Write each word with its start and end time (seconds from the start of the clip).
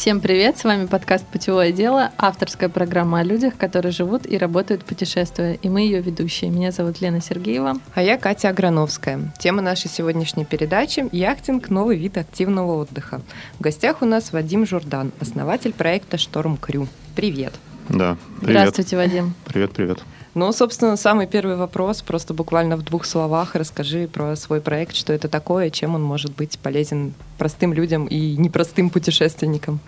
Всем 0.00 0.22
привет, 0.22 0.56
с 0.56 0.64
вами 0.64 0.86
подкаст 0.86 1.26
«Путевое 1.26 1.72
дело», 1.72 2.10
авторская 2.16 2.70
программа 2.70 3.18
о 3.18 3.22
людях, 3.22 3.58
которые 3.58 3.92
живут 3.92 4.24
и 4.24 4.38
работают 4.38 4.82
путешествуя, 4.82 5.58
и 5.60 5.68
мы 5.68 5.82
ее 5.82 6.00
ведущие. 6.00 6.48
Меня 6.50 6.70
зовут 6.70 7.02
Лена 7.02 7.20
Сергеева. 7.20 7.74
А 7.92 8.02
я 8.02 8.16
Катя 8.16 8.48
Аграновская. 8.48 9.30
Тема 9.38 9.60
нашей 9.60 9.90
сегодняшней 9.90 10.46
передачи– 10.46 11.06
яхтинг– 11.12 11.68
новый 11.68 11.98
вид 11.98 12.16
активного 12.16 12.80
отдыха. 12.80 13.20
В 13.58 13.60
гостях 13.60 14.00
у 14.00 14.06
нас 14.06 14.32
Вадим 14.32 14.64
Журдан, 14.64 15.12
основатель 15.20 15.74
проекта 15.74 16.16
«Шторм 16.16 16.56
Крю». 16.56 16.88
Привет. 17.14 17.52
Да, 17.90 18.16
привет. 18.40 18.56
Здравствуйте, 18.56 18.96
Вадим. 18.96 19.34
Привет, 19.44 19.72
привет. 19.72 19.98
Ну, 20.34 20.52
собственно, 20.52 20.96
самый 20.96 21.26
первый 21.26 21.56
вопрос, 21.56 22.02
просто 22.02 22.34
буквально 22.34 22.76
в 22.76 22.82
двух 22.82 23.04
словах 23.04 23.56
расскажи 23.56 24.06
про 24.06 24.36
свой 24.36 24.60
проект, 24.60 24.94
что 24.94 25.12
это 25.12 25.28
такое, 25.28 25.70
чем 25.70 25.96
он 25.96 26.02
может 26.02 26.36
быть 26.36 26.58
полезен 26.58 27.14
простым 27.36 27.72
людям 27.72 28.06
и 28.06 28.36
непростым 28.36 28.90
путешественникам. 28.90 29.80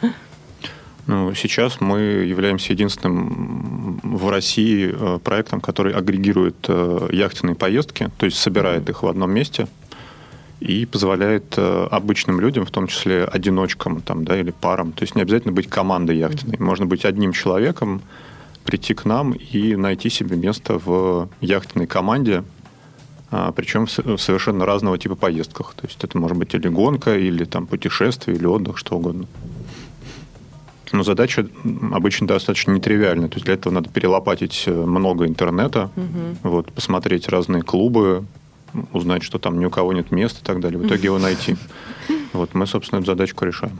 Ну, 1.06 1.34
сейчас 1.34 1.80
мы 1.80 2.00
являемся 2.00 2.72
единственным 2.72 4.00
в 4.02 4.30
России 4.30 4.92
э, 4.92 5.18
проектом, 5.18 5.60
который 5.60 5.92
агрегирует 5.92 6.56
э, 6.68 7.08
яхтенные 7.10 7.56
поездки, 7.56 8.10
то 8.18 8.26
есть 8.26 8.38
собирает 8.38 8.88
их 8.88 9.02
в 9.02 9.08
одном 9.08 9.32
месте 9.32 9.66
и 10.60 10.86
позволяет 10.86 11.54
э, 11.56 11.88
обычным 11.90 12.40
людям, 12.40 12.64
в 12.64 12.70
том 12.70 12.86
числе 12.86 13.24
одиночкам 13.24 14.00
там, 14.00 14.24
да, 14.24 14.38
или 14.38 14.52
парам, 14.52 14.92
то 14.92 15.02
есть 15.02 15.16
не 15.16 15.22
обязательно 15.22 15.52
быть 15.52 15.68
командой 15.68 16.16
яхтенной, 16.16 16.58
можно 16.58 16.86
быть 16.86 17.04
одним 17.04 17.32
человеком, 17.32 18.00
прийти 18.64 18.94
к 18.94 19.04
нам 19.04 19.32
и 19.32 19.76
найти 19.76 20.10
себе 20.10 20.36
место 20.36 20.78
в 20.78 21.28
яхтенной 21.40 21.86
команде, 21.86 22.44
а, 23.30 23.52
причем 23.52 23.86
в 23.86 24.18
совершенно 24.18 24.66
разного 24.66 24.98
типа 24.98 25.14
поездках. 25.14 25.74
То 25.74 25.86
есть 25.86 26.02
это 26.04 26.18
может 26.18 26.36
быть 26.36 26.54
или 26.54 26.68
гонка, 26.68 27.16
или 27.16 27.44
там 27.44 27.66
путешествие, 27.66 28.36
или 28.36 28.46
отдых, 28.46 28.78
что 28.78 28.96
угодно. 28.96 29.26
Но 30.92 31.02
задача 31.02 31.48
обычно 31.92 32.26
достаточно 32.26 32.72
нетривиальная. 32.72 33.28
То 33.28 33.36
есть 33.36 33.46
для 33.46 33.54
этого 33.54 33.72
надо 33.72 33.88
перелопатить 33.88 34.64
э, 34.66 34.70
много 34.72 35.26
интернета, 35.26 35.90
угу. 35.96 36.50
вот, 36.50 36.72
посмотреть 36.72 37.28
разные 37.28 37.62
клубы, 37.62 38.26
узнать, 38.92 39.22
что 39.22 39.38
там 39.38 39.58
ни 39.58 39.64
у 39.64 39.70
кого 39.70 39.94
нет 39.94 40.10
места 40.10 40.40
и 40.42 40.44
так 40.44 40.60
далее. 40.60 40.78
В 40.78 40.86
итоге 40.86 41.04
его 41.04 41.18
найти. 41.18 41.56
Вот 42.32 42.54
мы, 42.54 42.66
собственно, 42.66 43.00
эту 43.00 43.08
задачку 43.08 43.44
решаем. 43.44 43.78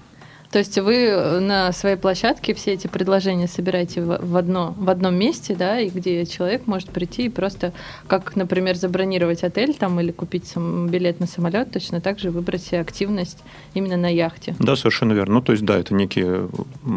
То 0.52 0.58
есть 0.58 0.78
вы 0.78 1.06
э, 1.06 1.40
на 1.40 1.72
своей 1.72 1.96
площадке 1.96 2.52
все 2.52 2.72
эти 2.72 2.86
предложения 2.86 3.48
собираете 3.48 4.02
в, 4.02 4.36
одно, 4.36 4.74
в 4.76 4.90
одном 4.90 5.14
месте, 5.14 5.56
да, 5.56 5.80
и 5.80 5.88
где 5.88 6.26
человек 6.26 6.66
может 6.66 6.90
прийти 6.90 7.24
и 7.24 7.28
просто, 7.30 7.72
как, 8.06 8.36
например, 8.36 8.76
забронировать 8.76 9.44
отель 9.44 9.72
там 9.72 9.98
или 9.98 10.12
купить 10.12 10.46
сам, 10.46 10.88
билет 10.88 11.20
на 11.20 11.26
самолет, 11.26 11.72
точно 11.72 12.02
так 12.02 12.18
же 12.18 12.30
выбрать 12.30 12.62
себе 12.62 12.80
активность 12.80 13.38
именно 13.72 13.96
на 13.96 14.12
яхте. 14.12 14.54
Да, 14.58 14.76
совершенно 14.76 15.14
верно. 15.14 15.36
Ну, 15.36 15.40
то 15.40 15.52
есть, 15.52 15.64
да, 15.64 15.78
это 15.78 15.94
некие 15.94 16.50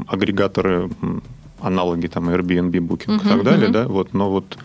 агрегаторы, 0.08 0.90
аналоги 1.62 2.08
там 2.08 2.30
Airbnb, 2.30 2.72
Booking 2.72 3.20
uh-huh, 3.20 3.26
и 3.26 3.30
так 3.30 3.44
далее, 3.44 3.70
uh-huh. 3.70 3.74
да, 3.74 3.88
вот, 3.88 4.14
но 4.14 4.30
вот 4.30 4.58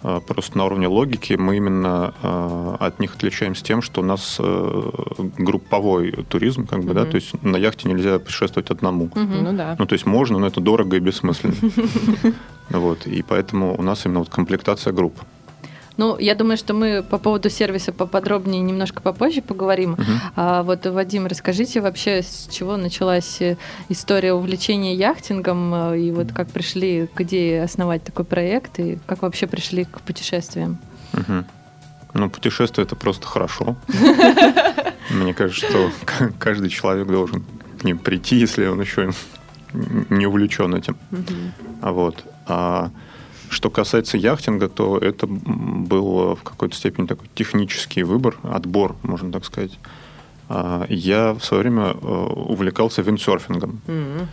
просто 0.00 0.58
на 0.58 0.66
уровне 0.66 0.86
логики 0.86 1.34
мы 1.34 1.56
именно 1.56 2.14
а, 2.22 2.76
от 2.78 3.00
них 3.00 3.14
отличаемся 3.14 3.64
тем, 3.64 3.82
что 3.82 4.02
у 4.02 4.04
нас 4.04 4.36
э, 4.38 4.90
групповой 5.38 6.12
туризм, 6.28 6.66
как 6.66 6.84
бы, 6.84 6.90
mm-hmm. 6.90 6.94
да, 6.94 7.04
то 7.06 7.14
есть 7.16 7.42
на 7.42 7.56
яхте 7.56 7.88
нельзя 7.88 8.18
путешествовать 8.18 8.70
одному. 8.70 9.06
Mm-hmm. 9.06 9.42
Ну 9.42 9.52
да. 9.56 9.76
Ну 9.78 9.86
то 9.86 9.94
есть 9.94 10.06
можно, 10.06 10.38
но 10.38 10.46
это 10.46 10.60
дорого 10.60 10.96
и 10.96 11.00
бессмысленно. 11.00 11.54
Вот, 12.68 13.06
и 13.06 13.22
поэтому 13.22 13.78
у 13.78 13.82
нас 13.82 14.04
именно 14.04 14.18
вот 14.18 14.28
комплектация 14.28 14.92
групп. 14.92 15.14
Ну, 15.96 16.18
я 16.18 16.34
думаю, 16.34 16.56
что 16.56 16.74
мы 16.74 17.02
по 17.02 17.18
поводу 17.18 17.48
сервиса 17.48 17.92
поподробнее 17.92 18.60
немножко 18.60 19.00
попозже 19.00 19.40
поговорим. 19.40 19.92
Угу. 19.92 20.02
А 20.36 20.62
вот, 20.62 20.86
Вадим, 20.86 21.26
расскажите 21.26 21.80
вообще, 21.80 22.22
с 22.22 22.48
чего 22.50 22.76
началась 22.76 23.40
э, 23.40 23.56
история 23.88 24.34
увлечения 24.34 24.94
яхтингом, 24.94 25.74
э, 25.74 26.00
и 26.00 26.10
вот 26.10 26.32
как 26.32 26.48
пришли 26.50 27.08
к 27.14 27.22
идее 27.22 27.62
основать 27.62 28.04
такой 28.04 28.24
проект, 28.24 28.78
и 28.78 28.98
как 29.06 29.22
вообще 29.22 29.46
пришли 29.46 29.84
к 29.84 30.02
путешествиям? 30.02 30.78
Угу. 31.14 31.44
Ну, 32.14 32.30
путешествие 32.30 32.84
это 32.84 32.96
просто 32.96 33.26
хорошо. 33.26 33.76
Мне 35.10 35.34
кажется, 35.34 35.66
что 35.66 35.90
каждый 36.38 36.68
человек 36.68 37.08
должен 37.08 37.44
к 37.80 37.84
ним 37.84 37.98
прийти, 37.98 38.36
если 38.36 38.66
он 38.66 38.80
еще 38.80 39.12
не 39.72 40.26
увлечен 40.26 40.74
этим. 40.74 40.96
А 41.80 41.92
вот. 41.92 42.24
А 42.46 42.90
что 43.50 43.70
касается 43.70 44.16
яхтинга, 44.16 44.68
то 44.68 44.98
это 44.98 45.26
был 45.26 46.34
в 46.34 46.42
какой-то 46.42 46.74
степени 46.76 47.06
такой 47.06 47.28
технический 47.34 48.02
выбор, 48.02 48.36
отбор, 48.42 48.96
можно 49.02 49.32
так 49.32 49.44
сказать. 49.44 49.78
А, 50.48 50.86
я 50.88 51.34
в 51.34 51.44
свое 51.44 51.62
время 51.62 51.94
э, 51.94 51.94
увлекался 51.96 53.02
виндсерфингом. 53.02 53.80
Mm-hmm. 53.86 54.26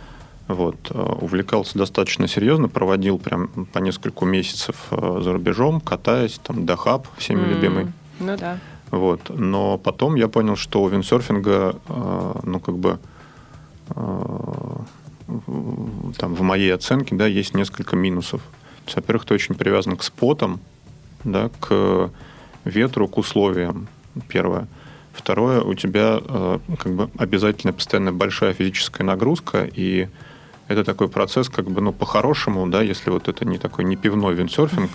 Вот, 0.46 0.76
э, 0.90 0.98
увлекался 1.20 1.78
достаточно 1.78 2.28
серьезно, 2.28 2.68
проводил 2.68 3.18
прям 3.18 3.48
по 3.72 3.78
несколько 3.78 4.24
месяцев 4.24 4.76
э, 4.90 5.20
за 5.22 5.32
рубежом, 5.32 5.80
катаясь, 5.80 6.38
там, 6.42 6.66
Дахаб, 6.66 7.08
всеми 7.16 7.40
mm-hmm. 7.40 7.54
любимый. 7.54 7.92
Ну 8.20 8.36
да. 8.36 8.58
Вот. 8.90 9.30
Но 9.30 9.78
потом 9.78 10.14
я 10.14 10.28
понял, 10.28 10.56
что 10.56 10.82
у 10.82 10.88
виндсерфинга, 10.88 11.76
ну, 12.44 12.60
как 12.60 12.76
бы, 12.76 13.00
там, 13.88 14.86
в 16.34 16.42
моей 16.42 16.72
оценке, 16.72 17.16
да, 17.16 17.26
есть 17.26 17.54
несколько 17.54 17.96
минусов 17.96 18.40
есть, 18.86 18.96
во-первых, 18.96 19.24
ты 19.24 19.34
очень 19.34 19.54
привязан 19.54 19.96
к 19.96 20.02
спотам, 20.02 20.60
да, 21.24 21.50
к 21.60 22.10
ветру, 22.64 23.08
к 23.08 23.18
условиям, 23.18 23.88
первое. 24.28 24.66
Второе, 25.12 25.60
у 25.60 25.74
тебя 25.74 26.20
э, 26.20 26.58
как 26.78 26.92
бы 26.92 27.10
обязательно 27.18 27.72
постоянно 27.72 28.12
большая 28.12 28.52
физическая 28.52 29.06
нагрузка, 29.06 29.68
и 29.72 30.08
это 30.66 30.82
такой 30.82 31.08
процесс, 31.08 31.48
как 31.48 31.70
бы, 31.70 31.80
ну, 31.80 31.92
по-хорошему, 31.92 32.66
да, 32.66 32.82
если 32.82 33.10
вот 33.10 33.28
это 33.28 33.44
не 33.44 33.58
такой 33.58 33.84
не 33.84 33.96
пивной 33.96 34.34
виндсерфинг, 34.34 34.90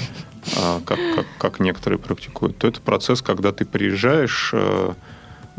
а, 0.58 0.80
как, 0.84 0.98
как, 1.14 1.26
как 1.38 1.60
некоторые 1.60 1.98
практикуют, 1.98 2.58
то 2.58 2.66
это 2.66 2.80
процесс, 2.80 3.22
когда 3.22 3.52
ты 3.52 3.64
приезжаешь, 3.64 4.50
э, 4.52 4.92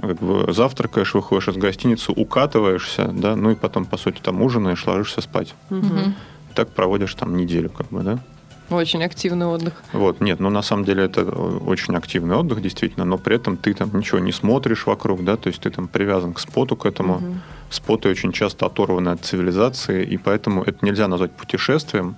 как 0.02 0.18
бы 0.18 0.52
завтракаешь, 0.52 1.14
выходишь 1.14 1.48
из 1.48 1.56
гостиницы, 1.56 2.12
укатываешься, 2.12 3.08
да, 3.08 3.38
ну 3.38 3.52
и 3.52 3.56
потом, 3.56 3.86
по 3.86 3.98
сути, 3.98 4.20
там 4.22 4.42
ужинаешь, 4.42 4.86
ложишься 4.86 5.22
спать. 5.22 5.56
Угу 5.70 6.14
так 6.54 6.70
проводишь 6.70 7.14
там 7.16 7.36
неделю, 7.36 7.70
как 7.70 7.88
бы, 7.90 8.02
да? 8.02 8.20
Очень 8.70 9.04
активный 9.04 9.48
отдых. 9.48 9.84
Вот, 9.92 10.22
нет, 10.22 10.40
ну 10.40 10.50
на 10.50 10.62
самом 10.62 10.86
деле 10.86 11.04
это 11.04 11.24
очень 11.26 11.94
активный 11.96 12.38
отдых, 12.38 12.62
действительно, 12.62 13.04
но 13.06 13.18
при 13.18 13.36
этом 13.36 13.58
ты 13.58 13.74
там 13.74 13.90
ничего 13.94 14.20
не 14.20 14.32
смотришь 14.32 14.86
вокруг, 14.86 15.26
да, 15.26 15.36
то 15.36 15.48
есть 15.48 15.62
ты 15.62 15.70
там 15.70 15.90
привязан 15.90 16.34
к 16.34 16.40
споту, 16.40 16.78
к 16.78 16.86
этому. 16.86 17.16
Угу. 17.16 17.26
Споты 17.70 18.10
очень 18.10 18.32
часто 18.32 18.66
оторваны 18.66 19.10
от 19.10 19.26
цивилизации, 19.26 20.06
и 20.06 20.18
поэтому 20.18 20.64
это 20.64 20.86
нельзя 20.86 21.08
назвать 21.08 21.32
путешествием. 21.34 22.16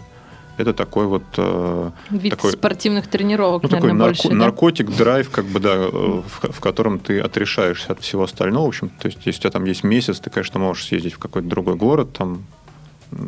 Это 0.55 0.73
такой 0.73 1.07
вот... 1.07 1.23
Э, 1.37 1.89
Вид 2.11 2.29
такой, 2.29 2.51
спортивных 2.51 3.07
тренировок, 3.07 3.63
ну, 3.63 3.69
наверное, 3.69 3.89
такой 3.89 3.99
нарко- 3.99 4.09
больше, 4.09 4.29
да? 4.29 4.35
наркотик, 4.35 4.95
драйв, 4.95 5.31
как 5.31 5.45
бы, 5.45 5.59
да, 5.59 5.87
в, 5.89 6.23
в 6.51 6.59
котором 6.59 6.99
ты 6.99 7.19
отрешаешься 7.19 7.93
от 7.93 8.01
всего 8.01 8.23
остального. 8.23 8.65
В 8.65 8.67
общем, 8.67 8.89
то 8.89 9.07
есть, 9.07 9.17
если 9.25 9.39
у 9.39 9.41
тебя 9.41 9.49
там 9.49 9.65
есть 9.65 9.83
месяц, 9.83 10.19
ты, 10.19 10.29
конечно, 10.29 10.59
можешь 10.59 10.85
съездить 10.85 11.13
в 11.13 11.17
какой-то 11.17 11.47
другой 11.47 11.75
город, 11.75 12.13
там, 12.13 12.45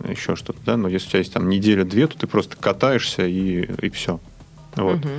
еще 0.08 0.36
что-то, 0.36 0.60
да, 0.66 0.78
но 0.78 0.88
если 0.88 1.08
у 1.08 1.10
тебя 1.10 1.20
есть 1.20 1.34
там 1.34 1.50
неделя-две, 1.50 2.08
то 2.08 2.18
ты 2.18 2.28
просто 2.28 2.58
катаешься 2.58 3.26
и, 3.26 3.64
и 3.82 3.90
все. 3.90 4.20
Вот. 4.76 4.98
Угу. 4.98 5.10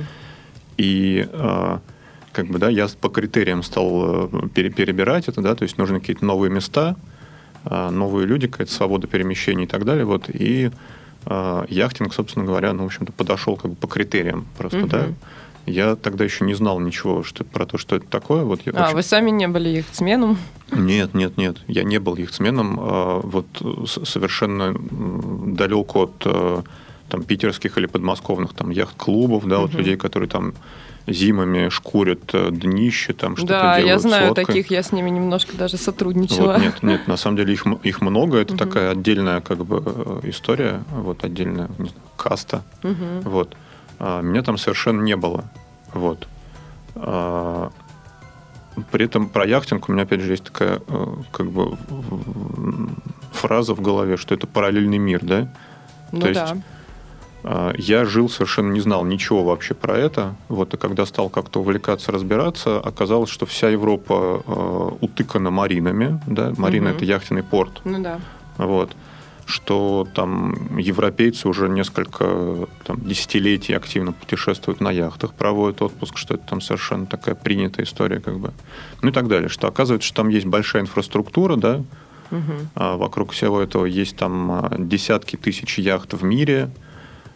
И 0.77 1.27
э, 1.31 1.77
как 2.31 2.47
бы, 2.47 2.59
да, 2.59 2.69
я 2.69 2.87
по 3.01 3.09
критериям 3.09 3.63
стал 3.63 4.27
э, 4.27 4.47
пере, 4.53 4.69
перебирать 4.69 5.27
это, 5.27 5.41
да, 5.41 5.55
то 5.55 5.63
есть 5.63 5.77
нужны 5.77 5.99
какие-то 5.99 6.23
новые 6.23 6.51
места, 6.51 6.95
э, 7.65 7.89
новые 7.89 8.27
люди, 8.27 8.47
какая-то 8.47 8.71
свобода 8.71 9.07
перемещения 9.07 9.63
и 9.63 9.67
так 9.67 9.85
далее, 9.85 10.05
вот, 10.05 10.29
и 10.29 10.71
э, 11.25 11.65
яхтинг, 11.67 12.13
собственно 12.13 12.45
говоря, 12.45 12.73
ну, 12.73 12.83
в 12.83 12.85
общем-то, 12.85 13.11
подошел 13.11 13.57
как 13.57 13.71
бы 13.71 13.77
по 13.77 13.87
критериям 13.87 14.45
просто, 14.57 14.79
угу. 14.79 14.87
да, 14.87 15.07
я 15.67 15.95
тогда 15.95 16.23
еще 16.23 16.45
не 16.45 16.53
знал 16.53 16.79
ничего 16.79 17.23
что, 17.23 17.43
про 17.43 17.65
то, 17.65 17.77
что 17.77 17.97
это 17.97 18.07
такое. 18.07 18.43
Вот 18.43 18.61
я 18.65 18.71
а, 18.73 18.85
очень... 18.85 18.95
вы 18.95 19.03
сами 19.03 19.29
не 19.31 19.47
были 19.47 19.69
яхтсменом? 19.69 20.37
Нет, 20.71 21.13
нет, 21.13 21.37
нет. 21.37 21.57
Я 21.67 21.83
не 21.83 21.99
был 21.99 22.15
яхтсменом. 22.15 22.79
А, 22.79 23.19
вот 23.21 23.45
совершенно 23.85 24.73
далеко 24.73 26.03
от 26.03 26.23
э, 26.25 26.61
там, 27.09 27.23
питерских 27.23 27.77
или 27.77 27.85
подмосковных 27.85 28.53
там, 28.53 28.69
яхт-клубов, 28.69 29.45
да, 29.45 29.59
угу. 29.59 29.67
вот 29.67 29.75
людей, 29.75 29.97
которые 29.97 30.29
там 30.29 30.53
зимами 31.05 31.67
шкурят 31.67 32.33
э, 32.33 32.49
днище, 32.51 33.11
там 33.11 33.35
что-то 33.35 33.53
да, 33.53 33.77
делают. 33.77 33.85
Да, 33.85 33.91
я 33.91 33.99
знаю 33.99 34.27
лодкой. 34.29 34.45
таких, 34.45 34.71
я 34.71 34.83
с 34.83 34.93
ними 34.93 35.09
немножко 35.09 35.57
даже 35.57 35.77
сотрудничала. 35.77 36.53
Вот, 36.53 36.61
нет, 36.61 36.83
нет, 36.83 37.07
на 37.07 37.17
самом 37.17 37.37
деле 37.37 37.53
их, 37.53 37.65
их 37.83 38.01
много, 38.01 38.37
это 38.37 38.53
угу. 38.53 38.59
такая 38.59 38.91
отдельная 38.91 39.41
как 39.41 39.65
бы 39.65 39.83
э, 39.85 40.19
история, 40.29 40.83
вот 40.91 41.25
отдельная 41.25 41.69
не 41.77 41.89
знаю, 41.89 42.03
каста, 42.15 42.63
угу. 42.83 43.29
вот. 43.29 43.55
А, 43.99 44.21
меня 44.21 44.43
там 44.43 44.57
совершенно 44.57 45.01
не 45.01 45.15
было. 45.15 45.45
Вот. 45.93 46.27
А, 46.95 47.71
при 48.91 49.05
этом 49.05 49.29
про 49.29 49.45
яхтинг 49.45 49.89
у 49.89 49.91
меня, 49.91 50.03
опять 50.03 50.21
же, 50.21 50.31
есть 50.31 50.43
такая 50.43 50.81
э, 50.87 51.07
как 51.31 51.49
бы 51.49 51.77
фраза 53.31 53.73
в 53.73 53.81
голове, 53.81 54.17
что 54.17 54.35
это 54.35 54.45
параллельный 54.45 54.99
мир, 54.99 55.23
да? 55.23 55.51
Ну 56.11 56.21
То 56.21 56.33
да. 56.33 56.41
есть 56.41 56.63
а, 57.43 57.73
я 57.77 58.05
жил, 58.05 58.29
совершенно 58.29 58.71
не 58.71 58.79
знал 58.79 59.05
ничего 59.05 59.43
вообще 59.43 59.73
про 59.73 59.97
это. 59.97 60.35
Вот, 60.49 60.73
и 60.73 60.77
когда 60.77 61.05
стал 61.05 61.29
как-то 61.29 61.61
увлекаться, 61.61 62.11
разбираться, 62.11 62.79
оказалось, 62.79 63.29
что 63.29 63.45
вся 63.45 63.69
Европа 63.69 64.43
э, 64.45 64.89
утыкана 65.01 65.49
маринами. 65.49 66.19
Да? 66.27 66.53
Марина 66.57 66.89
Мгм. 66.89 66.97
это 66.97 67.05
яхтенный 67.05 67.43
порт. 67.43 67.81
Ну 67.83 68.01
да. 68.01 68.19
Вот. 68.57 68.95
Что 69.47 70.05
там 70.13 70.77
европейцы 70.77 71.47
уже 71.47 71.69
несколько 71.69 72.67
там, 72.83 72.99
десятилетий 72.99 73.71
активно 73.73 74.11
путешествуют 74.11 74.81
на 74.81 74.91
яхтах, 74.91 75.33
проводят 75.33 75.81
отпуск, 75.81 76.17
что 76.17 76.33
это 76.35 76.45
там 76.45 76.59
совершенно 76.59 77.05
такая 77.05 77.33
принятая 77.33 77.85
история, 77.85 78.19
как 78.19 78.39
бы. 78.39 78.51
Ну 79.01 79.09
и 79.09 79.11
так 79.13 79.29
далее. 79.29 79.47
Что 79.47 79.67
оказывается, 79.67 80.05
что 80.05 80.17
там 80.17 80.27
есть 80.27 80.45
большая 80.45 80.81
инфраструктура, 80.81 81.55
да, 81.55 81.81
Мгм. 82.29 82.69
а 82.75 82.97
Вокруг 82.97 83.31
всего 83.31 83.61
этого 83.61 83.85
есть 83.85 84.17
там 84.17 84.51
а, 84.51 84.75
десятки 84.77 85.37
тысяч 85.37 85.77
яхт 85.79 86.11
в 86.13 86.25
мире. 86.25 86.69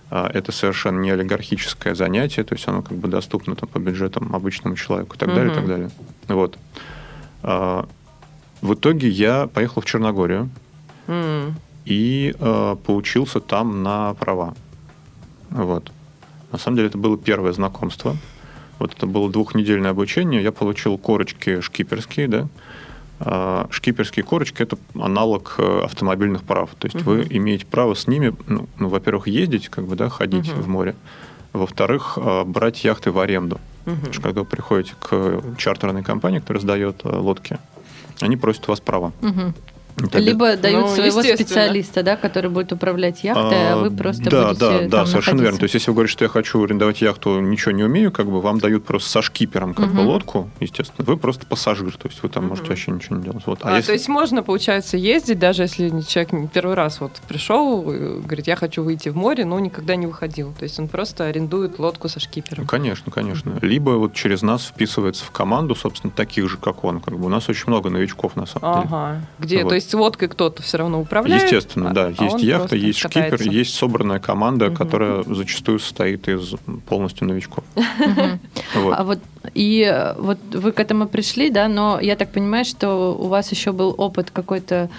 А, 0.09 0.29
Это 0.33 0.51
совершенно 0.51 0.99
не 0.99 1.11
олигархическое 1.11 1.95
занятие, 1.95 2.43
то 2.43 2.55
есть 2.55 2.67
оно 2.67 2.81
как 2.81 2.97
бы 2.97 3.07
доступно 3.07 3.55
там, 3.55 3.69
по 3.69 3.79
бюджетам 3.79 4.35
обычному 4.35 4.75
человеку 4.75 5.15
и 5.15 5.17
так 5.17 5.29
далее, 5.33 5.53
и 5.53 5.55
так 5.55 5.65
далее. 5.65 5.89
Вот. 6.27 6.57
А, 7.41 7.87
В 8.61 8.73
итоге 8.73 9.07
я 9.07 9.47
поехал 9.47 9.81
в 9.81 9.85
Черногорию 9.85 10.49
М. 11.07 11.55
и 11.91 12.33
а, 12.39 12.75
поучился 12.77 13.41
там 13.41 13.83
на 13.83 14.13
права. 14.13 14.53
Вот. 15.49 15.91
На 16.51 16.57
самом 16.57 16.77
деле 16.77 16.87
это 16.87 16.97
было 16.97 17.17
первое 17.17 17.51
знакомство. 17.51 18.15
Вот 18.79 18.93
это 18.93 19.05
было 19.05 19.29
двухнедельное 19.29 19.91
обучение. 19.91 20.41
Я 20.41 20.51
получил 20.53 20.97
корочки 20.97 21.59
шкиперские, 21.59 22.27
да. 22.29 22.47
А, 23.19 23.67
Шкиперские 23.69 24.23
корочки– 24.23 24.61
это 24.63 24.77
аналог 24.95 25.55
э, 25.57 25.81
автомобильных 25.83 26.43
прав. 26.43 26.69
То 26.79 26.87
есть 26.87 27.01
вы 27.05 27.27
имеете 27.29 27.65
право 27.65 27.93
с 27.93 28.07
ними, 28.07 28.33
ну, 28.47 28.69
ну, 28.79 28.87
во-первых, 28.87 29.27
ездить, 29.27 29.67
как 29.67 29.85
бы, 29.85 29.95
да, 29.95 30.07
ходить 30.09 30.51
Мгм. 30.51 30.61
в 30.61 30.67
море. 30.69 30.95
Во-вторых, 31.53 32.17
а, 32.21 32.45
брать 32.45 32.83
яхты 32.85 33.11
в 33.11 33.19
аренду. 33.19 33.59
Мгм. 33.85 33.95
Потому 33.97 34.13
что 34.13 34.21
когда 34.21 34.41
вы 34.41 34.47
приходите 34.47 34.93
к 34.99 35.41
чартерной 35.57 36.03
компании, 36.03 36.39
которая 36.39 36.61
сдает 36.61 37.01
э, 37.03 37.09
лодки, 37.09 37.57
они 38.21 38.37
просят 38.37 38.63
у 38.67 38.71
вас 38.71 38.79
права. 38.79 39.11
Мгм. 39.21 39.53
Тогда- 39.95 40.19
Либо 40.19 40.55
дают 40.57 40.81
Ну, 40.81 40.95
своего 40.95 41.21
специалиста, 41.21 42.03
да, 42.03 42.15
который 42.15 42.49
будет 42.49 42.71
управлять 42.71 43.23
яхтой, 43.23 43.71
а, 43.73 43.77
вы 43.77 43.91
просто 43.91 44.29
да, 44.29 44.47
будете 44.49 44.59
да, 44.59 44.79
там 44.79 44.89
да, 44.89 45.05
совершенно 45.05 45.41
верно. 45.41 45.57
То 45.59 45.63
есть, 45.63 45.73
если 45.75 45.91
вы 45.91 45.95
говорите, 45.95 46.11
что 46.13 46.25
я 46.25 46.29
хочу 46.29 46.63
арендовать 46.63 47.01
яхту, 47.01 47.39
ничего 47.39 47.71
не 47.71 47.83
умею, 47.83 48.11
как 48.11 48.27
бы 48.27 48.41
вам 48.41 48.59
дают 48.59 48.85
просто 48.85 49.09
со 49.09 49.21
шкипером 49.21 49.73
как 49.73 49.87
бы 49.89 50.01
Мгм. 50.01 50.07
лодку, 50.07 50.49
естественно. 50.59 51.05
Вы 51.05 51.17
просто 51.17 51.45
пассажир, 51.45 51.95
то 51.97 52.07
есть 52.07 52.21
вы 52.23 52.29
там 52.29 52.45
можете 52.47 52.63
Мгм. 52.63 52.69
вообще 52.69 52.91
ничего 52.91 53.15
не 53.17 53.23
делать. 53.23 53.43
Вот. 53.45 53.59
А, 53.63 53.75
если- 53.77 53.87
то 53.87 53.93
есть 53.93 54.07
можно, 54.09 54.43
получается, 54.43 54.97
ездить, 54.97 55.39
даже 55.39 55.63
если 55.63 55.89
человек 56.01 56.51
первый 56.53 56.75
раз 56.75 56.99
вот 57.01 57.11
пришел, 57.27 57.83
э, 57.91 58.19
говорит, 58.23 58.47
я 58.47 58.55
хочу 58.55 58.83
выйти 58.83 59.09
в 59.09 59.15
море, 59.17 59.45
но 59.45 59.59
никогда 59.59 59.95
не 59.95 60.07
выходил. 60.07 60.53
То 60.57 60.63
есть 60.63 60.79
он 60.79 60.87
просто 60.87 61.25
арендует 61.25 61.79
лодку 61.79 62.07
со 62.09 62.19
шкипером. 62.19 62.63
Ну, 62.63 62.67
Конечно, 62.67 63.11
конечно. 63.11 63.57
Либо 63.61 63.91
вот 63.91 64.13
через 64.13 64.41
нас 64.41 64.65
вписывается 64.65 65.25
в 65.25 65.31
команду, 65.31 65.75
собственно, 65.75 66.11
таких 66.11 66.49
же, 66.49 66.57
как 66.57 66.83
он. 66.83 66.99
Как 67.01 67.17
бы 67.17 67.25
у 67.25 67.29
нас 67.29 67.49
очень 67.49 67.65
много 67.67 67.89
новичков 67.89 68.35
на 68.35 68.45
самом 68.45 68.73
деле. 68.81 68.87
Ага. 68.91 69.21
Где, 69.39 69.63
Вот. 69.63 69.69
то 69.69 69.75
есть 69.81 69.93
лодкой 69.93 70.27
кто-то 70.27 70.61
все 70.63 70.77
равно 70.77 70.99
управляет? 71.01 71.43
Естественно, 71.43 71.91
а- 71.91 71.93
да. 71.93 72.11
а 72.17 72.23
есть 72.23 72.41
яхта, 72.43 72.75
есть 72.75 72.99
шкипер, 72.99 73.31
катается. 73.31 73.49
есть 73.49 73.73
собранная 73.73 74.19
команда, 74.19 74.67
Мгм. 74.67 74.75
которая 74.75 75.23
зачастую 75.23 75.79
состоит 75.79 76.27
из 76.27 76.53
полностью 76.87 77.27
новичков. 77.27 77.63
Вот. 78.75 78.95
А 78.97 79.03
вот 79.03 79.19
и 79.53 79.81
э, 79.81 80.13
вот 80.17 80.37
вы 80.53 80.71
к 80.71 80.79
этому 80.79 81.07
пришли, 81.07 81.49
да, 81.49 81.67
но 81.67 81.99
я 81.99 82.15
так 82.15 82.31
понимаю, 82.31 82.63
что 82.63 83.13
у 83.19 83.27
вас 83.27 83.51
еще 83.51 83.71
был 83.73 83.93
опыт 83.97 84.31
какой-то 84.31 84.89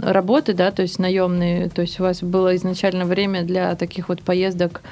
работы, 0.00 0.52
да, 0.54 0.70
то 0.70 0.82
есть 0.82 0.98
наемный, 0.98 1.68
то 1.68 1.82
есть 1.82 1.98
у 2.00 2.04
вас 2.04 2.22
было 2.22 2.54
изначально 2.56 3.04
время 3.04 3.42
для 3.42 3.74
таких 3.74 4.08
вот 4.08 4.22
поездок 4.22 4.82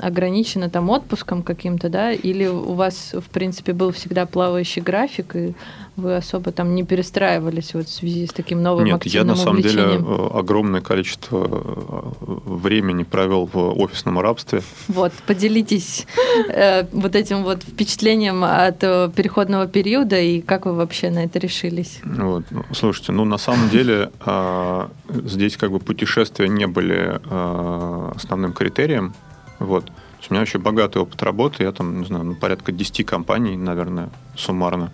ограничено 0.00 0.68
там 0.68 0.90
отпуском 0.90 1.42
каким-то, 1.42 1.88
да, 1.88 2.12
или 2.12 2.46
у 2.46 2.74
вас, 2.74 3.14
в 3.14 3.30
принципе, 3.30 3.72
был 3.72 3.92
всегда 3.92 4.26
плавающий 4.26 4.82
график, 4.82 5.36
и 5.36 5.54
вы 5.98 6.16
особо 6.16 6.52
там 6.52 6.74
не 6.74 6.84
перестраивались 6.84 7.74
вот 7.74 7.86
в 7.88 7.92
связи 7.92 8.26
с 8.26 8.32
таким 8.32 8.62
новым 8.62 8.84
Нет, 8.84 9.04
я 9.06 9.24
на 9.24 9.34
самом 9.34 9.62
деле 9.62 9.82
увлечением? 9.82 10.06
э, 10.08 10.38
огромное 10.38 10.80
количество 10.80 11.46
э, 11.50 12.34
времени 12.46 13.02
провел 13.02 13.46
в 13.52 13.56
офисном 13.78 14.20
рабстве. 14.20 14.62
Вот, 14.88 15.12
поделитесь 15.26 16.06
э, 16.48 16.84
вот 16.92 17.14
этим 17.14 17.44
вот 17.44 17.62
впечатлением 17.62 18.44
от 18.44 18.82
э, 18.82 19.10
переходного 19.14 19.66
периода 19.66 20.18
и 20.18 20.40
как 20.40 20.66
вы 20.66 20.74
вообще 20.74 21.10
на 21.10 21.24
это 21.24 21.38
решились? 21.38 22.00
Вот. 22.04 22.44
Ну, 22.50 22.64
Слушайте, 22.72 23.12
ну 23.12 23.24
на 23.24 23.38
самом 23.38 23.68
деле 23.68 24.10
а, 24.20 24.90
здесь 25.08 25.56
как 25.56 25.70
бы 25.70 25.80
путешествия 25.80 26.48
не 26.48 26.66
были 26.66 27.20
а, 27.24 28.12
основным 28.14 28.52
критерием. 28.52 29.14
Вот. 29.58 29.90
У 30.28 30.34
меня 30.34 30.42
вообще 30.42 30.58
богатый 30.58 30.98
опыт 30.98 31.22
работы. 31.22 31.62
Я 31.62 31.72
там, 31.72 32.00
не 32.00 32.06
знаю, 32.06 32.24
ну, 32.24 32.34
порядка 32.34 32.70
10 32.70 33.06
компаний, 33.06 33.56
наверное, 33.56 34.10
суммарно. 34.36 34.92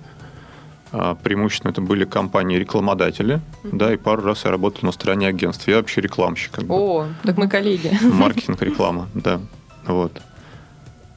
Преимущественно 1.23 1.71
это 1.73 1.81
были 1.81 2.05
компании-рекламодатели, 2.05 3.41
да, 3.65 3.93
и 3.93 3.97
пару 3.97 4.23
раз 4.23 4.45
я 4.45 4.51
работал 4.51 4.81
на 4.83 4.93
стороне 4.93 5.29
агентств. 5.29 5.67
Я 5.69 5.77
вообще 5.77 6.01
рекламщик. 6.01 6.53
Как 6.53 6.65
бы. 6.65 6.75
О, 6.75 7.07
так 7.23 7.37
мы 7.37 7.49
коллеги. 7.49 7.91
Маркетинг, 8.03 8.63
реклама, 8.63 9.09
да. 9.15 9.41
Вот. 9.87 10.21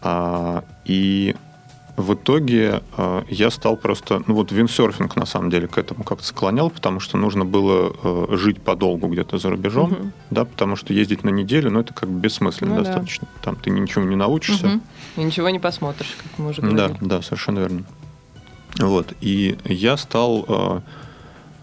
А, 0.02 0.64
и 0.86 1.36
в 1.96 2.14
итоге 2.14 2.82
а, 2.96 3.24
я 3.30 3.50
стал 3.50 3.76
просто... 3.76 4.22
Ну 4.28 4.36
вот 4.36 4.52
виндсерфинг 4.52 5.16
на 5.16 5.26
самом 5.26 5.50
деле 5.50 5.68
к 5.68 5.78
этому 5.78 6.04
как-то 6.04 6.26
склонял, 6.26 6.70
потому 6.70 7.00
что 7.00 7.18
нужно 7.18 7.44
было 7.46 7.92
э, 8.04 8.28
жить 8.38 8.62
подолгу 8.62 9.08
где-то 9.08 9.38
за 9.40 9.50
рубежом, 9.50 9.90
Мгм. 9.92 10.12
да, 10.30 10.46
потому 10.46 10.76
что 10.76 10.94
ездить 10.94 11.24
на 11.24 11.30
неделю, 11.30 11.72
ну 11.72 11.80
это 11.80 11.94
как 11.94 12.10
бы 12.10 12.20
бессмысленно 12.20 12.76
Ну 12.76 12.82
да. 12.82 12.84
достаточно. 12.84 13.28
Там 13.42 13.56
ты 13.56 13.72
ничего 13.72 14.04
не 14.06 14.16
научишься. 14.16 14.68
Мгм. 14.68 14.82
И 15.18 15.24
ничего 15.24 15.50
не 15.50 15.60
посмотришь, 15.60 16.16
как 16.22 16.38
мы 16.38 16.50
уже 16.52 16.62
Да, 16.62 16.68
говорили. 16.70 16.98
да, 17.02 17.22
совершенно 17.24 17.60
верно. 17.60 17.84
Вот. 18.80 19.14
И 19.22 19.58
я 19.66 19.98
стал... 19.98 20.46
э, 20.48 20.80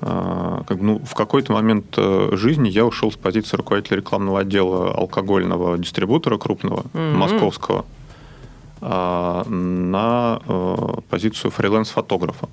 э, 0.02 0.60
как, 0.66 0.78
бы, 0.78 0.84
ну, 0.84 0.98
в 1.04 1.14
какой-то 1.14 1.52
момент 1.52 1.86
э, 1.96 2.30
жизни 2.32 2.68
я 2.68 2.84
ушел 2.84 3.10
с 3.12 3.16
позиции 3.16 3.56
руководителя 3.56 3.98
рекламного 3.98 4.40
отдела 4.40 4.92
алкогольного 4.92 5.78
дистрибутора 5.78 6.38
крупного, 6.38 6.84
Мгм. 6.92 7.16
московского, 7.16 7.84
а, 8.80 9.44
на 9.48 10.40
позицию 11.08 11.50
фриланс-фотографа. 11.52 12.48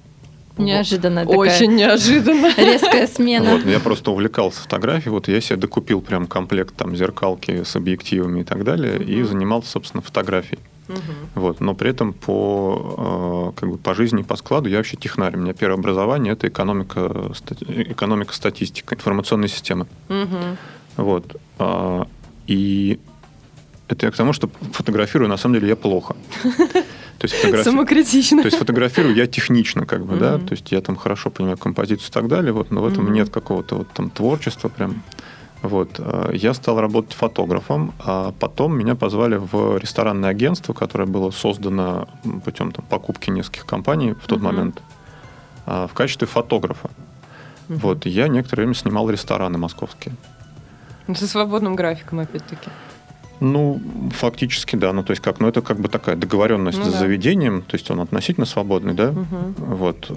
Неожиданно 0.58 1.22
такая 1.26 1.38
Очень 1.40 1.76
неожиданно. 1.76 2.54
резкая 2.58 3.08
смена. 3.08 3.52
Вот, 3.52 3.66
я 3.66 3.80
просто 3.80 4.12
увлекался 4.12 4.62
фотографией, 4.62 5.12
вот 5.12 5.28
я 5.28 5.42
себе 5.42 5.58
докупил 5.58 6.02
прям 6.02 6.28
комплект 6.28 6.76
там 6.76 6.96
зеркалки 6.96 7.64
с 7.64 7.76
объективами 7.76 8.42
и 8.42 8.44
так 8.44 8.64
далее, 8.64 9.02
и 9.02 9.18
Мгм. 9.18 9.28
занимался, 9.28 9.72
собственно, 9.72 10.02
фотографией. 10.02 10.60
Мгм. 10.92 11.30
Вот, 11.36 11.60
но 11.62 11.74
при 11.76 11.90
этом 11.90 12.14
по, 12.14 13.52
э, 13.56 13.60
как 13.60 13.70
бы 13.70 13.78
по 13.78 13.94
жизни, 13.94 14.24
по 14.24 14.36
складу 14.36 14.70
я 14.70 14.78
вообще 14.78 14.98
технарь. 14.98 15.36
У 15.36 15.40
меня 15.40 15.54
первое 15.54 15.78
образование– 15.80 16.34
это 16.36 16.48
экономика, 16.48 17.32
стати- 17.34 17.92
экономика, 17.92 18.34
статистика, 18.34 18.96
информационные 18.96 19.50
системы. 19.50 19.86
Мгм. 20.10 20.58
Вот. 20.98 21.36
А, 21.60 22.06
И 22.48 23.00
это 23.88 24.06
я 24.08 24.12
к 24.12 24.16
тому, 24.16 24.34
что 24.34 24.50
фотографирую, 24.74 25.30
на 25.30 25.38
самом 25.38 25.56
деле, 25.56 25.68
я 25.70 25.76
плохо. 25.76 26.16
То 27.20 27.28
есть, 27.28 27.36
фотографи- 27.36 27.64
Самокритично. 27.64 28.42
то 28.42 28.48
есть 28.48 28.58
фотографирую 28.58 29.16
я 29.16 29.28
технично, 29.28 29.86
как 29.86 30.06
бы, 30.06 30.16
да, 30.18 30.38
Мгм. 30.38 30.48
то 30.48 30.54
есть 30.56 30.72
я 30.72 30.82
там 30.82 30.96
хорошо 30.96 31.30
понимаю 31.30 31.58
композицию 31.58 32.10
и 32.10 32.12
так 32.12 32.28
далее, 32.28 32.52
вот, 32.52 32.72
но 32.72 32.82
в 32.82 32.88
этом 32.88 33.04
Мгм. 33.06 33.14
нет 33.14 33.30
какого-то 33.30 33.76
вот 33.76 33.88
там 33.94 34.10
творчества 34.10 34.70
прям. 34.70 35.04
Вот. 35.62 36.00
а, 36.00 36.32
Я 36.34 36.54
стал 36.54 36.80
работать 36.82 37.14
фотографом, 37.14 37.94
а 38.00 38.34
потом 38.40 38.78
меня 38.78 38.96
позвали 38.96 39.36
в 39.38 39.78
ресторанное 39.78 40.30
агентство, 40.32 40.74
которое 40.74 41.06
было 41.06 41.32
создано 41.32 42.08
путем 42.44 42.72
там, 42.72 42.84
покупки 42.90 43.30
нескольких 43.30 43.66
компаний 43.66 44.14
в 44.14 44.28
тот 44.28 44.40
Мгм. 44.40 44.46
момент 44.46 44.82
а, 45.66 45.88
в 45.88 45.94
качестве 45.94 46.28
фотографа. 46.28 46.90
Мгм. 47.70 47.80
Вот. 47.80 48.06
Я 48.06 48.28
некоторое 48.28 48.64
время 48.64 48.74
снимал 48.76 49.10
рестораны 49.10 49.58
московские. 49.58 50.16
Ну, 51.08 51.16
Со 51.16 51.28
свободным 51.28 51.76
графиком, 51.76 52.20
опять-таки. 52.20 52.70
Ну, 53.40 53.82
фактически, 54.16 54.76
да. 54.76 54.94
Ну, 54.94 55.04
то 55.04 55.12
есть 55.12 55.22
как, 55.22 55.40
ну, 55.40 55.48
это 55.48 55.62
как 55.62 55.80
бы 55.80 55.88
такая 55.90 56.16
договоренность 56.16 56.78
Ну 56.78 56.86
с 56.86 56.94
да. 56.94 57.00
заведением, 57.00 57.62
то 57.64 57.76
есть 57.76 57.90
он 57.92 58.00
относительно 58.00 58.46
свободный, 58.46 58.94
да. 58.94 59.12
Мгм. 59.12 59.56
Вот. 59.58 60.08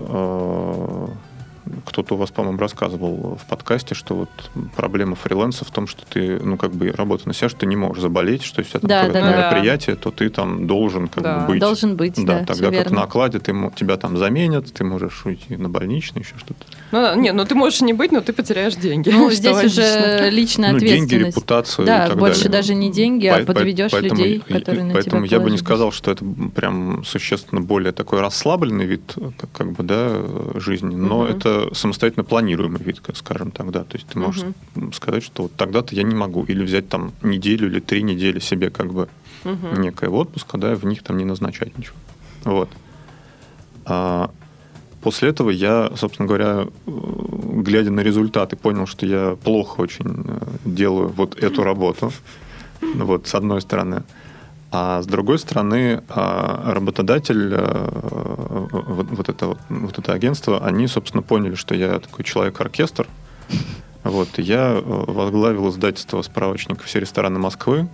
Кто-то 1.87 2.15
у 2.15 2.17
вас, 2.19 2.31
по-моему, 2.31 2.59
рассказывал 2.59 3.39
в 3.43 3.49
подкасте, 3.49 3.95
что 3.95 4.15
вот 4.15 4.29
проблема 4.77 5.15
фриланса 5.17 5.65
в 5.65 5.71
том, 5.71 5.87
что 5.87 6.03
ты, 6.09 6.39
ну, 6.41 6.57
как 6.57 6.73
бы 6.73 6.91
работа 6.93 7.27
на 7.29 7.35
себя, 7.35 7.49
что 7.49 7.61
ты 7.61 7.67
не 7.67 7.77
можешь 7.77 8.03
заболеть, 8.03 8.43
что 8.43 8.61
если 8.61 8.79
это 8.79 8.87
Да, 8.87 9.03
какое-то 9.05 9.21
да, 9.27 9.31
да. 9.31 9.37
мероприятие, 9.37 9.97
то 9.97 10.11
ты 10.11 10.29
там 10.29 10.67
должен 10.67 11.09
как 11.09 11.23
Да. 11.23 11.39
бы 11.41 11.47
быть. 11.53 11.61
Должен 11.61 11.97
быть, 11.97 12.15
да, 12.25 12.39
тогда 12.41 12.55
всё 12.55 12.65
как 12.65 12.73
верно. 12.73 12.97
на 12.97 13.03
окладе 13.05 13.39
ты, 13.39 13.55
тебя 13.77 13.97
там 13.97 14.17
заменят, 14.19 14.73
ты 14.73 14.85
можешь 14.85 15.25
уйти 15.25 15.57
на 15.57 15.69
больничный, 15.69 16.23
еще 16.23 16.37
что-то. 16.39 16.65
Ну, 16.93 17.01
да, 17.01 17.15
не, 17.15 17.33
ну 17.33 17.45
ты 17.45 17.55
можешь 17.55 17.81
не 17.81 17.93
быть, 17.93 18.13
но 18.13 18.21
ты 18.21 18.33
потеряешь 18.33 18.75
деньги. 18.77 19.11
Ну, 19.11 19.27
что 19.31 19.37
здесь 19.37 19.55
логично. 19.55 19.83
уже 19.83 20.31
личная 20.31 20.73
ну, 20.73 20.79
деньги, 20.79 21.15
репутацию 21.15 21.85
и 21.85 21.87
Да, 21.87 22.09
так 22.09 22.19
больше 22.19 22.45
далее. 22.45 22.53
даже 22.53 22.75
не 22.75 22.91
деньги, 22.93 23.27
а 23.27 23.39
По- 23.41 23.47
по- 23.47 23.55
подведешь 23.55 23.91
поэтому 23.91 24.21
людей, 24.21 24.43
и- 24.47 24.53
которые 24.53 24.85
на 24.85 24.95
Поэтому 24.95 25.27
тебя 25.27 25.39
я 25.39 25.43
бы 25.43 25.51
не 25.51 25.59
сказал, 25.59 25.93
что 25.93 26.11
это 26.11 26.25
прям 26.55 27.05
существенно 27.05 27.61
более 27.61 27.93
такой 27.93 28.21
расслабленный 28.21 28.85
вид, 28.87 29.15
как, 29.39 29.51
как 29.53 29.73
бы, 29.73 29.83
да, 29.83 30.13
жизни, 30.57 30.95
но 30.95 31.23
Мгм. 31.23 31.33
это 31.37 31.54
самостоятельно 31.73 32.25
планируемый 32.25 32.83
вид, 32.83 33.01
скажем 33.15 33.51
так, 33.51 33.71
да. 33.71 33.85
То 33.85 33.97
есть 33.97 34.07
ты 34.09 34.19
можешь 34.19 34.45
Мгм. 34.75 34.93
сказать, 34.93 35.23
что 35.23 35.43
вот 35.45 35.57
тогда-то 35.57 35.95
я 35.95 36.03
не 36.03 36.15
могу, 36.15 36.45
или 36.45 36.63
взять 36.65 36.89
там 36.89 37.13
неделю 37.23 37.69
или 37.69 37.81
три 37.81 38.03
недели 38.03 38.39
себе 38.41 38.71
как 38.71 38.93
бы 38.93 39.09
Мгм. 39.45 39.81
некое 39.83 40.11
отпуска, 40.11 40.59
да, 40.59 40.75
в 40.75 40.85
них 40.85 41.03
там 41.03 41.17
не 41.19 41.25
назначать 41.25 41.77
ничего. 41.79 41.97
Вот. 42.45 42.69
А 43.87 44.31
после 45.03 45.29
этого 45.29 45.51
я, 45.51 45.91
собственно 45.97 46.27
говоря, 46.29 46.67
глядя 46.87 47.91
на 47.91 48.01
результаты, 48.01 48.57
понял, 48.57 48.87
что 48.87 49.07
я 49.07 49.37
плохо 49.43 49.81
очень 49.81 50.25
э, 50.27 50.39
делаю 50.65 51.09
вот 51.09 51.37
эту 51.43 51.63
работу. 51.63 52.13
Вот, 52.95 53.27
с 53.27 53.35
одной 53.35 53.61
стороны. 53.61 54.03
А 54.77 55.01
с 55.03 55.07
другой 55.07 55.39
стороны, 55.39 56.03
а, 56.09 56.73
работодатель, 56.75 57.55
э, 57.55 57.89
вот, 58.83 59.07
вот 59.09 59.29
это, 59.29 59.57
вот, 59.69 59.99
это 59.99 60.13
агентство, 60.13 60.67
они, 60.67 60.89
собственно, 60.89 61.23
поняли, 61.23 61.55
что 61.55 61.77
я 61.77 62.01
такой 62.01 62.25
человек-оркестр. 62.25 63.07
Вот, 64.03 64.37
я 64.39 64.73
э, 64.73 64.81
возглавил 64.85 65.69
издательство 65.71 66.21
справочников 66.23 66.87
«Все 66.87 66.99
рестораны 66.99 67.39
Москвы», 67.39 67.87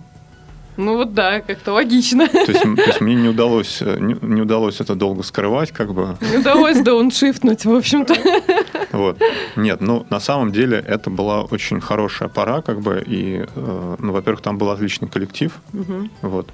Ну 0.75 0.97
вот 0.97 1.13
да, 1.13 1.41
как-то 1.41 1.73
логично. 1.73 2.27
то 2.27 2.37
есть, 2.51 2.61
то 2.63 2.81
есть 2.87 2.99
мне 2.99 3.13
не 3.13 3.29
удалось, 3.35 3.77
э, 3.83 3.97
не, 3.99 4.15
не 4.19 4.41
удалось 4.41 4.81
это 4.81 4.95
долго 4.95 5.21
скрывать, 5.21 5.71
как 5.71 5.93
бы. 5.93 6.17
Не 6.19 6.37
удалось 6.39 6.79
дауншифтнуть, 6.81 7.63
в 7.63 7.75
общем-то. 7.75 8.15
Вот. 8.91 9.21
Нет, 9.55 9.79
ну 9.81 10.05
на 10.09 10.19
самом 10.19 10.51
деле 10.51 10.83
это 10.85 11.09
была 11.11 11.43
очень 11.43 11.79
хорошая 11.79 12.27
пора, 12.27 12.61
как 12.61 12.81
бы, 12.81 13.01
и, 13.05 13.45
ну, 13.55 14.11
во-первых, 14.11 14.41
там 14.41 14.57
был 14.57 14.69
отличный 14.69 15.07
коллектив, 15.07 15.53
Мгм. 15.71 16.09
вот. 16.23 16.49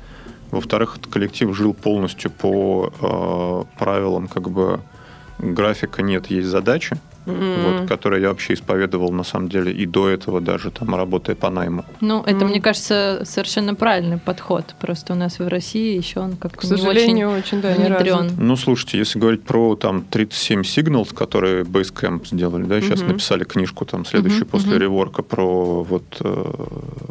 Во-вторых, 0.52 0.98
этот 0.98 1.12
коллектив 1.12 1.56
жил 1.56 1.74
полностью 1.74 2.32
по 2.32 2.92
э, 3.02 3.80
правилам, 3.80 4.28
как 4.28 4.50
бы, 4.50 4.80
графика 5.40 6.02
нет, 6.02 6.28
есть 6.28 6.48
задачи, 6.48 6.98
М. 7.28 7.64
вот, 7.82 7.90
которые 7.90 8.22
я 8.22 8.30
вообще 8.30 8.54
исповедовал, 8.54 9.12
на 9.12 9.24
самом 9.24 9.50
деле, 9.50 9.72
и 9.72 9.86
до 9.86 10.08
этого 10.08 10.40
даже, 10.42 10.72
там, 10.72 10.96
работая 10.96 11.36
по 11.36 11.50
найму. 11.50 11.84
Ну, 12.02 12.22
это, 12.24 12.38
Мгм. 12.46 12.48
мне 12.50 12.62
кажется, 12.62 13.22
совершенно 13.26 13.76
правильный 13.76 14.18
подход. 14.18 14.76
Просто 14.80 15.14
у 15.14 15.16
нас 15.16 15.40
в 15.40 15.48
России 15.48 15.98
еще 15.98 16.20
он 16.22 16.38
К 16.38 16.44
как-то 16.44 16.68
не 16.68 16.74
очень 16.74 16.82
сожалению, 16.84 17.32
очень, 17.32 17.62
да, 17.62 17.76
не 17.76 17.86
внедрен. 17.86 18.32
Ну, 18.38 18.56
слушайте, 18.56 18.98
если 18.98 19.20
говорить 19.20 19.44
про 19.44 19.76
там 19.76 20.04
37 20.04 20.62
Signals, 20.62 21.14
которые 21.14 21.64
Basecamp 21.64 22.26
сделали, 22.28 22.64
да, 22.64 22.80
сейчас 22.82 23.02
Мгм. 23.02 23.10
написали 23.10 23.44
книжку 23.44 23.86
там 23.86 24.06
следующую 24.06 24.42
Мгм, 24.44 24.50
после 24.50 24.72
мгм. 24.72 24.82
реворка 24.82 25.22
про 25.24 25.84
вот 25.84 26.04
э, 26.22 26.54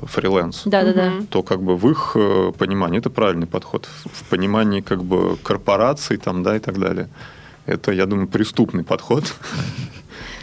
фриланс, 0.07 0.63
Да-да-да. 0.65 1.13
То 1.31 1.43
как 1.43 1.63
бы 1.63 1.77
в 1.77 1.91
их 1.91 2.13
э, 2.15 2.53
понимании 2.59 2.99
это 2.99 3.11
правильный 3.11 3.47
подход. 3.47 3.87
В, 4.05 4.09
в 4.21 4.25
понимании 4.25 4.81
как 4.81 5.03
бы 5.05 5.37
корпораций 5.43 6.17
там, 6.17 6.43
да, 6.43 6.57
и 6.57 6.59
так 6.61 6.79
далее. 6.79 7.09
Это, 7.67 7.91
я 7.93 8.07
думаю, 8.07 8.29
преступный 8.29 8.85
подход. 8.85 9.25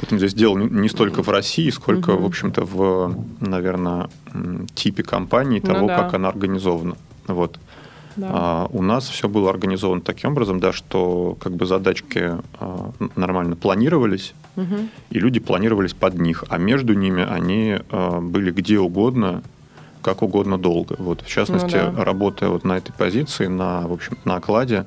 Поэтому 0.03 0.19
здесь 0.19 0.33
дело 0.33 0.57
не 0.57 0.89
столько 0.89 1.23
в 1.23 1.29
России, 1.29 1.69
сколько, 1.69 2.11
Мгм. 2.11 2.23
в 2.23 2.25
общем-то, 2.25 2.65
в, 2.65 3.15
наверное, 3.39 4.09
типе 4.75 5.01
компании, 5.01 5.61
Ну 5.63 5.73
того, 5.73 5.87
да. 5.87 5.97
как 6.03 6.15
она 6.15 6.27
организована. 6.27 6.97
Вот. 7.27 7.57
Да. 8.17 8.27
А, 8.29 8.67
у 8.73 8.81
нас 8.81 9.07
все 9.07 9.29
было 9.29 9.49
организовано 9.49 10.01
таким 10.01 10.31
образом, 10.31 10.59
да, 10.59 10.73
что 10.73 11.37
как 11.39 11.53
бы 11.55 11.65
задачки 11.65 12.31
а, 12.59 12.91
нормально 13.15 13.55
планировались, 13.55 14.33
Мгм. 14.57 14.89
и 15.09 15.19
люди 15.19 15.39
планировались 15.39 15.93
под 15.93 16.19
них, 16.19 16.43
а 16.49 16.57
между 16.57 16.93
ними 16.95 17.23
они 17.23 17.79
а, 17.89 18.19
были 18.19 18.51
где 18.51 18.79
угодно, 18.79 19.41
как 20.01 20.21
угодно 20.21 20.57
долго. 20.57 20.97
Вот, 20.99 21.21
в 21.21 21.27
частности, 21.29 21.77
Ну 21.77 21.93
да. 21.93 22.03
работая 22.03 22.49
вот 22.49 22.65
на 22.65 22.73
этой 22.75 22.91
позиции, 22.91 23.47
на, 23.47 23.87
в 23.87 23.93
общем 23.93 24.17
на 24.25 24.35
окладе, 24.35 24.85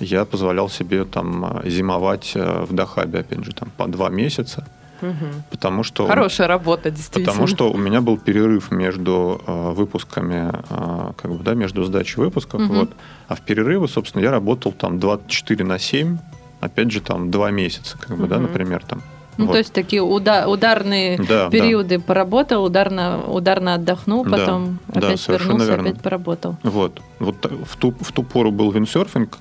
я 0.00 0.24
позволял 0.24 0.68
себе 0.68 1.04
там 1.04 1.44
а, 1.44 1.62
зимовать 1.68 2.32
а, 2.36 2.64
в 2.66 2.72
Дахабе, 2.72 3.20
опять 3.20 3.44
же, 3.44 3.52
там 3.52 3.70
по 3.76 3.86
два 3.86 4.08
месяца, 4.10 4.64
Мгм. 5.00 5.42
потому 5.50 5.82
что... 5.84 6.06
Хорошая 6.06 6.48
работа, 6.48 6.90
действительно. 6.90 7.32
Потому 7.32 7.46
что 7.46 7.70
у 7.72 7.76
меня 7.76 8.00
был 8.00 8.18
перерыв 8.18 8.70
между 8.72 9.40
э, 9.46 9.70
выпусками, 9.72 10.50
э, 10.70 11.12
как 11.16 11.30
бы, 11.30 11.42
да, 11.44 11.54
между 11.54 11.84
сдачей 11.84 12.16
выпусков. 12.22 12.60
Мгм. 12.60 12.78
Вот. 12.78 12.90
А 13.28 13.34
в 13.34 13.40
перерывы, 13.42 13.86
собственно, 13.88 14.22
я 14.22 14.30
работал 14.30 14.72
там 14.72 14.98
24 14.98 15.64
на 15.64 15.78
7, 15.78 16.18
опять 16.60 16.90
же, 16.90 17.00
там 17.00 17.30
два 17.30 17.50
месяца, 17.52 17.96
как 17.98 18.16
бы, 18.16 18.26
да, 18.26 18.36
Мгм. 18.36 18.44
например, 18.46 18.82
там. 18.84 19.02
Ну, 19.36 19.46
Вот. 19.46 19.52
то 19.52 19.58
есть 19.58 19.72
такие 19.72 20.02
уда- 20.02 20.48
ударные 20.48 21.16
Да, 21.16 21.44
да. 21.44 21.50
периоды 21.50 22.00
поработал, 22.00 22.64
ударно, 22.64 23.22
ударно 23.24 23.74
отдохнул, 23.74 24.24
Да, 24.24 24.30
потом 24.36 24.78
да, 24.88 24.98
опять 24.98 25.20
совершенно 25.20 25.50
вернулся, 25.52 25.70
верно. 25.70 25.90
опять 25.90 26.02
поработал. 26.02 26.56
Вот. 26.64 27.00
Вот 27.20 27.36
в 27.64 27.76
ту, 27.76 27.94
в 28.00 28.10
ту 28.10 28.24
пору 28.24 28.50
был 28.50 28.72
виндсерфинг, 28.72 29.38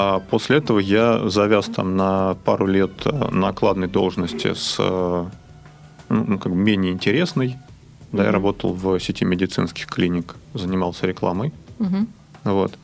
а 0.00 0.20
после 0.20 0.58
этого 0.58 0.78
я 0.78 1.28
завяз 1.28 1.66
там 1.66 1.96
на 1.96 2.36
пару 2.44 2.66
лет 2.66 2.92
э, 3.04 3.30
на 3.32 3.48
окладной 3.48 3.88
должности 3.88 4.54
с 4.54 4.76
э, 4.78 5.26
ну, 6.08 6.24
ну, 6.28 6.38
как 6.38 6.52
бы 6.52 6.56
менее 6.58 6.92
интересной. 6.92 7.56
Да, 8.12 8.24
я 8.24 8.30
работал 8.30 8.72
в 8.72 8.98
сети 9.00 9.24
медицинских 9.24 9.86
клиник, 9.86 10.36
занимался 10.54 11.06
рекламой. 11.06 11.52
Мгм. 11.80 12.06
Вот. 12.44 12.78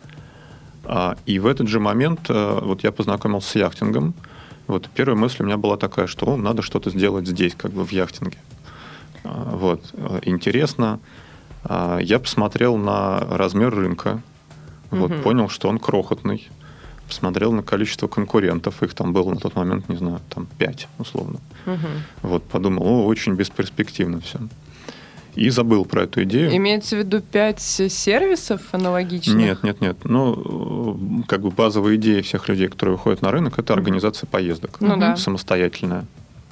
А, 0.84 1.16
И 1.24 1.38
в 1.38 1.46
этот 1.46 1.68
же 1.68 1.78
момент 1.78 2.28
э, 2.28 2.58
вот 2.62 2.82
я 2.82 2.90
познакомился 2.90 3.48
с 3.48 3.54
яхтингом. 3.54 4.12
Вот 4.66 4.88
первая 4.92 5.16
мысль 5.16 5.42
у 5.42 5.46
меня 5.46 5.56
была 5.56 5.76
такая, 5.76 6.08
что 6.08 6.26
«О, 6.26 6.36
надо 6.36 6.62
что-то 6.62 6.90
сделать 6.90 7.28
здесь, 7.28 7.54
как 7.54 7.70
бы 7.70 7.84
в 7.84 7.92
яхтинге. 7.92 8.38
А, 9.22 9.50
Вот. 9.54 9.94
Интересно. 10.22 10.98
А, 11.62 11.98
Я 12.00 12.18
посмотрел 12.18 12.76
на 12.76 13.20
размер 13.20 13.72
рынка, 13.72 14.20
вот, 14.90 15.10
Мгм. 15.12 15.22
понял, 15.22 15.48
что 15.48 15.68
он 15.68 15.78
крохотный. 15.78 16.48
Посмотрел 17.06 17.52
на 17.52 17.62
количество 17.62 18.08
конкурентов, 18.08 18.82
их 18.82 18.94
там 18.94 19.12
было 19.12 19.30
на 19.30 19.36
тот 19.36 19.54
момент, 19.56 19.88
не 19.88 19.96
знаю, 19.96 20.20
там 20.28 20.46
5 20.58 20.88
условно. 20.98 21.38
Мгм. 21.66 22.02
Вот, 22.22 22.42
подумал, 22.44 22.82
о, 22.86 23.06
очень 23.06 23.34
бесперспективно 23.34 24.20
все. 24.20 24.38
И 25.34 25.50
забыл 25.50 25.84
про 25.84 26.04
эту 26.04 26.22
идею. 26.22 26.56
Имеется 26.56 26.96
в 26.96 27.00
виду 27.00 27.20
пять 27.20 27.60
сервисов 27.60 28.62
аналогичных? 28.72 29.36
Нет, 29.36 29.62
нет, 29.64 29.80
нет. 29.80 29.96
Ну, 30.04 31.24
как 31.26 31.40
бы 31.40 31.50
базовая 31.50 31.96
идея 31.96 32.22
всех 32.22 32.48
людей, 32.48 32.68
которые 32.68 32.96
выходят 32.96 33.20
на 33.20 33.32
рынок, 33.32 33.58
это 33.58 33.74
организация 33.74 34.28
поездок. 34.28 34.80
Ну 34.80 34.96
да. 34.96 35.16
Самостоятельная. 35.16 36.06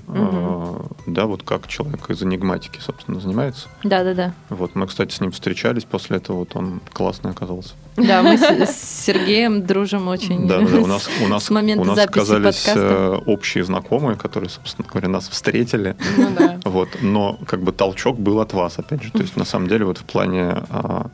Э, 0.09 0.81
Да, 1.07 1.27
вот 1.27 1.43
как 1.43 1.69
человек 1.69 2.11
из 2.11 2.23
энигматики, 2.23 2.79
собственно, 2.81 3.21
занимается. 3.21 3.69
Да-да-да. 3.83 4.35
Вот 4.49 4.75
мы, 4.75 4.87
кстати, 4.87 5.13
с 5.15 5.21
ним 5.21 5.33
встречались 5.33 5.85
после 5.85 6.17
этого, 6.19 6.39
вот 6.39 6.57
он 6.57 6.81
классный 6.93 7.31
оказался. 7.31 7.75
Да, 7.97 8.23
мы 8.23 8.39
с, 8.39 9.05
Сергеем 9.05 9.67
дружим 9.67 10.09
очень. 10.09 10.47
Да, 10.49 10.61
да, 10.61 10.79
у 10.79 10.87
нас, 10.87 11.09
у 11.23 11.29
нас, 11.29 11.51
у 11.51 11.85
нас 11.85 11.99
оказались 11.99 12.67
э, 12.67 13.19
общие 13.27 13.65
знакомые, 13.65 14.17
которые, 14.17 14.49
собственно 14.51 14.87
говоря, 14.89 15.09
нас 15.09 15.29
встретили. 15.29 15.97
Ну 16.17 16.31
да. 16.39 16.61
Вот, 16.65 16.89
но 17.03 17.39
как 17.47 17.63
бы 17.63 17.73
толчок 17.73 18.19
был 18.19 18.41
от 18.41 18.53
вас, 18.53 18.79
опять 18.79 19.03
же. 19.03 19.11
То 19.11 19.21
есть, 19.21 19.37
на 19.37 19.45
самом 19.45 19.69
деле, 19.69 19.85
вот 19.85 19.99
в 19.99 20.05
плане 20.05 20.63
а, 20.71 21.11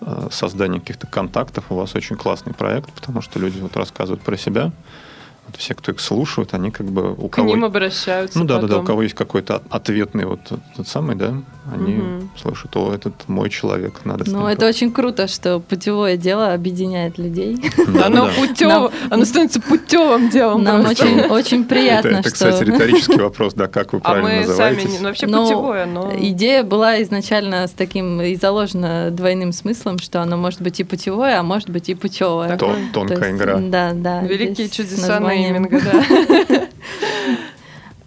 а, 0.00 0.28
создания 0.30 0.80
каких-то 0.80 1.06
контактов 1.06 1.64
у 1.70 1.74
вас 1.74 1.94
очень 1.94 2.16
классный 2.16 2.52
проект, 2.52 2.92
потому 2.92 3.20
что 3.20 3.38
люди 3.38 3.58
вот 3.58 3.76
рассказывают 3.76 4.22
про 4.22 4.36
себя. 4.36 4.70
Вот 5.46 5.56
все, 5.56 5.74
кто 5.74 5.92
их 5.92 6.00
слушают, 6.00 6.54
они 6.54 6.70
как 6.70 6.86
бы 6.86 7.12
у 7.14 7.28
К 7.28 7.34
кого... 7.36 7.48
ним 7.50 7.64
обращаются 7.64 8.38
Ну 8.38 8.44
да, 8.44 8.54
да, 8.56 8.60
да, 8.60 8.66
у 8.66 8.68
потом. 8.68 8.86
кого 8.86 9.02
есть 9.02 9.14
какой-то 9.14 9.56
от- 9.56 9.64
ответный 9.70 10.24
вот 10.24 10.40
тот 10.76 10.88
самый, 10.88 11.16
да, 11.16 11.34
они 11.72 11.94
Мгм. 11.94 12.30
слышат, 12.40 12.76
о, 12.76 12.92
этот 12.94 13.14
мой 13.28 13.48
человек, 13.50 14.00
надо 14.04 14.24
с 14.24 14.28
Ну, 14.32 14.46
это 14.46 14.66
очень 14.66 14.92
круто, 14.92 15.26
что 15.28 15.60
путевое 15.60 16.16
дело 16.16 16.52
объединяет 16.52 17.16
людей. 17.18 17.58
Да, 17.88 18.06
Оно 18.06 18.28
Нам- 18.60 18.90
оно 19.10 19.24
становится 19.24 19.60
путевым 19.60 20.28
делом. 20.30 20.62
Нам 20.62 20.84
очень, 21.30 21.64
приятно, 21.64 22.08
это, 22.18 22.30
кстати, 22.30 22.64
риторический 22.64 23.20
вопрос, 23.20 23.54
да, 23.54 23.66
как 23.66 23.92
вы 23.92 24.00
А 24.02 24.10
правильно 24.12 24.28
мы 24.28 24.34
сами 24.42 24.46
называетесь. 24.48 24.90
не- 24.92 24.98
ну, 24.98 25.04
вообще 25.08 25.26
Ну, 25.26 25.42
путевое, 25.44 25.86
но... 25.86 26.12
идея 26.18 26.62
была 26.64 27.02
изначально 27.02 27.66
с 27.66 27.70
таким 27.70 28.20
и 28.20 28.36
заложена 28.36 29.10
двойным 29.10 29.52
смыслом, 29.52 29.98
что 29.98 30.20
оно 30.20 30.36
может 30.36 30.60
быть 30.60 30.80
и 30.80 30.84
путевое, 30.84 31.38
а 31.38 31.42
может 31.42 31.70
быть 31.70 31.88
и 31.88 31.94
путевое. 31.94 32.56
То- 32.56 32.76
тонкая 32.92 33.32
игра. 33.34 33.58
Да, 33.58 33.92
да. 33.94 34.20
Великие 34.22 34.68
чудеса 34.68 35.18
нейминга, 35.20 35.80
да. 35.80 36.68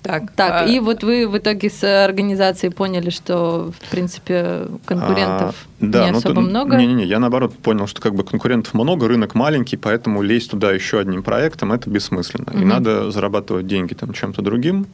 Так, 0.08 0.32
Так, 0.36 0.62
а, 0.62 0.66
и 0.66 0.80
вот 0.80 1.04
вы 1.04 1.28
в 1.28 1.38
итоге 1.38 1.70
с 1.70 1.84
организацией 2.06 2.72
поняли, 2.72 3.10
что, 3.10 3.72
в 3.78 3.90
принципе, 3.92 4.68
конкурентов 4.86 5.56
А, 5.82 5.86
да, 5.86 6.06
не 6.06 6.12
ну, 6.12 6.18
особо 6.20 6.36
то- 6.36 6.42
много. 6.42 6.78
Не-не-не, 6.78 7.04
я 7.06 7.20
наоборот 7.20 7.58
понял, 7.58 7.88
что 7.88 8.02
как 8.02 8.16
бы 8.16 8.24
конкурентов 8.24 8.74
много, 8.74 9.08
рынок 9.10 9.36
маленький, 9.36 9.76
поэтому 9.76 10.22
лезть 10.22 10.52
туда 10.52 10.72
еще 10.72 11.00
одним 11.00 11.24
проектом 11.24 11.74
это 11.74 11.90
бессмысленно. 11.90 12.52
И 12.54 12.58
Мгм. 12.60 12.68
надо 12.70 13.12
зарабатывать 13.12 13.68
деньги 13.68 13.94
там 13.96 14.14
чем-то 14.14 14.42
другим, 14.42 14.88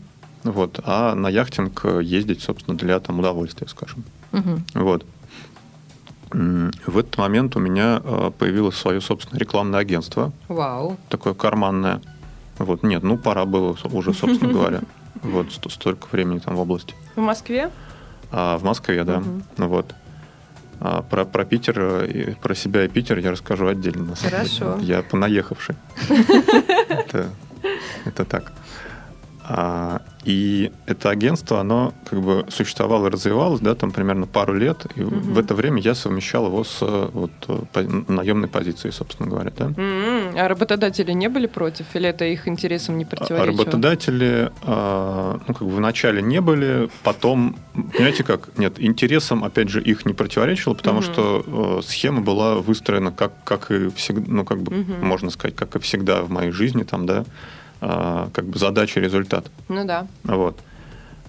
вот, 0.44 0.80
а 0.84 1.14
на 1.14 1.30
яхтинг 1.30 1.82
э, 1.86 2.02
ездить, 2.04 2.42
собственно, 2.42 2.76
для 2.76 3.00
там 3.00 3.20
удовольствия, 3.20 3.68
скажем. 3.68 4.04
Мгм. 4.32 4.66
Вот. 4.74 5.06
В 6.32 6.98
этот 6.98 7.16
момент 7.20 7.56
у 7.56 7.60
меня 7.60 8.02
э, 8.04 8.32
появилось 8.40 8.76
свое 8.76 9.00
собственное 9.02 9.40
рекламное 9.40 9.80
агентство, 9.80 10.32
Вау. 10.48 10.98
такое 11.10 11.36
карманное. 11.36 12.02
Вот, 12.58 12.82
нет, 12.82 13.04
ну 13.04 13.18
пора 13.18 13.46
было 13.46 13.76
уже, 13.92 14.14
собственно 14.14 14.52
говоря. 14.54 14.82
Вот, 15.24 15.52
сто- 15.54 15.70
столько 15.70 16.08
времени 16.12 16.40
там 16.40 16.56
в 16.56 16.60
области. 16.60 16.94
В 17.16 17.22
Москве? 17.22 17.70
А 18.32 18.58
в 18.58 18.64
Москве, 18.64 19.04
да. 19.04 19.20
Мгм. 19.20 19.44
Ну 19.58 19.68
Вот. 19.68 19.94
А 20.80 21.02
про, 21.02 21.24
про 21.24 21.46
Питер, 21.46 21.80
э, 21.80 22.08
и 22.08 22.34
про 22.36 22.56
себя 22.56 22.84
и 22.84 22.88
Питер 22.90 23.18
я 23.20 23.32
расскажу 23.32 23.68
отдельно. 23.68 24.16
деле. 24.16 24.30
Хорошо. 24.32 24.78
Я 24.82 25.02
понаехавший. 25.02 25.76
Это 28.06 28.26
так. 28.26 28.52
А, 29.46 30.02
и 30.24 30.72
это 30.86 31.10
агентство, 31.10 31.60
оно 31.60 31.94
как 32.10 32.22
бы 32.22 32.46
существовало 32.50 33.08
и 33.08 33.10
развивалось, 33.10 33.60
да, 33.60 33.76
там 33.76 33.92
примерно 33.92 34.26
пару 34.26 34.54
лет. 34.54 34.86
И 34.96 35.02
в 35.04 35.38
это 35.38 35.54
время 35.54 35.82
я 35.82 35.96
совмещал 35.96 36.46
его 36.46 36.64
с 36.64 36.78
э, 36.82 37.10
вот, 37.12 37.32
э, 37.50 37.60
по- 37.74 37.82
наемной 38.12 38.48
позицией, 38.48 38.94
собственно 38.94 39.30
говоря, 39.30 39.52
да. 39.58 39.66
М-м, 39.76 40.38
А 40.38 40.48
работодатели 40.48 41.12
не 41.12 41.28
были 41.28 41.48
против? 41.48 41.88
Или 41.94 42.08
это 42.08 42.24
их 42.24 42.48
интересам 42.48 42.98
не 42.98 43.04
А 43.04 43.08
противоречило? 43.08 43.66
Работодатели, 43.66 44.52
а, 44.62 45.40
ну, 45.46 45.54
как 45.54 45.68
бы 45.68 45.76
вначале 45.76 46.22
не 46.22 46.40
были, 46.40 46.90
потом, 47.04 47.58
понимаете 47.74 48.24
как, 48.24 48.58
нет, 48.58 48.76
интересам, 48.80 49.44
опять 49.44 49.68
же, 49.68 49.82
их 49.82 50.06
не 50.06 50.14
противоречило, 50.14 50.74
потому 50.74 51.02
Мгм. 51.02 51.04
что 51.14 51.80
э, 51.80 51.82
схема 51.86 52.22
была 52.22 52.56
выстроена 52.56 53.12
как, 53.12 53.34
как 53.44 53.72
и 53.72 53.90
всегда, 53.90 54.24
ну, 54.28 54.46
как 54.46 54.62
бы, 54.62 54.74
Мгм. 54.74 55.06
можно 55.06 55.30
сказать, 55.32 55.56
как 55.58 55.76
и 55.76 55.80
всегда 55.80 56.22
в 56.22 56.30
моей 56.30 56.52
жизни, 56.52 56.84
там, 56.84 57.06
да, 57.06 57.26
как 58.34 58.46
бы 58.46 58.58
задача, 58.58 59.00
результат. 59.00 59.46
Ну 59.70 59.86
да. 59.86 60.08
Вот. 60.24 60.58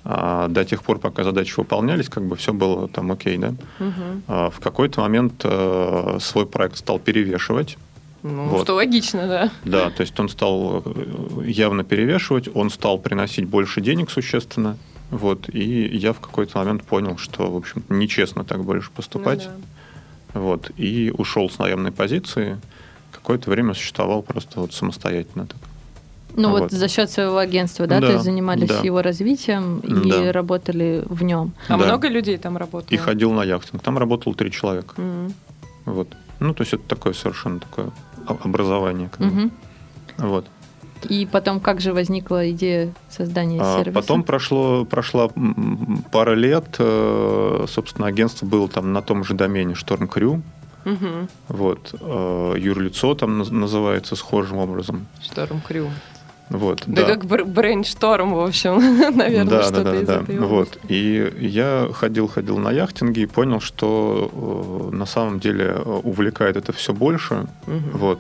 А 0.04 0.48
до 0.48 0.64
тех 0.64 0.82
пор, 0.82 0.98
пока 0.98 1.24
задачи 1.24 1.54
выполнялись, 1.56 2.08
как 2.10 2.24
бы 2.24 2.36
все 2.36 2.52
было 2.52 2.88
там 2.88 3.10
окей, 3.10 3.38
да. 3.38 3.54
Мгм. 3.78 4.22
А 4.28 4.50
в 4.50 4.60
какой-то 4.60 5.00
момент 5.00 5.40
э, 5.44 6.18
свой 6.20 6.46
проект 6.46 6.76
стал 6.76 6.98
перевешивать. 6.98 7.78
Ну, 8.22 8.44
Вот. 8.48 8.64
что 8.64 8.74
логично, 8.74 9.26
да. 9.26 9.50
Да, 9.64 9.90
то 9.90 10.02
есть 10.02 10.18
он 10.20 10.28
стал 10.28 10.82
э, 10.84 11.44
явно 11.46 11.84
перевешивать, 11.84 12.48
он 12.54 12.68
стал 12.68 12.98
приносить 12.98 13.46
больше 13.46 13.80
денег 13.80 14.10
существенно. 14.10 14.76
Вот, 15.10 15.48
и 15.48 15.86
я 15.96 16.12
в 16.12 16.20
какой-то 16.20 16.58
момент 16.58 16.84
понял, 16.84 17.16
что, 17.16 17.50
в 17.50 17.56
общем, 17.56 17.82
нечестно 17.88 18.44
так 18.44 18.62
больше 18.64 18.90
поступать. 18.90 19.44
Ну 19.46 19.52
да. 20.34 20.40
Вот, 20.40 20.70
и 20.76 21.12
ушел 21.16 21.48
с 21.48 21.58
наемной 21.58 21.92
позиции. 21.92 22.58
Какое-то 23.12 23.50
время 23.50 23.72
существовал 23.74 24.22
просто 24.22 24.60
вот 24.60 24.74
самостоятельно 24.74 25.46
так. 25.46 25.58
Ну 26.36 26.50
вот 26.50 26.60
Вот. 26.62 26.70
за 26.72 26.88
счет 26.88 27.10
своего 27.10 27.38
агентства, 27.38 27.86
да, 27.86 28.00
Да, 28.00 28.06
то 28.08 28.12
есть 28.14 28.24
занимались 28.24 28.68
да. 28.68 28.80
его 28.80 29.02
развитием 29.02 29.78
и 29.80 30.10
Да. 30.10 30.32
работали 30.32 31.02
в 31.06 31.22
нем. 31.22 31.52
А 31.68 31.76
Да. 31.78 31.84
много 31.86 32.08
людей 32.08 32.36
там 32.38 32.56
работало? 32.56 32.88
И 32.90 32.96
ходил 32.96 33.32
на 33.32 33.42
яхтинг. 33.44 33.82
Там 33.82 33.98
работало 33.98 34.34
три 34.34 34.50
человека. 34.50 34.94
М. 34.98 35.32
Вот. 35.84 36.08
Ну, 36.40 36.52
то 36.54 36.62
есть 36.62 36.74
это 36.74 36.82
такое 36.88 37.12
совершенно 37.12 37.60
такое 37.60 37.90
образование. 38.26 39.08
как. 39.08 39.20
Мгм. 39.20 39.52
Вот. 40.18 40.46
И 41.08 41.26
потом, 41.30 41.60
как 41.60 41.80
же 41.82 41.92
возникла 41.92 42.50
идея 42.50 42.94
создания 43.10 43.60
А 43.60 43.76
сервиса? 43.78 44.00
Потом 44.00 44.22
прошло, 44.24 44.84
прошла 44.86 45.28
пара 46.10 46.34
лет, 46.34 46.64
э, 46.78 47.66
собственно, 47.68 48.06
агентство 48.08 48.46
было 48.46 48.68
там 48.68 48.92
на 48.94 49.02
том 49.02 49.22
же 49.22 49.34
домене 49.34 49.74
Storm 49.74 50.08
Crew, 50.10 50.40
Мгм. 50.86 51.28
вот, 51.48 51.94
э, 52.00 52.54
юрлицо 52.58 53.14
там 53.14 53.42
наз- 53.42 53.52
называется 53.52 54.16
схожим 54.16 54.56
образом, 54.58 55.06
Шторм 55.22 55.60
Крю. 55.60 55.90
Вот, 56.50 56.82
Да, 56.86 57.02
как 57.04 57.24
бр- 57.24 57.44
брейншторм, 57.44 58.34
в 58.34 58.40
общем, 58.40 58.76
наверное, 59.16 59.44
да, 59.50 59.58
да, 59.58 59.62
что-то 59.64 59.82
да, 59.84 60.00
из 60.00 60.06
да, 60.06 60.14
этой 60.22 60.38
вот, 60.38 60.78
и 60.88 61.32
я 61.40 61.88
ходил, 61.92 62.28
ходил 62.28 62.58
на 62.58 62.70
яхтинге 62.70 63.22
и 63.22 63.26
понял, 63.26 63.60
что 63.60 64.30
э, 64.92 64.94
на 64.94 65.06
самом 65.06 65.40
деле 65.40 65.64
э, 65.76 66.00
увлекает 66.04 66.56
это 66.56 66.72
все 66.72 66.92
больше, 66.92 67.46
Мгм. 67.66 67.90
вот, 67.92 68.18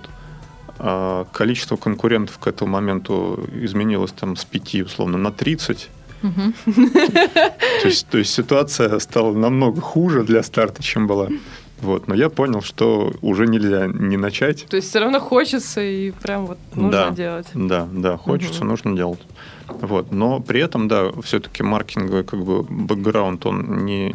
А 0.78 1.24
количество 1.32 1.76
конкурентов 1.76 2.38
к 2.38 2.46
этому 2.48 2.72
моменту 2.72 3.46
изменилось 3.62 4.12
там 4.12 4.36
с 4.36 4.44
5 4.44 4.74
условно 4.86 5.18
на 5.18 5.30
30, 5.30 5.90
Мгм. 6.22 6.54
То 6.64 7.84
есть, 7.88 8.06
то 8.08 8.18
есть 8.18 8.32
ситуация 8.32 8.98
стала 8.98 9.34
намного 9.34 9.80
хуже 9.82 10.22
для 10.24 10.42
старта, 10.42 10.82
чем 10.82 11.06
была. 11.06 11.28
Вот, 11.84 12.08
но 12.08 12.14
я 12.14 12.30
понял, 12.30 12.62
что 12.62 13.12
уже 13.20 13.46
нельзя 13.46 13.86
не 13.86 14.16
начать. 14.16 14.64
То 14.70 14.76
есть 14.76 14.88
все 14.88 15.00
равно 15.00 15.20
хочется 15.20 15.82
и 15.82 16.12
прям 16.12 16.46
вот 16.46 16.58
нужно 16.74 16.90
Да. 16.90 17.10
делать. 17.10 17.46
Да, 17.54 17.86
да, 17.92 18.16
хочется, 18.16 18.60
Мгм. 18.60 18.68
нужно 18.68 18.96
делать. 18.96 19.20
Вот, 19.68 20.10
но 20.10 20.40
при 20.40 20.60
этом, 20.60 20.88
да, 20.88 21.10
все-таки 21.22 21.62
маркетинговый 21.62 22.24
как 22.24 22.42
бы 22.42 22.62
бэкграунд, 22.62 23.44
он 23.46 23.84
не, 23.84 24.12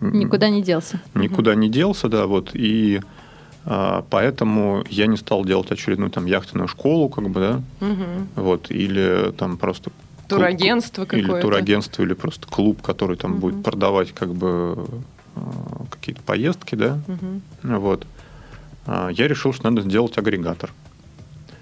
Никуда 0.00 0.48
не 0.48 0.62
делся. 0.62 1.00
никуда 1.14 1.54
не 1.54 1.68
делся, 1.68 2.08
да, 2.08 2.26
вот, 2.26 2.50
и 2.54 3.00
а, 3.64 4.04
поэтому 4.10 4.82
я 4.90 5.06
не 5.06 5.16
стал 5.16 5.44
делать 5.44 5.70
очередную 5.70 6.10
там 6.10 6.26
яхтенную 6.26 6.66
школу, 6.66 7.08
как 7.08 7.28
бы, 7.30 7.40
да, 7.40 7.62
Мгм. 7.86 8.28
вот, 8.34 8.70
или 8.70 9.32
там 9.38 9.58
просто 9.58 9.90
клуб- 9.90 10.28
Турагентство 10.28 11.04
какое-то. 11.04 11.32
Или 11.34 11.40
турагентство, 11.40 12.02
или 12.02 12.14
просто 12.14 12.48
клуб, 12.48 12.82
который 12.82 13.16
там 13.16 13.32
Мгм. 13.32 13.40
будет 13.40 13.62
продавать 13.62 14.12
как 14.12 14.34
бы 14.34 14.86
какие-то 15.90 16.22
поездки, 16.22 16.74
да, 16.74 16.98
Мгм. 17.06 17.42
вот. 17.78 18.06
А, 18.86 19.08
Я 19.10 19.28
решил, 19.28 19.52
что 19.52 19.70
надо 19.70 19.82
сделать 19.82 20.16
агрегатор. 20.18 20.70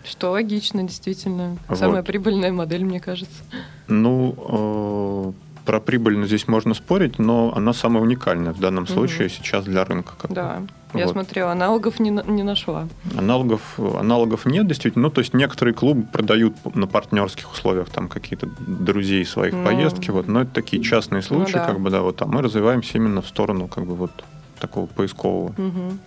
Что 0.04 0.30
логично, 0.30 0.82
действительно. 0.84 1.58
Вот. 1.68 1.78
Самая 1.78 2.02
прибыльная 2.02 2.50
модель, 2.52 2.84
мне 2.84 2.98
кажется. 3.00 3.42
Ну, 3.88 4.34
э, 4.38 5.32
про 5.68 5.80
прибыльность 5.80 6.28
здесь 6.28 6.48
можно 6.48 6.72
спорить, 6.72 7.18
но 7.18 7.52
она 7.54 7.74
самая 7.74 8.02
уникальная 8.02 8.54
в 8.54 8.58
данном 8.58 8.86
случае 8.86 9.28
сейчас 9.28 9.66
для 9.66 9.84
рынка. 9.84 10.14
Да. 10.30 10.62
Я 10.94 11.04
Вот. 11.04 11.12
смотрела, 11.12 11.52
аналогов 11.52 12.00
не, 12.00 12.08
не 12.08 12.42
нашла. 12.42 12.88
Аналогов, 13.14 13.78
аналогов 13.78 14.46
нет, 14.46 14.66
действительно. 14.66 15.08
Ну, 15.08 15.10
то 15.10 15.18
есть 15.18 15.34
некоторые 15.34 15.74
клубы 15.74 16.06
продают 16.10 16.54
на 16.74 16.86
партнерских 16.86 17.52
условиях 17.52 17.90
там 17.90 18.08
какие-то 18.08 18.48
друзей 18.66 19.26
своих 19.26 19.52
Ну. 19.52 19.62
поездки, 19.62 20.10
вот, 20.10 20.26
но 20.26 20.40
это 20.40 20.54
такие 20.54 20.82
частные 20.82 21.20
случаи, 21.20 21.52
да. 21.52 21.66
как 21.66 21.80
бы, 21.80 21.90
да, 21.90 22.00
вот, 22.00 22.22
а 22.22 22.24
мы 22.24 22.40
развиваемся 22.40 22.96
именно 22.96 23.20
в 23.20 23.26
сторону, 23.28 23.68
как 23.68 23.84
бы, 23.84 23.94
вот 23.94 24.24
такого 24.58 24.86
поискового. 24.86 25.52
Мгм. 25.58 25.98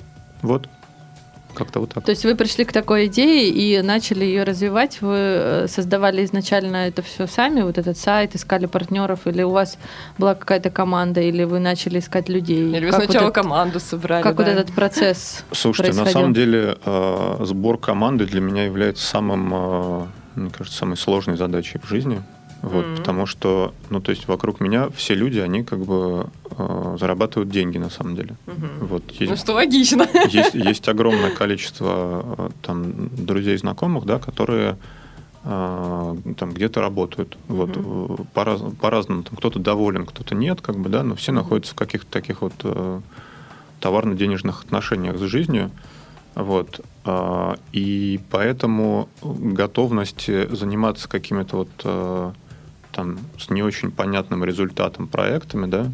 Вот. 0.41 0.67
Как-то 1.53 1.79
вот 1.79 1.93
так. 1.93 2.03
То 2.03 2.11
есть 2.11 2.23
вы 2.23 2.35
пришли 2.35 2.65
к 2.65 2.71
такой 2.71 3.05
идее 3.07 3.49
и 3.49 3.81
начали 3.81 4.25
ее 4.25 4.43
развивать. 4.43 5.01
Вы 5.01 5.15
э, 5.17 5.67
создавали 5.67 6.23
изначально 6.25 6.87
это 6.87 7.01
все 7.01 7.27
сами, 7.27 7.61
вот 7.61 7.77
этот 7.77 7.97
сайт, 7.97 8.35
искали 8.35 8.65
партнеров, 8.65 9.21
или 9.25 9.43
у 9.43 9.51
вас 9.51 9.77
была 10.17 10.35
какая-то 10.35 10.69
команда, 10.69 11.21
или 11.21 11.43
вы 11.43 11.59
начали 11.59 11.99
искать 11.99 12.29
людей? 12.29 12.69
Или 12.71 12.85
вы 12.85 12.91
Как 12.91 13.03
сначала 13.03 13.25
вот 13.25 13.31
этот- 13.31 13.43
команду 13.43 13.79
собрали. 13.79 14.23
Как 14.23 14.35
вот 14.37 14.45
да. 14.45 14.51
этот 14.51 14.71
процесс 14.73 15.43
Слушайте, 15.51 15.93
на 15.93 16.05
самом 16.05 16.33
деле 16.33 16.77
э, 16.83 17.37
сбор 17.41 17.77
команды 17.77 18.25
для 18.25 18.41
меня 18.41 18.65
является 18.65 19.05
самым, 19.05 19.51
э, 19.53 20.05
мне 20.35 20.49
кажется, 20.49 20.77
самой 20.79 20.97
сложной 20.97 21.37
задачей 21.37 21.79
в 21.79 21.87
жизни. 21.87 22.21
Вот, 22.61 22.85
Мгм. 22.85 22.95
Потому 22.97 23.25
что, 23.25 23.73
ну, 23.89 23.99
то 24.01 24.11
есть 24.11 24.27
вокруг 24.27 24.59
меня 24.59 24.89
все 24.89 25.15
люди, 25.15 25.39
они 25.39 25.63
как 25.63 25.79
бы 25.79 26.27
э, 26.57 26.97
зарабатывают 26.99 27.49
деньги 27.49 27.77
на 27.79 27.89
самом 27.89 28.15
деле. 28.15 28.35
Мгм. 28.45 28.69
Вот, 28.87 29.03
Ну 29.19 29.25
есть, 29.25 29.41
что 29.43 29.53
логично. 29.53 30.07
есть, 30.29 30.53
есть 30.53 30.87
огромное 30.87 31.31
количество 31.31 32.23
э, 32.37 32.49
там, 32.61 33.09
друзей, 33.15 33.57
знакомых, 33.57 34.05
да, 34.05 34.19
которые 34.19 34.77
э, 35.43 36.15
там 36.37 36.51
где-то 36.51 36.81
работают. 36.81 37.35
Вот, 37.47 37.75
Мгм. 37.75 38.13
э, 38.13 38.17
по-раз- 38.33 38.61
по-разному. 38.79 39.23
Там 39.23 39.37
кто-то 39.37 39.57
доволен, 39.59 40.05
кто-то 40.05 40.35
нет, 40.35 40.61
как 40.61 40.77
бы, 40.77 40.89
да, 40.89 41.01
но 41.03 41.15
все 41.15 41.31
Мгм. 41.31 41.41
находятся 41.41 41.71
в 41.73 41.75
каких-то 41.75 42.11
таких 42.11 42.41
вот 42.43 42.53
э, 42.63 42.99
товарно-денежных 43.79 44.63
отношениях 44.63 45.17
с 45.17 45.21
жизнью. 45.21 45.71
Вот. 46.35 46.79
а, 47.03 47.57
И 47.73 48.19
поэтому 48.29 49.09
готовность 49.23 50.27
заниматься 50.55 51.09
какими-то 51.09 51.57
вот 51.57 51.69
э, 51.83 52.31
там 53.01 53.17
с 53.39 53.49
не 53.49 53.63
очень 53.63 53.91
понятным 53.91 54.43
результатом 54.43 55.07
проектами, 55.07 55.65
да, 55.65 55.91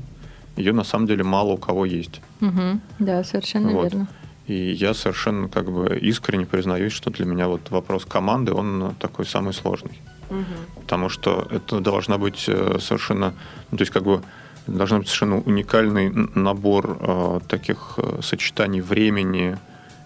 ее 0.58 0.74
на 0.74 0.84
самом 0.84 1.08
деле 1.08 1.24
мало 1.24 1.54
у 1.54 1.58
кого 1.58 1.86
есть. 1.86 2.22
Мгм. 2.41 2.82
Да, 3.00 3.24
совершенно 3.24 3.70
Вот. 3.70 3.84
верно. 3.84 4.08
И 4.48 4.72
я 4.72 4.93
совершенно 4.93 5.48
как 5.50 5.72
бы 5.72 5.98
искренне 5.98 6.46
признаюсь, 6.46 6.93
что 6.93 7.10
для 7.10 7.26
меня 7.26 7.48
вот 7.48 7.70
вопрос 7.70 8.06
команды, 8.06 8.54
он 8.54 8.96
такой 9.00 9.26
самый 9.26 9.54
сложный. 9.54 10.02
Мгм. 10.30 10.46
Потому 10.82 11.10
что 11.10 11.48
это 11.52 11.80
должна 11.80 12.17
быть 12.17 12.46
э, 12.48 12.78
совершенно, 12.82 13.34
ну, 13.72 13.78
то 13.78 13.82
есть 13.84 13.93
как 13.93 14.04
бы 14.04 14.22
должен 14.67 15.00
быть 15.00 15.08
совершенно 15.08 15.38
уникальный 15.39 16.10
набор 16.36 16.98
э, 17.00 17.39
таких 17.48 17.93
э, 17.98 18.20
сочетаний 18.22 18.82
времени, 18.82 19.58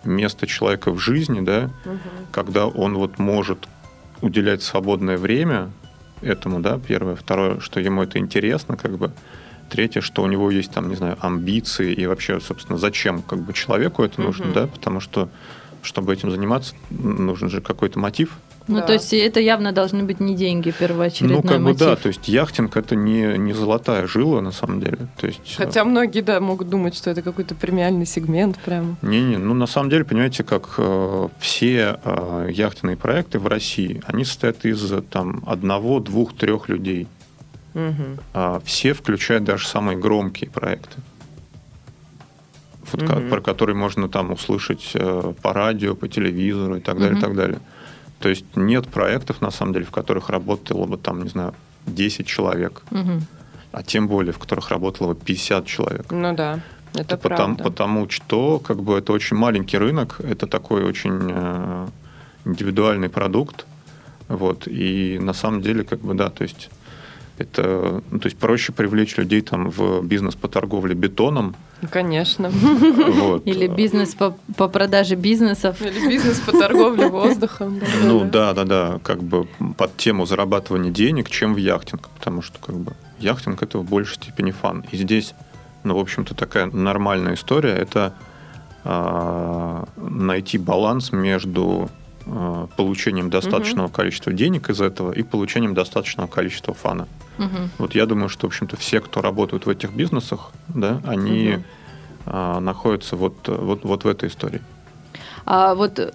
места 0.03 0.45
человека 0.47 0.91
в 0.91 0.99
жизни, 0.99 1.41
да, 1.41 1.69
Мгм. 1.85 1.99
когда 2.31 2.65
он 2.67 2.95
вот 2.95 3.19
может 3.19 3.67
уделять 4.21 4.61
свободное 4.63 5.17
время 5.17 5.69
этому, 6.21 6.60
да, 6.60 6.79
первое. 6.79 7.15
Второе, 7.15 7.60
что 7.60 7.79
ему 7.79 8.03
это 8.03 8.19
интересно, 8.19 8.77
как 8.77 8.97
бы. 8.97 9.12
Третье, 9.69 10.01
что 10.01 10.21
у 10.23 10.27
него 10.27 10.51
есть 10.51 10.71
там, 10.71 10.89
не 10.89 10.95
знаю, 10.95 11.17
амбиции 11.21 11.93
и 11.93 12.05
вообще, 12.05 12.41
собственно, 12.41 12.77
зачем 12.77 13.21
как 13.21 13.39
бы 13.39 13.53
человеку 13.53 14.03
это 14.03 14.19
нужно, 14.21 14.45
Мгм. 14.45 14.53
да, 14.53 14.67
потому 14.67 14.99
что 14.99 15.29
чтобы 15.81 16.13
этим 16.13 16.29
заниматься, 16.29 16.75
нужен 16.89 17.49
же 17.49 17.62
какой-то 17.62 17.97
мотив. 17.97 18.36
Ну, 18.71 18.77
Да. 18.79 18.88
то 18.88 18.93
есть 18.93 19.13
это 19.13 19.39
явно 19.39 19.71
должны 19.71 20.03
быть 20.03 20.19
не 20.19 20.36
деньги 20.36 20.71
первоочередной 20.71 21.38
ну, 21.38 21.43
как 21.43 21.57
бы 21.57 21.63
мотив. 21.65 21.79
да, 21.79 21.95
то 21.95 22.07
есть 22.07 22.27
яхтинг 22.27 22.77
это 22.77 22.95
не, 22.95 23.38
не 23.38 23.53
золотая 23.53 24.07
жила 24.07 24.41
на 24.41 24.51
самом 24.51 24.79
деле. 24.79 24.97
То 25.17 25.27
есть, 25.27 25.55
э, 25.60 25.65
Хотя 25.65 25.84
многие, 25.86 26.21
да, 26.21 26.39
могут 26.39 26.69
думать, 26.69 26.95
что 26.95 27.10
это 27.10 27.21
какой-то 27.21 27.53
премиальный 27.55 28.05
сегмент 28.05 28.57
прям. 28.60 28.97
Не-не, 29.01 29.38
ну 29.38 29.53
на 29.53 29.67
самом 29.67 29.89
деле, 29.89 30.05
понимаете, 30.05 30.43
как 30.43 30.75
э, 30.77 31.27
все 31.39 31.99
э, 32.03 32.47
яхтенные 32.51 32.95
проекты 32.97 33.38
в 33.39 33.47
России, 33.47 34.01
они 34.07 34.23
состоят 34.25 34.63
из 34.65 34.91
э, 34.91 35.01
там 35.01 35.43
одного, 35.45 35.99
двух, 35.99 36.34
трех 36.36 36.69
людей. 36.69 37.07
Мгм. 37.73 38.19
А 38.34 38.62
все 38.65 38.93
включают 38.93 39.43
даже 39.43 39.67
самые 39.67 39.97
громкие 39.97 40.49
проекты. 40.49 40.97
Вот, 42.91 43.03
ка- 43.07 43.15
Мгм. 43.15 43.29
про 43.29 43.41
которые 43.41 43.75
можно 43.75 44.10
там 44.10 44.31
услышать 44.31 44.91
э, 44.95 45.34
по 45.41 45.53
радио, 45.53 45.95
по 45.95 46.07
телевизору 46.10 46.75
и 46.77 46.79
так 46.81 46.99
далее, 46.99 47.17
и 47.17 47.21
так 47.21 47.36
далее. 47.36 47.60
То 48.21 48.29
есть 48.29 48.45
нет 48.55 48.88
проектов, 48.88 49.41
на 49.41 49.51
самом 49.51 49.73
деле, 49.73 49.86
в 49.86 49.91
которых 49.91 50.29
работало 50.29 50.86
бы 50.86 50.97
там, 50.97 51.23
не 51.23 51.29
знаю, 51.29 51.53
10 51.88 52.27
человек, 52.27 52.84
Мгм. 52.91 53.25
а 53.71 53.84
тем 53.84 54.07
более, 54.07 54.31
в 54.31 54.38
которых 54.38 54.69
работало 54.69 55.13
бы 55.13 55.19
50 55.19 55.65
человек. 55.65 56.05
Ну 56.12 56.36
да, 56.36 56.60
это 56.93 57.17
потому, 57.17 57.55
правда. 57.55 57.63
потому 57.63 58.10
что 58.10 58.60
как 58.60 58.77
бы 58.84 58.97
это 58.97 59.13
очень 59.13 59.38
маленький 59.38 59.79
рынок, 59.79 60.19
это 60.19 60.45
такой 60.47 60.84
очень 60.84 61.31
э, 61.34 61.88
индивидуальный 62.45 63.10
продукт, 63.10 63.65
вот 64.27 64.67
и 64.67 65.17
на 65.19 65.34
самом 65.34 65.62
деле 65.62 65.84
как 65.84 65.99
бы 65.99 66.13
да, 66.13 66.29
то 66.29 66.43
есть 66.43 66.69
это, 67.41 68.01
ну, 68.12 68.19
то 68.19 68.27
есть 68.27 68.38
проще 68.38 68.71
привлечь 68.71 69.17
людей 69.17 69.41
там 69.41 69.69
в 69.69 70.04
бизнес 70.04 70.36
по 70.36 70.47
торговле 70.47 70.95
бетоном, 70.95 71.56
Конечно. 71.89 72.49
вот. 72.51 73.47
Или 73.47 73.67
бизнес 73.67 74.13
по, 74.13 74.36
по 74.56 74.67
продаже 74.67 75.15
бизнесов. 75.15 75.82
Или 75.82 76.08
бизнес 76.08 76.39
по 76.39 76.51
торговле 76.51 77.08
воздухом. 77.10 77.80
да, 77.80 77.86
Ну 78.04 78.19
да. 78.19 78.54
да, 78.54 78.54
да, 78.54 78.65
да, 78.65 78.99
как 79.04 79.23
бы 79.23 79.47
под 79.77 79.97
тему 79.97 80.25
зарабатывания 80.25 80.91
денег, 80.91 81.30
чем 81.30 81.56
в 81.56 81.58
яхтинг, 81.58 82.08
потому 82.10 82.41
что 82.41 82.60
как 82.60 82.75
бы 82.75 82.93
яхтинг 83.19 83.63
это 83.63 83.80
в 83.80 83.84
большей 83.84 84.15
степени 84.15 84.51
фан. 84.51 84.86
И 84.91 84.97
здесь, 84.97 85.34
ну, 85.84 85.95
в 85.95 85.99
общем-то, 85.99 86.36
такая 86.36 86.67
нормальная 86.67 87.34
история, 87.34 87.73
это 87.73 88.13
а, 88.84 89.86
найти 89.97 90.58
баланс 90.58 91.12
между 91.12 91.89
получением 92.77 93.29
достаточного 93.29 93.88
количества 93.88 94.34
денег 94.34 94.69
из 94.69 94.81
этого 94.81 95.12
и 95.12 95.23
получением 95.23 95.73
достаточного 95.73 96.27
количества 96.27 96.73
фана. 96.73 97.07
Мгм. 97.38 97.69
Вот 97.77 97.95
я 97.95 98.05
думаю, 98.05 98.29
что, 98.29 98.47
в 98.47 98.49
общем-то, 98.49 98.77
все, 98.77 99.01
кто 99.01 99.21
работают 99.21 99.65
в 99.65 99.69
этих 99.69 99.91
бизнесах, 99.91 100.51
да, 100.67 101.01
они 101.05 101.60
а, 102.25 102.60
находятся 102.60 103.15
вот, 103.15 103.47
вот, 103.47 103.84
вот 103.84 104.03
в 104.03 104.07
этой 104.07 104.29
истории. 104.29 104.62
А 105.45 105.73
вот 105.75 105.99
э, 105.99 106.12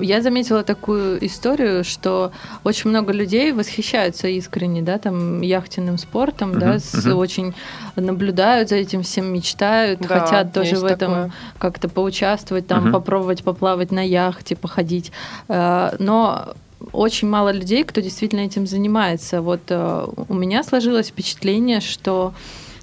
я 0.00 0.20
заметила 0.22 0.62
такую 0.62 1.24
историю, 1.26 1.84
что 1.84 2.32
очень 2.64 2.90
много 2.90 3.12
людей 3.12 3.52
восхищаются 3.52 4.28
искренне, 4.28 4.82
да, 4.82 4.98
там 4.98 5.40
яхтенным 5.40 5.98
спортом, 5.98 6.58
да, 6.58 6.66
Мгм, 6.72 6.80
с- 6.80 7.06
очень 7.14 7.54
наблюдают 7.96 8.68
за 8.68 8.76
этим 8.76 9.02
всем, 9.02 9.32
мечтают, 9.32 10.00
Да, 10.00 10.08
хотят 10.20 10.52
тоже 10.52 10.76
в 10.76 10.84
этом 10.84 11.12
такое. 11.12 11.32
как-то 11.58 11.88
поучаствовать, 11.88 12.66
там 12.66 12.84
Мгм. 12.84 12.92
попробовать 12.92 13.42
поплавать 13.44 13.92
на 13.92 14.00
яхте, 14.06 14.56
походить. 14.56 15.12
Э, 15.48 15.94
Но 15.98 16.54
очень 16.92 17.28
мало 17.28 17.50
людей, 17.52 17.82
кто 17.84 18.00
действительно 18.02 18.40
этим 18.40 18.66
занимается. 18.66 19.40
Вот 19.40 19.60
э, 19.68 20.06
у 20.28 20.34
меня 20.34 20.62
сложилось 20.62 21.08
впечатление, 21.08 21.80
что 21.80 22.34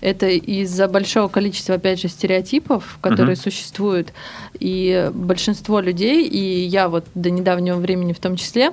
это 0.01 0.27
из-за 0.29 0.87
большого 0.87 1.27
количества, 1.27 1.75
опять 1.75 2.01
же, 2.01 2.07
стереотипов, 2.09 2.97
которые 3.01 3.35
Мгм. 3.35 3.41
существуют. 3.43 4.13
И 4.59 5.09
большинство 5.13 5.79
людей, 5.79 6.27
и 6.27 6.65
я 6.65 6.89
вот 6.89 7.05
до 7.15 7.29
недавнего 7.29 7.77
времени 7.77 8.11
в 8.13 8.19
том 8.19 8.35
числе, 8.35 8.71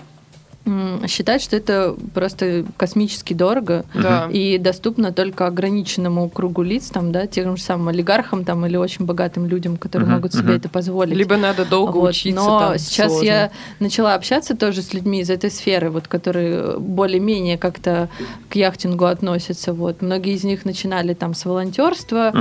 м, 0.69 1.07
считают, 1.09 1.43
что 1.43 1.57
это 1.57 1.97
просто 2.15 2.65
космически 2.77 3.35
дорого 3.35 3.85
Да. 3.95 4.29
и 4.31 4.59
доступно 4.59 5.13
только 5.13 5.47
ограниченному 5.47 6.29
кругу 6.29 6.63
лиц, 6.63 6.89
там, 6.91 7.11
да, 7.13 7.27
тем 7.27 7.57
же 7.57 7.63
самым 7.63 7.89
олигархам 7.89 8.45
там, 8.45 8.65
или 8.67 8.77
очень 8.77 9.05
богатым 9.07 9.47
людям, 9.47 9.77
которые 9.77 10.07
Мгм, 10.07 10.15
могут 10.17 10.33
себе 10.35 10.45
мгм. 10.49 10.57
это 10.57 10.69
позволить. 10.69 11.17
Либо 11.17 11.37
надо 11.37 11.65
долго 11.65 11.97
Вот, 11.97 12.11
учиться. 12.11 12.41
Но 12.41 12.59
там 12.59 12.79
сейчас 12.79 13.13
сложно. 13.13 13.27
я 13.27 13.51
начала 13.81 14.15
общаться 14.15 14.57
тоже 14.57 14.83
с 14.83 14.93
людьми 14.95 15.21
из 15.21 15.31
этой 15.31 15.51
сферы, 15.51 15.91
вот, 15.91 16.07
которые 16.09 16.79
более-менее 16.79 17.59
как-то 17.59 18.09
к 18.49 18.57
яхтингу 18.57 19.07
относятся. 19.07 19.73
Вот. 19.73 20.03
Многие 20.03 20.35
из 20.35 20.45
них 20.45 20.65
начинали 20.65 21.15
там 21.15 21.35
с 21.35 21.45
волонтерства, 21.45 22.33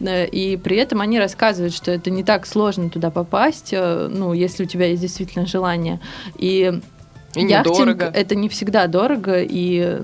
э, 0.00 0.26
и 0.26 0.56
при 0.56 0.76
этом 0.76 1.00
они 1.00 1.18
рассказывают, 1.18 1.74
что 1.74 1.90
это 1.90 2.10
не 2.10 2.24
так 2.24 2.46
сложно 2.46 2.88
туда 2.90 3.10
попасть, 3.10 3.70
э, 3.72 4.08
ну, 4.10 4.32
если 4.32 4.64
у 4.64 4.66
тебя 4.66 4.86
есть 4.86 5.02
действительно 5.02 5.46
желание. 5.46 6.00
И 6.38 6.80
И 7.36 7.44
Яхтинг 7.46 7.78
недорого. 7.78 8.04
это 8.06 8.34
не 8.34 8.48
всегда 8.48 8.86
дорого, 8.86 9.40
и 9.42 10.00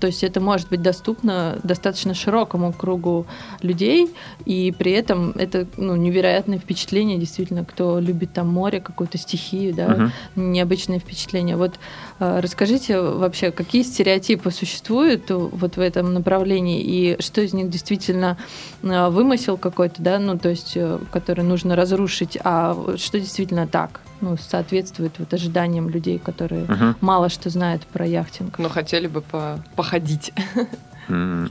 то 0.00 0.06
есть 0.06 0.22
это 0.24 0.40
может 0.40 0.68
быть 0.68 0.82
доступно 0.82 1.58
достаточно 1.62 2.14
широкому 2.14 2.72
кругу 2.72 3.26
людей, 3.62 4.08
и 4.44 4.74
при 4.76 4.92
этом 4.92 5.32
это 5.36 5.66
ну, 5.76 5.96
невероятное 5.96 6.58
впечатление, 6.58 7.18
действительно, 7.18 7.64
кто 7.64 7.98
любит 7.98 8.32
там 8.32 8.48
море, 8.48 8.80
какую-то 8.80 9.18
стихию, 9.18 9.74
да, 9.74 9.88
Мгм. 9.88 10.52
необычное 10.52 10.98
впечатление. 10.98 11.56
Вот 11.56 11.72
э, 11.72 11.78
расскажите 12.18 13.00
вообще, 13.00 13.50
какие 13.50 13.82
стереотипы 13.82 14.50
существуют 14.50 15.30
вот 15.30 15.76
в 15.76 15.80
этом 15.80 16.12
направлении, 16.14 16.80
и 16.82 17.20
что 17.22 17.40
из 17.40 17.52
них 17.54 17.70
действительно 17.70 18.36
э, 18.82 19.08
вымысел 19.08 19.56
какой-то, 19.56 20.02
да, 20.02 20.18
ну 20.18 20.38
то 20.38 20.48
есть, 20.48 20.72
э, 20.76 20.98
который 21.12 21.44
нужно 21.44 21.76
разрушить, 21.76 22.36
а 22.42 22.76
что 22.96 23.20
действительно 23.20 23.66
так, 23.66 24.00
ну, 24.20 24.36
соответствует 24.36 25.12
вот 25.18 25.32
ожиданиям 25.32 25.88
людей, 25.88 26.18
которые 26.18 26.64
Мгм. 26.64 26.96
мало 27.00 27.28
что 27.28 27.50
знают 27.50 27.86
про 27.86 28.04
яхтинг. 28.06 28.58
Но 28.58 28.68
хотели 28.68 29.06
бы 29.06 29.20
по- 29.20 29.62
походить. 29.76 30.32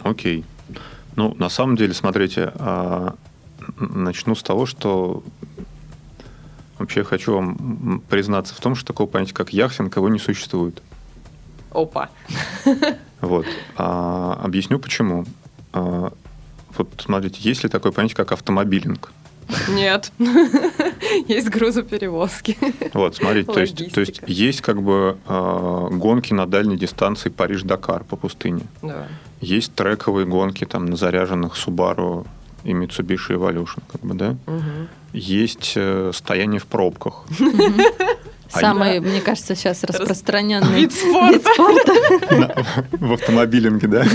Окей. 0.03 0.43
Ну, 1.15 1.33
на 1.39 1.49
самом 1.49 1.75
деле, 1.77 1.93
смотрите, 1.93 2.51
а, 2.55 3.15
начну 3.79 4.35
с 4.35 4.43
того, 4.43 4.65
что 4.65 5.23
вообще 6.79 7.03
хочу 7.03 7.33
вам 7.33 8.01
признаться 8.09 8.53
в 8.53 8.59
том, 8.59 8.75
что 8.75 8.87
такого 8.87 9.07
понятия, 9.07 9.33
как 9.33 9.53
яхтинг, 9.53 9.95
его 9.95 10.09
не 10.09 10.19
существует. 10.19 10.81
Опа. 11.71 12.09
Вот. 13.19 13.45
А, 13.75 14.39
объясню 14.43 14.77
почему. 14.77 15.25
А, 15.73 16.13
вот 16.77 16.89
смотрите, 16.99 17.39
есть 17.41 17.63
ли 17.63 17.69
такое 17.69 17.91
понятие, 17.91 18.15
как 18.15 18.31
автомобилинг? 18.31 19.11
Нет. 19.69 20.11
Есть 21.27 21.49
грузоперевозки. 21.49 22.57
Вот, 22.93 23.15
смотрите, 23.15 23.51
то 23.51 23.61
есть, 23.61 23.93
то 23.93 24.01
есть 24.01 24.21
есть 24.27 24.61
как 24.61 24.81
бы 24.81 25.17
а, 25.25 25.87
гонки 25.89 26.33
на 26.33 26.45
дальней 26.45 26.77
дистанции 26.77 27.29
Париж-Дакар 27.29 28.03
по 28.03 28.17
пустыне. 28.17 28.63
Да. 28.81 29.07
Есть 29.39 29.73
трековые 29.73 30.25
гонки 30.25 30.65
там 30.65 30.85
на 30.85 30.97
заряженных 30.97 31.55
Subaru 31.55 32.27
и 32.67 32.73
Mitsubishi 32.73 33.29
Evolution, 33.37 33.81
как 33.91 34.01
бы, 34.01 34.13
да? 34.13 34.35
Мгм. 34.45 34.89
Есть 35.13 35.73
э, 35.75 36.11
стояние 36.13 36.59
в 36.59 36.65
пробках. 36.65 37.23
Самый, 38.49 38.99
мне 38.99 39.21
кажется, 39.21 39.55
сейчас 39.55 39.83
распространенный 39.83 40.81
Вид 40.81 40.93
спорта. 40.93 41.49
В 42.91 43.13
автомобилинге, 43.13 43.87
да? 43.87 44.05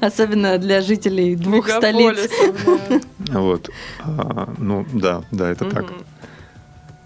особенно 0.00 0.58
для 0.58 0.80
жителей 0.80 1.36
двух 1.36 1.68
столиц. 1.68 2.30
Вот. 3.28 3.70
А, 4.00 4.48
Ну, 4.58 4.86
да, 4.92 5.22
да, 5.30 5.50
это 5.50 5.64
так. 5.70 5.86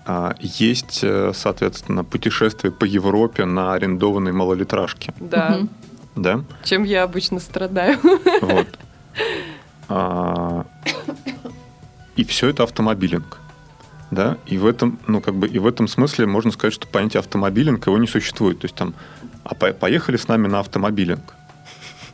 А, 0.06 0.34
Есть, 0.40 1.00
э, 1.02 1.32
соответственно, 1.34 2.02
путешествие 2.04 2.72
по 2.72 2.84
Европе 2.84 3.44
на 3.44 3.74
арендованной 3.74 4.32
малолитражке, 4.32 5.12
Да. 5.20 5.60
Да? 6.16 6.40
Чем 6.64 6.82
я 6.84 7.04
обычно 7.04 7.38
страдаю. 7.40 7.98
Вот. 8.02 8.66
А, 9.88 10.64
И 12.16 12.24
все 12.24 12.48
это 12.48 12.62
автомобилинг. 12.64 13.38
Да, 14.10 14.38
и 14.46 14.56
в 14.56 14.66
этом, 14.66 14.98
ну, 15.06 15.20
как 15.20 15.34
бы, 15.34 15.46
и 15.46 15.58
в 15.58 15.66
этом 15.66 15.86
смысле 15.86 16.26
можно 16.26 16.50
сказать, 16.50 16.72
что 16.74 16.86
понятие 16.86 17.20
автомобилинг 17.20 17.86
его 17.86 17.98
не 17.98 18.06
существует. 18.06 18.58
То 18.60 18.64
есть 18.64 18.74
там, 18.74 18.94
а 19.44 19.54
по- 19.54 19.72
поехали 19.72 20.16
с 20.16 20.28
нами 20.28 20.46
на 20.48 20.60
автомобилинг. 20.60 21.34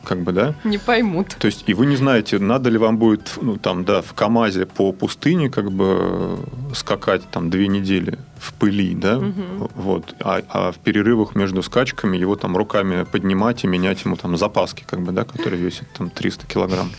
Как 0.03 0.19
бы, 0.21 0.33
да? 0.33 0.53
Не 0.65 0.77
поймут. 0.77 1.29
То 1.39 1.47
есть, 1.47 1.63
и 1.67 1.73
вы 1.73 1.85
не 1.87 1.95
знаете, 1.95 2.37
надо 2.37 2.69
ли 2.69 2.77
вам 2.77 2.97
будет, 2.97 3.31
ну, 3.41 3.55
там, 3.57 3.85
да, 3.85 4.01
в 4.03 4.13
КАМАЗе 4.13 4.65
по 4.67 4.91
пустыне, 4.91 5.49
как 5.49 5.71
бы, 5.71 6.37
скакать, 6.75 7.23
там, 7.31 7.49
две 7.49 7.67
недели 7.69 8.19
в 8.37 8.53
пыли, 8.53 8.93
да, 8.93 9.17
Мгм. 9.17 9.69
вот, 9.75 10.13
а, 10.19 10.41
а 10.49 10.71
в 10.73 10.77
перерывах 10.77 11.33
между 11.33 11.63
скачками 11.63 12.17
его 12.17 12.35
там 12.35 12.55
руками 12.57 13.03
поднимать 13.05 13.63
и 13.63 13.67
менять 13.67 14.03
ему 14.05 14.15
там 14.17 14.37
запаски, 14.37 14.83
как 14.87 14.99
бы, 15.01 15.11
да, 15.11 15.23
которые 15.23 15.59
весят 15.59 15.87
там 15.97 16.09
300 16.11 16.45
килограмм. 16.45 16.91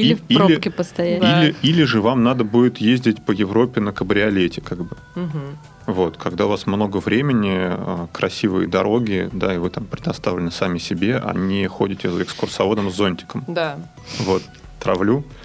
Или 0.00 0.12
И- 0.12 0.14
в 0.14 0.22
пробке 0.38 0.70
постоять. 0.70 1.20
Да. 1.20 1.42
Или, 1.44 1.54
или 1.62 1.82
же 1.84 2.00
вам 2.00 2.22
надо 2.24 2.44
будет 2.44 2.78
ездить 2.78 3.24
по 3.24 3.32
Европе 3.32 3.80
на 3.80 3.92
кабриолете, 3.92 4.60
как 4.60 4.78
бы. 4.78 4.96
Мгм. 5.14 5.58
Вот, 5.86 6.16
когда 6.16 6.46
у 6.46 6.48
вас 6.48 6.66
много 6.66 6.98
времени, 6.98 7.56
э, 7.58 8.06
красивые 8.12 8.68
дороги, 8.68 9.28
да, 9.32 9.54
и 9.54 9.58
вы 9.58 9.70
там 9.70 9.84
предоставлены 9.84 10.50
сами 10.50 10.78
себе, 10.78 11.16
а 11.16 11.32
не 11.34 11.66
ходите 11.68 12.10
за 12.10 12.22
экскурсоводом 12.22 12.90
с 12.90 12.94
зонтиком. 12.96 13.44
Да. 13.48 13.76
Вот, 14.20 14.42
травлю. 14.78 15.24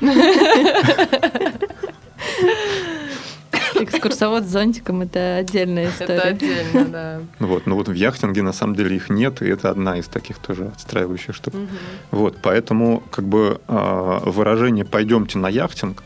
Экскурсовод 3.86 4.43
с 4.43 4.48
зонтиком 4.48 5.02
это 5.02 5.38
отдельная 5.38 5.86
Это 5.88 6.04
история. 6.04 6.19
отдельно, 6.21 6.86
да. 6.86 7.19
Вот, 7.39 7.65
но 7.65 7.76
вот 7.76 7.88
в 7.88 7.93
яхтинге 7.93 8.41
на 8.41 8.54
самом 8.54 8.76
деле 8.76 8.95
их 8.95 9.10
нет, 9.10 9.41
и 9.41 9.48
это 9.48 9.69
одна 9.69 9.98
из 9.98 10.06
таких 10.08 10.38
тоже 10.39 10.65
отстраивающих 10.76 11.36
штук. 11.36 11.54
Мгм. 11.54 11.67
Вот, 12.12 12.38
поэтому 12.41 13.04
как 13.12 13.26
бы 13.26 13.60
э, 13.67 14.19
выражение 14.26 14.86
«пойдемте 14.86 15.38
на 15.39 15.48
яхтинг», 15.50 16.04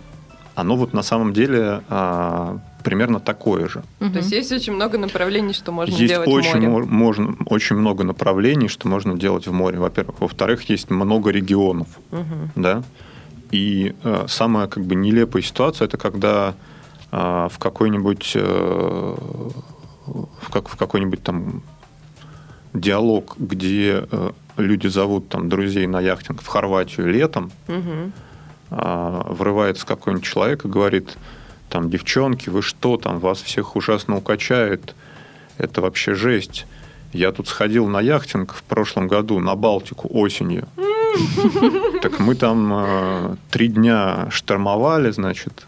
оно 0.56 0.76
вот 0.76 0.94
на 0.94 1.04
самом 1.04 1.32
деле 1.34 1.82
э, 1.90 2.58
примерно 2.84 3.20
такое 3.20 3.68
же. 3.70 3.84
Мгм. 4.00 4.12
То 4.14 4.18
есть 4.20 4.32
есть 4.32 4.52
очень 4.52 4.74
много 4.74 4.98
направлений, 4.98 5.54
что 5.54 5.72
можно 5.72 5.94
есть 5.96 6.08
делать 6.08 6.28
очень, 6.28 6.52
в 6.52 6.70
море. 6.70 6.86
мо- 6.86 6.86
можно, 6.86 7.36
очень 7.46 7.76
много 7.78 8.04
направлений, 8.04 8.68
что 8.68 8.88
можно 8.88 9.18
делать 9.18 9.48
в 9.48 9.54
море, 9.54 9.80
во-первых. 9.80 10.20
Во-вторых, 10.20 10.70
есть 10.70 10.90
много 10.90 11.30
регионов, 11.32 11.88
Мгм. 12.12 12.52
да. 12.56 12.84
И 13.52 13.96
э, 14.04 14.26
самая 14.28 14.68
как 14.68 14.84
бы 14.84 14.96
нелепая 14.96 15.42
ситуация 15.42 15.86
это 15.86 15.98
когда 15.98 16.54
в 17.12 17.54
какой-нибудь 17.58 18.34
э, 18.36 19.16
в, 20.06 20.50
как, 20.52 20.70
в 20.70 20.76
какой-нибудь 20.76 21.24
там 21.24 21.64
диалог, 22.74 23.36
где 23.38 24.06
э, 24.12 24.32
люди 24.58 24.88
зовут 24.88 25.30
там 25.30 25.50
друзей 25.50 25.88
на 25.88 26.02
яхтинг 26.02 26.42
в 26.42 26.48
Хорватию 26.48 27.08
летом, 27.08 27.52
а, 28.72 29.26
врывается 29.28 29.86
какой-нибудь 29.86 30.26
человек 30.26 30.66
и 30.66 30.68
говорит, 30.68 31.18
там, 31.70 31.90
девчонки, 31.90 32.50
вы 32.50 32.62
что, 32.62 32.98
там, 32.98 33.20
вас 33.20 33.42
всех 33.42 33.76
ужасно 33.76 34.18
укачает, 34.18 34.96
это 35.58 35.82
вообще 35.82 36.14
жесть. 36.14 36.68
Я 37.12 37.32
тут 37.32 37.48
сходил 37.48 37.88
на 37.88 38.02
яхтинг 38.02 38.54
в 38.54 38.62
прошлом 38.64 39.08
году 39.08 39.40
на 39.40 39.56
Балтику 39.56 40.08
осенью. 40.12 40.68
Так 42.02 42.20
мы 42.20 42.36
там 42.36 42.72
э, 42.72 43.36
три 43.50 43.68
дня 43.68 44.28
штормовали, 44.30 45.10
значит, 45.12 45.66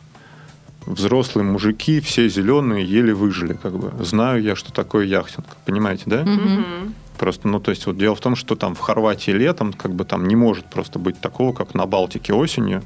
взрослые 0.85 1.45
мужики, 1.45 1.99
все 1.99 2.27
зеленые, 2.27 2.85
еле 2.85 3.13
выжили, 3.13 3.53
как 3.53 3.73
бы. 3.77 3.91
Знаю 4.03 4.41
я, 4.41 4.55
что 4.55 4.71
такое 4.73 5.05
яхтинг, 5.05 5.45
понимаете, 5.65 6.03
да? 6.07 6.23
Мгм. 6.23 6.95
Просто, 7.17 7.47
ну, 7.47 7.59
то 7.59 7.69
есть, 7.71 7.85
вот 7.85 7.97
дело 7.97 8.15
в 8.15 8.19
том, 8.19 8.35
что 8.35 8.55
там 8.55 8.73
в 8.73 8.79
Хорватии 8.79 9.31
летом, 9.31 9.73
как 9.73 9.93
бы 9.93 10.05
там 10.05 10.27
не 10.27 10.35
может 10.35 10.65
просто 10.65 10.97
быть 10.97 11.19
такого, 11.21 11.53
как 11.53 11.75
на 11.75 11.85
Балтике 11.85 12.33
осенью. 12.33 12.81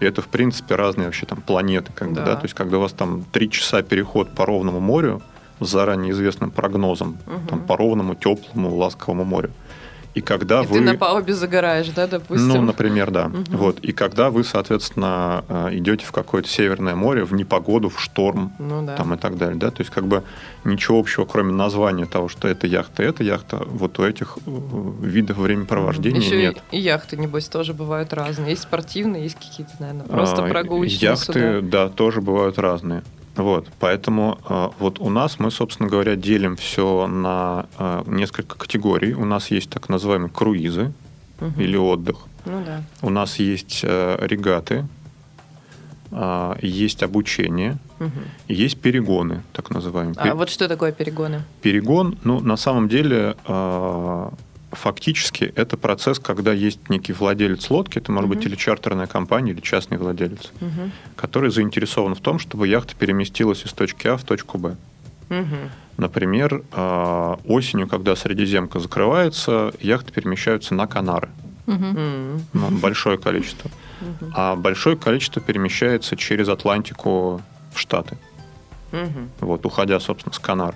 И 0.00 0.04
это, 0.04 0.22
в 0.22 0.28
принципе, 0.28 0.76
разные 0.76 1.06
вообще 1.06 1.26
там 1.26 1.40
планеты, 1.42 1.92
как 1.94 2.08
бы, 2.08 2.16
Да. 2.16 2.24
да. 2.24 2.36
То 2.36 2.44
есть, 2.44 2.54
когда 2.54 2.78
у 2.78 2.80
вас 2.80 2.92
там 2.92 3.24
три 3.32 3.50
часа 3.50 3.82
переход 3.82 4.30
по 4.34 4.46
ровному 4.46 4.80
морю 4.80 5.20
с 5.60 5.68
заранее 5.68 6.12
известным 6.12 6.50
прогнозом, 6.50 7.18
Мгм. 7.26 7.46
там 7.48 7.60
по 7.66 7.76
ровному, 7.76 8.14
теплому, 8.14 8.74
ласковому 8.76 9.24
морю. 9.24 9.50
И 10.16 10.22
когда 10.22 10.62
И 10.62 10.66
вы... 10.66 10.78
ты 10.78 10.80
на 10.80 10.94
палубе 10.94 11.34
загораешь, 11.34 11.88
да, 11.88 12.06
допустим? 12.06 12.48
Ну, 12.48 12.62
например, 12.62 13.10
да. 13.10 13.28
Мгм. 13.28 13.44
Вот. 13.50 13.80
И 13.80 13.92
когда 13.92 14.30
вы, 14.30 14.44
соответственно, 14.44 15.44
э, 15.46 15.68
идете 15.72 16.06
в 16.06 16.12
какое-то 16.12 16.48
северное 16.48 16.94
море, 16.94 17.22
в 17.24 17.34
непогоду, 17.34 17.90
в 17.90 18.00
шторм, 18.00 18.50
Ну 18.58 18.82
да. 18.86 18.96
там 18.96 19.12
и 19.12 19.18
так 19.18 19.36
далее, 19.36 19.56
да, 19.58 19.70
то 19.70 19.82
есть 19.82 19.90
как 19.92 20.06
бы 20.06 20.22
ничего 20.64 20.98
общего, 20.98 21.26
кроме 21.26 21.52
названия 21.52 22.06
того, 22.06 22.28
что 22.30 22.48
это 22.48 22.66
яхта, 22.66 23.02
это 23.02 23.22
яхта, 23.24 23.58
вот 23.66 23.98
у 23.98 24.04
этих 24.04 24.38
э, 24.46 24.50
видов 25.02 25.36
времяпровождения 25.36 26.18
Еще 26.22 26.38
нет. 26.38 26.62
И, 26.70 26.78
и 26.78 26.80
яхты, 26.80 27.18
небось, 27.18 27.48
тоже 27.48 27.74
бывают 27.74 28.14
разные. 28.14 28.50
Есть 28.50 28.62
спортивные, 28.62 29.22
есть 29.24 29.36
какие-то, 29.36 29.72
наверное, 29.80 30.06
просто 30.06 30.46
А, 30.46 30.48
прогулочные 30.48 31.10
Яхты, 31.10 31.26
суда. 31.26 31.60
да, 31.60 31.88
тоже 31.90 32.22
бывают 32.22 32.58
разные. 32.58 33.02
Вот, 33.36 33.68
поэтому 33.78 34.38
э, 34.48 34.68
вот 34.78 34.98
у 34.98 35.10
нас 35.10 35.38
мы, 35.38 35.50
собственно 35.50 35.88
говоря, 35.88 36.16
делим 36.16 36.56
все 36.56 37.06
на 37.06 37.66
э, 37.78 38.02
несколько 38.06 38.56
категорий. 38.56 39.14
У 39.14 39.24
нас 39.24 39.50
есть 39.50 39.70
так 39.70 39.88
называемые 39.88 40.30
круизы 40.30 40.92
Мгм. 41.40 41.60
или 41.60 41.76
отдых. 41.76 42.16
Ну 42.46 42.62
да. 42.64 42.82
У 43.02 43.10
нас 43.10 43.38
есть 43.38 43.80
э, 43.82 44.16
регаты, 44.26 44.86
а, 46.12 46.56
есть 46.62 47.02
обучение, 47.02 47.78
и 48.46 48.54
есть 48.54 48.80
перегоны, 48.80 49.42
так 49.52 49.70
называемые. 49.70 50.14
А 50.18 50.34
вот 50.34 50.50
что 50.50 50.68
такое 50.68 50.92
перегоны? 50.92 51.42
Перегон, 51.62 52.18
ну, 52.24 52.40
на 52.40 52.56
самом 52.56 52.88
деле, 52.88 53.34
э, 53.46 54.30
фактически 54.76 55.52
это 55.56 55.76
процесс, 55.76 56.18
когда 56.18 56.52
есть 56.52 56.88
некий 56.88 57.12
владелец 57.12 57.70
лодки, 57.70 57.98
это 57.98 58.12
может 58.12 58.28
быть 58.28 58.38
Мгм. 58.40 58.48
или 58.48 58.56
чартерная 58.56 59.06
компания, 59.06 59.52
или 59.52 59.60
частный 59.60 59.98
владелец, 59.98 60.52
Мгм. 60.60 60.92
который 61.16 61.50
заинтересован 61.50 62.14
в 62.14 62.20
том, 62.20 62.38
чтобы 62.38 62.68
яхта 62.68 62.94
переместилась 62.94 63.64
из 63.64 63.72
точки 63.72 64.06
А 64.08 64.16
в 64.16 64.24
точку 64.24 64.58
Б. 64.58 64.76
Мгм. 65.28 65.70
Например, 65.96 66.62
э, 66.72 67.36
осенью, 67.46 67.88
когда 67.88 68.14
Средиземка 68.16 68.78
закрывается, 68.80 69.72
яхты 69.80 70.12
перемещаются 70.12 70.74
на 70.74 70.86
Канары. 70.86 71.28
Ну, 71.66 72.38
большое 72.70 73.18
количество. 73.18 73.70
Мгм. 74.00 74.32
А 74.34 74.54
большое 74.56 74.96
количество 74.96 75.42
перемещается 75.42 76.14
через 76.16 76.48
Атлантику 76.48 77.42
в 77.74 77.78
Штаты. 77.80 78.16
Мгм. 78.92 79.30
вот, 79.40 79.66
уходя, 79.66 79.98
собственно, 79.98 80.32
с 80.32 80.38
Канар. 80.38 80.74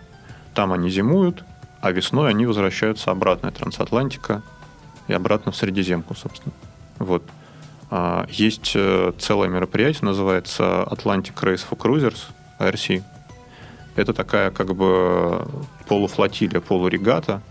Там 0.52 0.72
они 0.72 0.90
зимуют, 0.90 1.44
а 1.80 1.92
весной 1.92 2.30
они 2.30 2.46
возвращаются 2.46 3.10
обратно, 3.10 3.50
Трансатлантика, 3.50 4.42
и 5.08 5.12
обратно 5.12 5.50
в 5.52 5.56
Средиземку, 5.56 6.14
собственно. 6.14 6.52
Вот. 6.98 7.22
А, 7.90 8.26
Есть 8.30 8.72
э, 8.74 9.12
целое 9.18 9.48
мероприятие, 9.48 10.02
называется 10.04 10.86
Atlantic 10.90 11.34
Race 11.42 11.64
for 11.68 11.76
Cruisers, 11.76 12.18
ARC. 12.58 13.02
Это 13.96 14.12
такая 14.14 14.50
как 14.52 14.74
бы 14.76 15.46
полуфлотилия, 15.88 16.60
полурегата, 16.60 17.42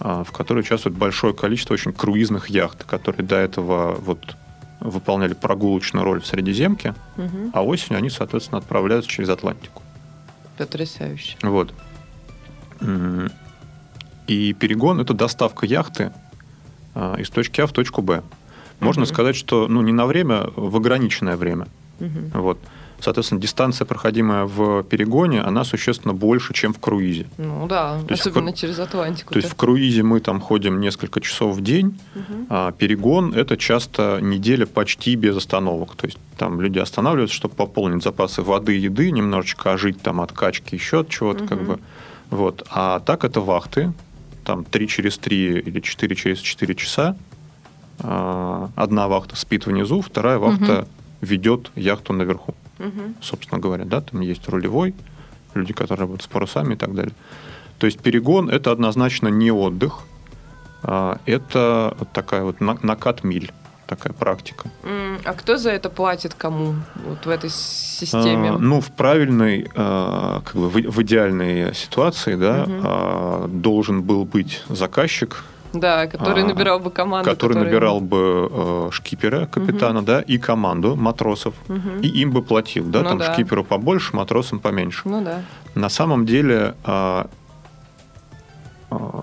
а, 0.00 0.24
в 0.24 0.32
которой 0.32 0.58
участвует 0.60 0.96
большое 0.96 1.32
количество 1.32 1.72
очень 1.74 1.92
круизных 1.92 2.50
яхт, 2.50 2.84
которые 2.84 3.24
до 3.26 3.36
этого 3.36 3.92
вот 3.94 4.36
выполняли 4.80 5.32
прогулочную 5.32 6.04
роль 6.04 6.20
в 6.20 6.26
Средиземке, 6.26 6.94
Мгм. 7.16 7.50
а 7.54 7.64
осенью 7.64 7.96
они, 7.98 8.10
соответственно, 8.10 8.58
отправляются 8.58 9.10
через 9.10 9.30
Атлантику. 9.30 9.82
Потрясающе. 10.58 11.36
Вот. 11.42 11.72
И 14.26 14.52
перегон– 14.54 15.00
это 15.00 15.14
доставка 15.14 15.66
яхты 15.66 16.12
а, 16.94 17.14
из 17.16 17.30
точки 17.30 17.60
А 17.60 17.66
в 17.66 17.72
точку 17.72 18.02
Б. 18.02 18.22
Можно 18.80 19.02
Мгм. 19.02 19.12
сказать, 19.12 19.36
что 19.36 19.68
ну, 19.68 19.82
не 19.82 19.92
на 19.92 20.06
время, 20.06 20.48
в 20.56 20.76
ограниченное 20.76 21.36
время. 21.36 21.66
Мгм. 22.00 22.30
Вот. 22.34 22.58
Соответственно, 22.98 23.40
дистанция, 23.42 23.84
проходимая 23.84 24.44
в 24.46 24.82
перегоне, 24.84 25.42
она 25.42 25.64
существенно 25.64 26.14
больше, 26.14 26.54
чем 26.54 26.72
в 26.72 26.78
круизе. 26.78 27.26
Ну 27.38 27.66
да, 27.68 27.98
То 28.00 28.14
есть 28.14 28.22
особенно 28.26 28.52
в- 28.52 28.54
через 28.54 28.78
Атлантику. 28.78 29.34
То 29.34 29.38
есть 29.38 29.50
в 29.50 29.54
круизе 29.54 30.02
мы 30.02 30.20
там 30.20 30.40
ходим 30.40 30.80
несколько 30.80 31.20
часов 31.20 31.56
в 31.56 31.60
день, 31.62 31.98
Мгм. 32.14 32.46
а 32.48 32.72
перегон– 32.72 33.34
это 33.36 33.56
часто 33.58 34.18
неделя 34.22 34.64
почти 34.66 35.14
без 35.14 35.36
остановок. 35.36 35.94
То 35.94 36.06
есть 36.06 36.18
там 36.38 36.60
люди 36.60 36.78
останавливаются, 36.78 37.36
чтобы 37.36 37.54
пополнить 37.54 38.02
запасы 38.02 38.40
воды, 38.42 38.72
еды, 38.76 39.10
немножечко 39.10 39.72
ожить 39.72 40.00
там 40.02 40.20
от 40.22 40.32
качки, 40.32 40.74
еще 40.74 41.00
от 41.00 41.08
чего-то. 41.10 41.46
Как 41.46 41.58
Мгм. 41.60 41.66
бы. 41.66 41.78
Вот. 42.30 42.66
А 42.70 43.00
так 43.00 43.24
это 43.24 43.40
вахты, 43.40 43.92
там 44.44 44.64
3 44.64 44.88
через 44.88 45.18
3 45.18 45.58
или 45.60 45.80
4 45.80 46.14
через 46.16 46.38
4 46.40 46.74
часа. 46.74 47.16
А, 48.00 48.70
Одна 48.76 49.08
вахта 49.08 49.36
спит 49.36 49.66
внизу, 49.66 50.00
вторая 50.00 50.38
вахта 50.38 50.86
ведет 51.20 51.70
яхту 51.76 52.12
наверху, 52.12 52.54
Мгм. 52.78 53.14
собственно 53.22 53.60
говоря. 53.60 53.84
Да? 53.84 54.00
Там 54.00 54.20
есть 54.20 54.48
рулевой, 54.48 54.94
люди, 55.54 55.72
которые 55.72 56.00
работают 56.00 56.22
с 56.22 56.26
парусами 56.26 56.74
и 56.74 56.76
так 56.76 56.94
далее. 56.94 57.14
То 57.78 57.86
есть 57.86 58.00
перегон– 58.00 58.48
это 58.50 58.70
однозначно 58.70 59.28
не 59.28 59.50
отдых, 59.50 60.00
а, 60.82 61.18
это 61.26 61.96
такая 62.12 62.42
вот 62.44 62.60
на- 62.60 62.78
накат 62.82 63.24
миль, 63.24 63.50
такая 63.86 64.12
практика. 64.12 64.68
А 65.24 65.32
кто 65.32 65.56
за 65.56 65.70
это 65.70 65.88
платит 65.90 66.34
кому 66.34 66.74
вот 67.06 67.24
в 67.24 67.28
этой 67.28 67.50
системе? 67.50 68.50
А, 68.50 68.58
ну, 68.58 68.80
в 68.80 68.90
правильной, 68.92 69.68
а, 69.74 70.40
как 70.44 70.54
бы 70.56 70.68
в, 70.68 70.72
в 70.74 71.02
идеальной 71.02 71.74
ситуации, 71.74 72.34
да, 72.34 72.66
а, 72.68 73.46
должен 73.48 74.02
был 74.02 74.24
быть 74.24 74.62
заказчик, 74.68 75.44
да, 75.72 76.06
который 76.06 76.42
а, 76.42 76.46
набирал 76.46 76.80
бы 76.80 76.90
команду. 76.90 77.28
который 77.30 77.52
которая- 77.52 77.64
набирал 77.72 78.00
бы 78.00 78.48
э, 78.50 78.88
шкипера, 78.92 79.46
капитана, 79.46 80.02
да, 80.02 80.20
и 80.20 80.38
команду 80.38 80.96
матросов, 80.96 81.54
Мгм. 81.68 82.00
и 82.00 82.08
им 82.08 82.30
бы 82.32 82.42
платил, 82.42 82.84
да, 82.86 83.02
Ну 83.02 83.08
там 83.10 83.18
да. 83.18 83.32
шкиперу 83.34 83.62
побольше, 83.64 84.16
матросам 84.16 84.58
поменьше. 84.58 85.02
Ну 85.04 85.22
да. 85.24 85.42
На 85.74 85.88
самом 85.90 86.24
деле 86.24 86.74
а, 86.84 87.28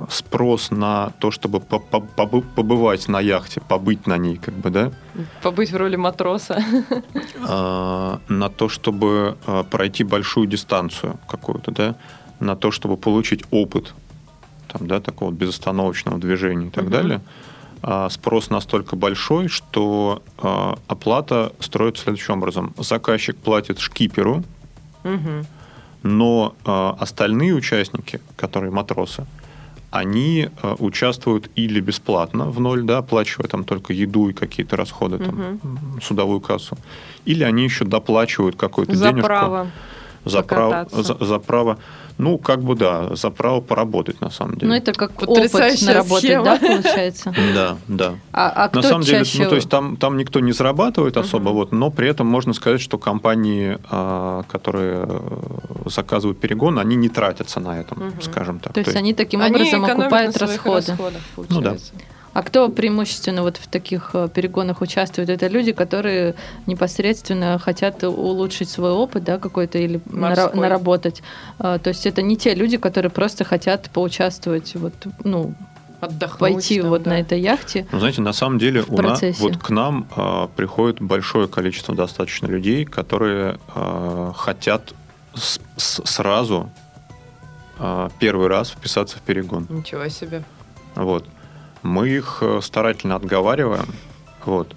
спрос 0.09 0.71
на 0.71 1.11
то, 1.19 1.31
чтобы 1.31 1.59
по- 1.59 1.79
по- 1.79 1.99
побы- 2.01 2.43
побывать 2.55 3.07
на 3.07 3.21
яхте, 3.21 3.61
побыть 3.61 4.07
на 4.07 4.17
ней, 4.17 4.35
как 4.37 4.53
бы, 4.53 4.69
да, 4.69 4.91
Побыть 5.41 5.71
в 5.71 5.77
роли 5.77 5.95
матроса. 5.95 6.61
а, 7.47 8.19
на 8.27 8.49
то, 8.49 8.67
чтобы 8.69 9.37
а, 9.47 9.63
пройти 9.63 10.03
большую 10.03 10.47
дистанцию 10.47 11.17
какую-то, 11.29 11.71
да, 11.71 11.95
на 12.39 12.55
то, 12.55 12.71
чтобы 12.71 12.97
получить 12.97 13.43
опыт 13.51 13.93
там, 14.67 14.87
да, 14.87 14.99
такого 14.99 15.31
безостановочного 15.31 16.17
движения 16.19 16.67
и 16.67 16.69
так 16.69 16.83
Мгм. 16.85 16.91
далее, 16.93 17.21
а, 17.81 18.09
спрос 18.09 18.49
настолько 18.49 18.95
большой, 18.97 19.47
что 19.47 20.21
оплата 20.87 21.53
строится 21.59 22.03
следующим 22.03 22.33
образом. 22.35 22.73
Заказчик 22.77 23.37
платит 23.37 23.79
шкиперу, 23.79 24.43
Мгм. 25.03 25.45
но 26.03 26.53
остальные 26.99 27.53
участники, 27.55 28.19
которые 28.35 28.71
матросы, 28.71 29.25
они 29.93 30.49
а, 30.63 30.75
участвуют 30.79 31.51
или 31.55 31.79
бесплатно 31.79 32.49
в 32.49 32.59
ноль, 32.59 32.81
да, 32.81 32.97
оплачивая 32.97 33.47
там 33.47 33.63
только 33.63 33.93
еду 33.93 34.29
и 34.29 34.33
какие-то 34.33 34.75
расходы, 34.75 35.19
там, 35.19 35.59
м, 35.63 35.99
судовую 36.01 36.41
кассу, 36.41 36.75
или 37.25 37.43
они 37.43 37.63
еще 37.63 37.85
доплачивают 37.85 38.55
какую-то 38.55 38.93
денежку 39.11 39.27
право. 39.27 39.67
За 40.25 40.41
право, 40.41 40.69
покататься. 40.85 41.15
за, 41.19 41.25
за 41.25 41.39
право, 41.39 41.77
ну, 42.17 42.37
как 42.37 42.61
бы 42.61 42.75
да, 42.75 43.15
за 43.15 43.29
право 43.29 43.59
поработать 43.61 44.21
на 44.21 44.29
самом 44.29 44.55
деле. 44.55 44.67
Ну, 44.67 44.73
это 44.75 44.93
как 44.93 45.11
опыт 45.11 45.27
Потрясающая 45.29 45.87
наработать, 45.87 46.23
схема. 46.23 46.43
да, 46.45 46.57
получается? 46.61 47.33
Да, 47.53 47.77
да. 47.87 48.13
А, 48.31 48.49
а 48.65 48.69
кто 48.69 48.81
На 48.81 48.87
самом 48.87 49.03
деле, 49.03 49.19
чаще... 49.19 49.43
ну, 49.43 49.49
то 49.49 49.55
есть 49.55 49.69
там, 49.69 49.97
там 49.97 50.17
никто 50.17 50.39
не 50.39 50.51
зарабатывает 50.51 51.17
особо, 51.17 51.49
вот, 51.49 51.71
но 51.71 51.89
при 51.91 52.07
этом 52.09 52.27
можно 52.27 52.53
сказать, 52.53 52.81
что 52.81 52.97
компании, 52.97 53.77
а, 53.89 54.43
которые 54.43 55.05
э, 55.07 55.19
заказывают 55.87 56.39
перегон, 56.39 56.79
они 56.79 56.95
не 56.95 57.09
тратятся 57.09 57.59
на 57.59 57.79
этом, 57.79 57.97
Мгм. 58.07 58.21
скажем 58.21 58.59
так. 58.59 58.73
То 58.73 58.79
есть 58.79 58.95
они 58.95 59.13
таким 59.13 59.41
образом 59.41 59.83
окупают 59.85 60.39
на 60.39 60.47
своих 60.47 60.65
расходы. 60.65 60.91
расходах, 60.91 61.21
Ну 61.49 61.61
да. 61.61 61.75
А 62.33 62.41
кто 62.41 62.69
преимущественно 62.69 63.43
вот 63.43 63.57
в 63.57 63.67
таких 63.67 64.11
э, 64.13 64.27
перегонах 64.33 64.81
участвует? 64.81 65.29
Это 65.29 65.47
люди, 65.47 65.71
которые 65.71 66.33
непосредственно 66.65 67.59
хотят 67.59 68.03
улучшить 68.03 68.69
свой 68.69 68.89
опыт, 68.91 69.23
да, 69.23 69.37
какой-то 69.37 69.77
или 69.77 69.99
нара- 70.07 70.29
Морской. 70.45 70.59
наработать. 70.61 71.21
А, 71.59 71.77
То 71.77 71.89
есть 71.89 72.05
это 72.07 72.21
не 72.23 72.35
те 72.35 72.55
люди, 72.55 72.77
которые 72.77 73.11
просто 73.11 73.43
хотят 73.43 73.89
поучаствовать, 73.91 74.73
вот, 74.75 74.93
ну, 75.23 75.53
Отдохнуть. 76.01 76.39
пойти 76.39 76.81
там, 76.81 76.89
вот 76.89 77.03
да. 77.03 77.11
на 77.11 77.19
этой 77.19 77.39
яхте. 77.39 77.85
Ну, 77.91 77.99
знаете, 77.99 78.21
на 78.21 78.33
самом 78.33 78.57
деле 78.57 78.83
у 78.87 78.99
нас, 79.01 79.21
вот 79.39 79.57
к 79.57 79.69
нам 79.69 80.07
а, 80.15 80.47
приходит 80.47 81.01
большое 81.01 81.47
количество 81.47 81.93
достаточно 81.95 82.47
людей, 82.47 82.83
которые 82.85 83.57
а, 83.75 84.33
хотят 84.35 84.93
с- 85.35 85.59
с- 85.77 86.01
сразу 86.03 86.69
а, 87.79 88.09
первый 88.19 88.47
раз 88.47 88.69
вписаться 88.71 89.17
в 89.17 89.21
перегон. 89.21 89.67
Ничего 89.69 90.07
себе. 90.09 90.43
Вот. 90.95 91.25
Мы 91.83 92.09
их 92.09 92.39
э, 92.41 92.59
старательно 92.61 93.15
отговариваем. 93.15 93.85
Вот. 94.45 94.73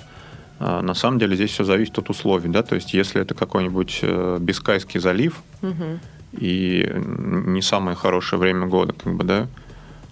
А, 0.59 0.83
На 0.83 0.95
самом 0.95 1.19
деле 1.19 1.37
здесь 1.37 1.51
все 1.53 1.65
зависит 1.65 1.99
от 1.99 2.11
условий, 2.11 2.49
да, 2.49 2.63
то 2.63 2.75
есть 2.75 2.93
если 2.95 3.21
это 3.21 3.35
какой-нибудь 3.35 4.01
э, 4.03 4.39
Бискайский 4.41 5.01
залив 5.01 5.41
Мгм. 5.63 6.01
и 6.33 6.91
не 6.97 7.63
самое 7.63 7.97
хорошее 7.97 8.41
время 8.41 8.67
года, 8.67 8.93
как 8.93 9.15
бы, 9.15 9.25
да, 9.25 9.47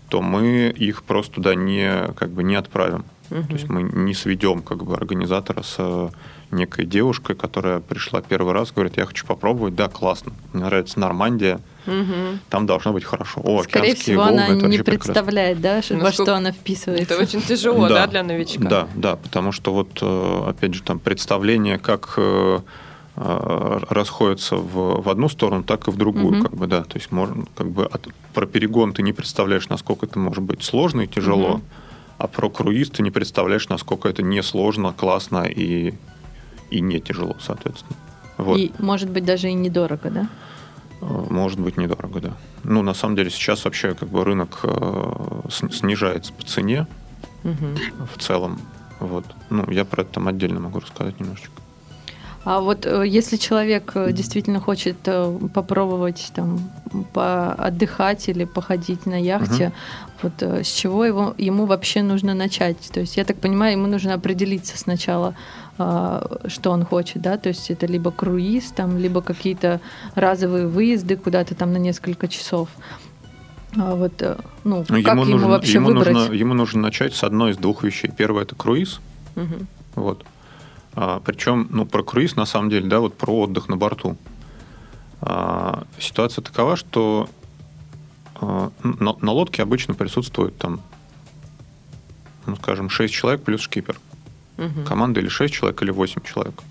то 0.08 0.22
мы 0.22 0.68
их 0.68 1.02
просто 1.02 1.34
туда 1.36 1.54
не, 1.54 2.08
как 2.14 2.30
бы, 2.30 2.44
не 2.44 2.54
отправим. 2.54 3.04
Мгм. 3.30 3.46
То 3.46 3.52
есть 3.54 3.68
мы 3.68 3.82
не 3.82 4.14
сведем 4.14 4.62
как 4.62 4.84
бы 4.84 4.94
организатора 4.94 5.62
с 5.62 5.76
э, 5.78 6.08
некой 6.50 6.84
девушкой, 6.84 7.34
которая 7.34 7.80
пришла 7.80 8.20
первый 8.22 8.52
раз, 8.52 8.70
говорит, 8.70 8.96
я 8.98 9.06
хочу 9.06 9.26
попробовать, 9.26 9.74
да, 9.74 9.88
классно, 9.88 10.32
мне 10.52 10.64
нравится 10.64 11.00
Нормандия, 11.00 11.60
Мгм. 11.86 12.40
там 12.50 12.66
должно 12.66 12.92
быть 12.92 13.04
хорошо. 13.04 13.40
О, 13.44 13.62
Скорее 13.62 13.94
всего, 13.94 14.22
волны, 14.22 14.40
она 14.40 14.48
не 14.54 14.62
вообще 14.62 14.82
прекрасно. 14.82 15.12
представляет, 15.14 15.60
да, 15.60 15.80
во 15.90 16.12
что 16.12 16.34
она 16.36 16.52
вписывается. 16.52 17.14
Это 17.14 17.22
очень 17.22 17.42
тяжело, 17.42 17.88
да, 17.88 18.06
для 18.06 18.22
новичка? 18.22 18.64
Да, 18.68 18.88
да, 18.94 19.16
потому 19.16 19.52
что 19.52 19.72
вот, 19.72 19.98
э, 20.00 20.42
опять 20.48 20.74
же, 20.74 20.82
там 20.82 20.98
представление, 20.98 21.78
как 21.78 22.14
э, 22.16 22.60
э, 23.16 23.78
расходятся 23.90 24.56
в, 24.56 25.02
в 25.02 25.08
одну 25.08 25.28
сторону, 25.28 25.62
так 25.62 25.86
и 25.88 25.90
в 25.90 25.96
другую, 25.96 26.32
Мгм. 26.36 26.42
как 26.42 26.54
бы, 26.54 26.66
да. 26.66 26.82
То 26.84 26.98
есть, 26.98 27.12
можно, 27.12 27.44
как 27.56 27.70
бы, 27.70 27.84
от- 27.86 28.08
про 28.32 28.46
перегон 28.46 28.92
ты 28.92 29.02
не 29.02 29.12
представляешь, 29.12 29.68
насколько 29.68 30.06
это 30.06 30.18
может 30.18 30.42
быть 30.42 30.62
сложно 30.64 31.02
и 31.02 31.06
тяжело, 31.06 31.54
Мгм. 31.54 31.62
а 32.18 32.26
про 32.28 32.48
круиз 32.50 32.90
ты 32.90 33.02
не 33.02 33.10
представляешь, 33.10 33.68
насколько 33.68 34.08
это 34.08 34.22
не 34.22 34.42
сложно, 34.42 34.92
классно 34.92 35.44
и, 35.44 35.94
и 36.70 36.80
не 36.80 37.00
тяжело, 37.00 37.36
соответственно. 37.40 37.96
Вот. 38.36 38.58
И, 38.58 38.72
может 38.80 39.10
быть, 39.10 39.24
даже 39.24 39.48
и 39.48 39.54
недорого, 39.54 40.10
да? 40.10 40.28
Может 41.30 41.60
быть, 41.60 41.76
недорого, 41.76 42.20
да. 42.20 42.32
Ну, 42.62 42.82
на 42.82 42.94
самом 42.94 43.16
деле, 43.16 43.30
сейчас 43.30 43.64
вообще 43.64 43.94
как 43.94 44.08
бы 44.08 44.24
рынок 44.24 44.60
э, 44.62 45.40
снижается 45.50 46.32
по 46.32 46.42
цене 46.44 46.86
Мгм. 47.42 47.76
в 48.12 48.18
целом. 48.20 48.58
Вот. 49.00 49.24
Ну, 49.50 49.70
я 49.70 49.84
про 49.84 50.02
это 50.02 50.14
там 50.14 50.28
отдельно 50.28 50.60
могу 50.60 50.80
рассказать 50.80 51.20
немножечко. 51.20 51.50
А 52.44 52.60
вот 52.60 52.84
э, 52.84 53.04
если 53.06 53.36
человек 53.36 53.92
э, 53.94 54.12
действительно 54.12 54.60
хочет 54.60 54.96
э, 55.06 55.38
попробовать 55.54 56.30
там 56.34 56.60
поотдыхать 57.14 58.28
или 58.28 58.44
походить 58.44 59.06
на 59.06 59.20
яхте, 59.20 59.72
вот 60.22 60.34
э, 60.42 60.62
с 60.62 60.66
чего 60.66 61.06
его, 61.06 61.34
ему 61.38 61.64
вообще 61.64 62.02
нужно 62.02 62.34
начать? 62.34 62.76
То 62.92 63.00
есть, 63.00 63.16
я 63.16 63.24
так 63.24 63.38
понимаю, 63.38 63.72
ему 63.72 63.86
нужно 63.86 64.12
определиться 64.12 64.76
сначала, 64.76 65.34
а, 65.78 66.38
что 66.46 66.70
он 66.70 66.84
хочет, 66.84 67.22
да? 67.22 67.38
То 67.38 67.48
есть 67.48 67.70
это 67.70 67.86
либо 67.86 68.10
круиз, 68.10 68.72
там, 68.72 68.98
либо 68.98 69.22
какие-то 69.22 69.80
разовые 70.14 70.66
выезды 70.66 71.16
куда-то 71.16 71.54
там 71.54 71.72
на 71.72 71.78
несколько 71.78 72.28
часов. 72.28 72.68
А 73.76 73.94
вот, 73.94 74.22
ну, 74.64 74.84
Ну, 74.88 75.02
как 75.02 75.14
ему, 75.14 75.24
нужно, 75.24 75.48
вообще 75.48 75.72
ему, 75.74 75.88
выбрать? 75.88 76.12
нужно, 76.12 76.32
ему 76.34 76.54
нужно 76.54 76.82
начать 76.82 77.14
с 77.14 77.24
одной 77.24 77.52
из 77.52 77.56
двух 77.56 77.82
вещей. 77.82 78.10
Первое 78.14 78.44
это 78.44 78.54
круиз. 78.54 79.00
Мгм. 79.34 79.66
Вот. 79.96 80.24
А, 80.96 81.20
причем, 81.24 81.66
ну, 81.70 81.86
про 81.86 82.02
круиз, 82.02 82.36
на 82.36 82.46
самом 82.46 82.70
деле, 82.70 82.88
да, 82.88 83.00
вот 83.00 83.16
про 83.16 83.40
отдых 83.40 83.68
на 83.68 83.76
борту. 83.76 84.16
А, 85.20 85.84
ситуация 85.98 86.42
такова, 86.42 86.76
что 86.76 87.28
а, 88.40 88.70
на, 88.82 89.16
на 89.20 89.32
лодке 89.32 89.62
обычно 89.62 89.94
присутствует 89.94 90.56
там, 90.58 90.80
ну, 92.46 92.56
скажем, 92.56 92.90
6 92.90 93.12
человек 93.12 93.42
плюс 93.42 93.60
шкипер. 93.60 93.98
Мгм. 94.56 94.84
Команда 94.84 95.20
или 95.20 95.28
6 95.28 95.52
человек, 95.52 95.82
или 95.82 95.90
8 95.90 96.22
человек. 96.22 96.62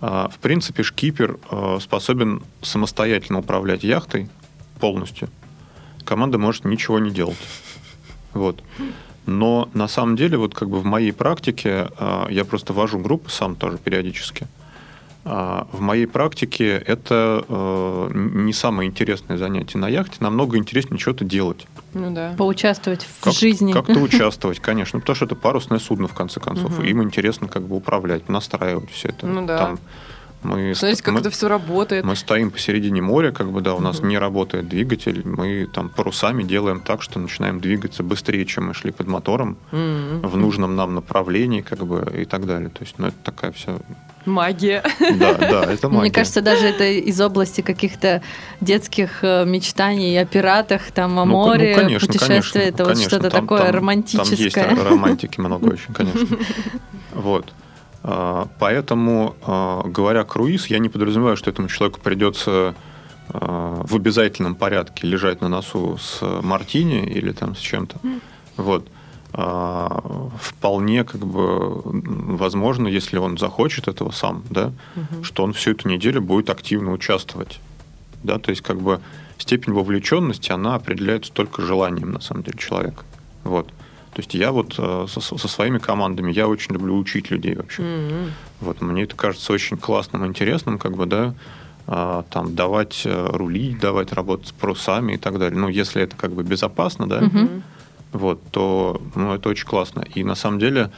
А, 0.00 0.28
В 0.28 0.38
принципе, 0.38 0.82
шкипер 0.82 1.38
а, 1.50 1.78
способен 1.80 2.42
самостоятельно 2.62 3.40
управлять 3.40 3.84
яхтой 3.84 4.28
полностью. 4.80 5.28
Команда 6.04 6.38
может 6.38 6.64
ничего 6.64 6.98
не 6.98 7.10
делать. 7.10 7.38
Вот. 8.34 8.62
Но 9.26 9.68
на 9.74 9.88
самом 9.88 10.16
деле, 10.16 10.36
вот 10.36 10.54
как 10.54 10.68
бы 10.68 10.78
в 10.80 10.84
моей 10.84 11.12
практике, 11.12 11.88
а, 11.98 12.26
я 12.30 12.44
просто 12.44 12.72
вожу 12.72 12.98
группы 12.98 13.30
сам 13.30 13.56
тоже 13.56 13.78
периодически. 13.78 14.46
А, 15.24 15.66
В 15.72 15.80
моей 15.80 16.06
практике 16.06 16.76
это 16.86 17.44
э, 17.48 18.10
не 18.14 18.52
самое 18.52 18.90
интересное 18.90 19.38
занятие 19.38 19.78
на 19.78 19.88
яхте. 19.88 20.16
Намного 20.20 20.58
интереснее 20.58 21.00
что-то 21.00 21.24
делать. 21.24 21.66
Ну 21.94 22.12
да. 22.14 22.34
Поучаствовать 22.36 23.04
в 23.04 23.24
Как- 23.24 23.32
жизни. 23.32 23.72
Как-то 23.72 23.98
участвовать, 24.00 24.60
конечно. 24.60 25.00
Потому 25.00 25.16
что 25.16 25.24
это 25.24 25.34
парусное 25.34 25.78
судно, 25.78 26.08
в 26.08 26.14
конце 26.14 26.40
концов. 26.40 26.78
И 26.84 26.88
Им 26.88 27.02
интересно 27.02 27.48
как 27.48 27.62
бы 27.62 27.76
управлять, 27.76 28.28
настраивать 28.28 28.90
все 28.90 29.08
это. 29.08 29.26
Ну 29.26 29.46
да. 29.46 29.56
Там 29.58 29.78
мы, 30.44 30.74
Смотрите, 30.74 31.02
как 31.02 31.14
мы, 31.14 31.20
это 31.20 31.30
все 31.30 31.48
работает. 31.48 32.04
мы 32.04 32.14
стоим 32.16 32.50
посередине 32.50 33.02
моря, 33.02 33.32
как 33.32 33.50
бы, 33.50 33.60
да, 33.60 33.74
у 33.74 33.80
нас 33.80 33.98
Мгм. 34.00 34.08
не 34.08 34.18
работает 34.18 34.68
двигатель. 34.68 35.22
Мы 35.24 35.66
там 35.72 35.88
парусами 35.88 36.42
делаем 36.44 36.80
так, 36.80 37.02
что 37.02 37.18
начинаем 37.18 37.60
двигаться 37.60 38.02
быстрее, 38.02 38.44
чем 38.46 38.66
мы 38.68 38.74
шли 38.74 38.92
под 38.92 39.08
мотором, 39.08 39.56
М. 39.72 40.20
в 40.22 40.36
нужном 40.36 40.76
нам 40.76 40.94
направлении, 40.94 41.60
как 41.62 41.84
бы, 41.86 42.06
и 42.16 42.24
так 42.24 42.46
далее. 42.46 42.68
То 42.68 42.82
есть, 42.84 42.94
ну, 42.98 43.08
это 43.08 43.16
такая 43.24 43.52
вся... 43.52 43.72
Магия. 44.26 44.82
Да, 45.00 45.34
да, 45.34 45.64
это 45.70 45.88
магия. 45.90 46.00
Мне 46.00 46.10
кажется, 46.10 46.40
даже 46.40 46.66
это 46.66 46.84
из 46.84 47.20
области 47.20 47.60
каких-то 47.60 48.22
детских 48.62 49.18
э, 49.22 49.44
мечтаний 49.44 50.18
о 50.18 50.24
пиратах, 50.24 50.90
там, 50.92 51.18
о 51.18 51.26
Ну, 51.26 51.32
ко- 51.42 51.48
море, 51.48 51.74
ну, 51.76 51.82
конечно, 51.82 52.06
путешествие. 52.06 52.28
конечно, 52.38 52.58
это 52.58 52.84
вот 52.84 52.92
конечно. 52.94 53.10
что-то 53.10 53.30
Там- 53.30 53.40
такое 53.42 53.58
там- 53.64 53.74
романтическое. 53.74 54.50
Там 54.50 54.70
есть 54.76 54.82
романтики 54.82 55.40
много 55.40 55.66
очень, 55.66 55.92
конечно. 55.92 56.26
Вот. 57.12 57.52
А, 58.06 58.48
Поэтому, 58.58 59.34
а, 59.46 59.82
говоря 59.86 60.24
круиз, 60.24 60.66
я 60.66 60.78
не 60.78 60.90
подразумеваю, 60.90 61.36
что 61.38 61.50
этому 61.50 61.68
человеку 61.68 62.00
придется 62.00 62.74
а, 63.30 63.82
в 63.82 63.96
обязательном 63.96 64.54
порядке 64.54 65.06
лежать 65.06 65.40
на 65.40 65.48
носу 65.48 65.96
с 65.98 66.20
мартини 66.42 67.06
или 67.06 67.32
там 67.32 67.56
с 67.56 67.58
чем-то. 67.60 67.98
Вот. 68.56 68.86
Вполне 69.32 71.02
как 71.02 71.26
бы 71.26 71.82
возможно, 72.38 72.86
если 72.86 73.16
он 73.18 73.36
захочет 73.36 73.88
этого 73.88 74.12
сам, 74.12 74.44
да, 74.48 74.70
Мгм. 74.94 75.24
что 75.24 75.42
он 75.42 75.52
всю 75.54 75.72
эту 75.72 75.88
неделю 75.88 76.22
будет 76.22 76.50
активно 76.50 76.92
участвовать. 76.92 77.58
Да, 78.22 78.38
то 78.38 78.50
есть 78.50 78.62
как 78.62 78.80
бы 78.80 79.00
степень 79.38 79.72
вовлеченности, 79.72 80.52
она 80.52 80.76
определяется 80.76 81.32
только 81.32 81.62
желанием, 81.62 82.12
на 82.12 82.20
самом 82.20 82.44
деле, 82.44 82.58
человека. 82.58 83.02
Вот. 83.42 83.70
То 84.14 84.20
есть 84.20 84.32
я 84.34 84.52
вот 84.52 84.76
э, 84.78 85.06
со, 85.08 85.20
со 85.20 85.48
своими 85.48 85.78
командами, 85.78 86.32
я 86.32 86.46
очень 86.46 86.72
люблю 86.72 86.96
учить 86.96 87.30
людей 87.30 87.56
вообще. 87.56 87.82
М. 87.82 88.30
Вот 88.60 88.80
мне 88.80 89.02
это 89.02 89.16
кажется 89.16 89.52
очень 89.52 89.76
классным, 89.76 90.24
интересным, 90.24 90.78
как 90.78 90.96
бы, 90.96 91.06
да, 91.06 91.34
а, 91.86 92.24
там 92.30 92.54
давать 92.54 93.02
э, 93.04 93.28
рулить, 93.32 93.80
давать 93.80 94.12
работать 94.12 94.48
с 94.48 94.52
парусами 94.52 95.14
и 95.14 95.16
так 95.16 95.38
далее. 95.38 95.58
Ну, 95.58 95.68
если 95.68 96.00
это 96.02 96.16
как 96.16 96.32
бы 96.32 96.44
безопасно, 96.44 97.08
да, 97.08 97.22
Мгм. 97.22 97.62
вот, 98.12 98.40
то 98.52 99.02
ну, 99.16 99.34
это 99.34 99.48
очень 99.48 99.66
классно. 99.66 100.04
И 100.14 100.22
на 100.22 100.36
самом 100.36 100.60
деле 100.60 100.90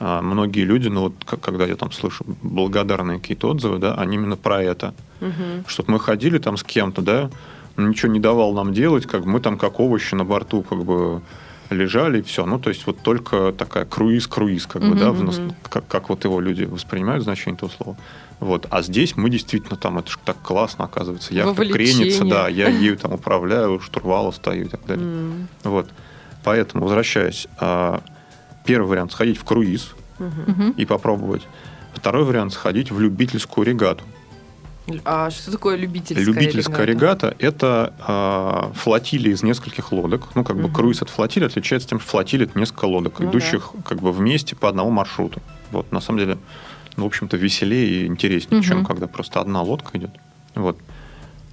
а, 0.00 0.20
многие 0.20 0.64
люди, 0.64 0.88
ну 0.88 1.02
вот 1.02 1.14
когда 1.24 1.64
я 1.64 1.76
там 1.76 1.92
слышу 1.92 2.24
благодарные 2.42 3.20
какие-то 3.20 3.48
отзывы, 3.48 3.78
да, 3.78 3.94
они 3.94 4.16
именно 4.16 4.36
про 4.36 4.60
это. 4.60 4.92
Мгм. 5.20 5.64
Чтобы 5.68 5.92
мы 5.92 6.00
ходили 6.00 6.38
там 6.38 6.56
с 6.56 6.64
кем-то, 6.64 7.00
да, 7.00 7.30
ничего 7.76 8.10
не 8.12 8.20
давал 8.20 8.52
нам 8.52 8.74
делать, 8.74 9.06
как 9.06 9.24
мы 9.24 9.40
там 9.40 9.56
как 9.56 9.78
овощи 9.78 10.14
на 10.16 10.24
борту, 10.24 10.62
как 10.62 10.84
бы 10.84 11.22
лежали, 11.70 12.18
и 12.18 12.22
все. 12.22 12.46
Ну, 12.46 12.58
то 12.58 12.70
есть 12.70 12.86
вот 12.86 13.00
только 13.00 13.52
такая 13.56 13.84
круиз-круиз, 13.84 14.66
как 14.66 14.82
бы, 14.82 14.94
да, 14.94 15.10
в 15.12 15.22
нас- 15.24 15.40
как, 15.68 15.86
как 15.88 16.08
вот 16.08 16.24
его 16.24 16.40
люди 16.40 16.64
воспринимают 16.64 17.24
значение 17.24 17.56
этого 17.56 17.70
слова. 17.70 17.96
Вот. 18.38 18.66
А 18.70 18.82
здесь 18.82 19.16
мы 19.16 19.30
действительно 19.30 19.76
там, 19.76 19.98
это 19.98 20.10
же 20.10 20.18
так 20.24 20.36
классно, 20.42 20.84
оказывается. 20.84 21.32
Вовлечение. 21.46 21.94
кренится, 21.96 22.24
да, 22.24 22.48
я 22.48 22.68
ею 22.68 22.96
там 22.98 23.12
управляю, 23.14 23.80
штурвала 23.80 24.30
стою 24.30 24.66
и 24.66 24.68
так 24.68 24.84
далее. 24.86 25.06
М, 25.06 25.48
Вот. 25.64 25.88
Поэтому, 26.44 26.84
возвращаясь, 26.84 27.48
а, 27.58 28.02
первый 28.64 28.86
вариант 28.88 29.12
сходить 29.12 29.38
в 29.38 29.44
круиз. 29.44 29.92
Мгм. 30.18 30.70
и 30.78 30.86
попробовать. 30.86 31.42
Второй 31.92 32.24
вариант 32.24 32.54
сходить 32.54 32.90
в 32.90 32.98
любительскую 32.98 33.66
регату. 33.66 34.02
А 35.04 35.30
что 35.30 35.50
такое 35.50 35.76
любительская 35.76 36.24
Любительская 36.24 36.84
регата– 36.84 37.34
это 37.40 37.92
а, 38.00 38.72
флотилия 38.74 39.32
из 39.32 39.42
нескольких 39.42 39.90
лодок. 39.90 40.28
Ну, 40.36 40.44
как 40.44 40.56
бы 40.56 40.64
Мгм. 40.64 40.72
круиз 40.72 41.02
от 41.02 41.10
флотилии 41.10 41.46
отличается 41.46 41.88
тем, 41.88 41.98
что 41.98 42.08
флотилия– 42.08 42.46
это 42.46 42.58
несколько 42.58 42.84
лодок, 42.84 43.18
Ну 43.18 43.28
идущих 43.30 43.72
как 43.84 44.00
бы 44.00 44.12
вместе 44.12 44.54
по 44.54 44.68
одному 44.68 44.90
маршруту. 44.90 45.42
Вот, 45.72 45.90
на 45.90 46.00
самом 46.00 46.20
деле, 46.20 46.38
ну, 46.96 47.02
в 47.02 47.06
общем-то, 47.06 47.36
веселее 47.36 48.04
и 48.04 48.06
интереснее, 48.06 48.62
чем 48.62 48.78
Мгм. 48.78 48.86
когда 48.86 49.06
просто 49.08 49.40
одна 49.40 49.60
лодка 49.62 49.98
идет. 49.98 50.10
Вот. 50.54 50.78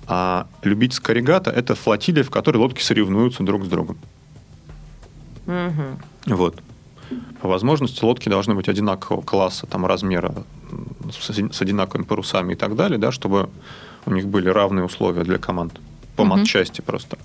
А 0.05 0.45
любительская 0.61 1.15
регата– 1.15 1.49
это 1.55 1.73
флотилия, 1.75 2.23
в 2.23 2.29
которой 2.29 2.57
лодки 2.57 2.81
соревнуются 2.83 3.41
друг 3.43 3.65
с 3.65 3.67
другом. 3.67 3.97
Мгм. 5.47 5.97
Вот. 6.27 6.61
По 7.41 7.47
возможности 7.47 8.03
лодки 8.05 8.29
должны 8.29 8.55
быть 8.55 8.69
одинакового 8.69 9.21
класса, 9.21 9.67
там, 9.67 9.85
размера, 9.85 10.33
с, 11.11 11.29
оди- 11.29 11.51
с 11.51 11.61
одинаковыми 11.61 12.05
парусами 12.05 12.53
и 12.53 12.55
так 12.55 12.75
далее, 12.75 12.97
да, 12.97 13.11
чтобы 13.11 13.49
у 14.05 14.11
них 14.11 14.27
были 14.27 14.49
равные 14.49 14.85
условия 14.85 15.23
для 15.23 15.37
команд 15.37 15.73
по 16.15 16.23
Мгм. 16.23 16.37
матчасти 16.39 16.81
просто. 16.81 17.17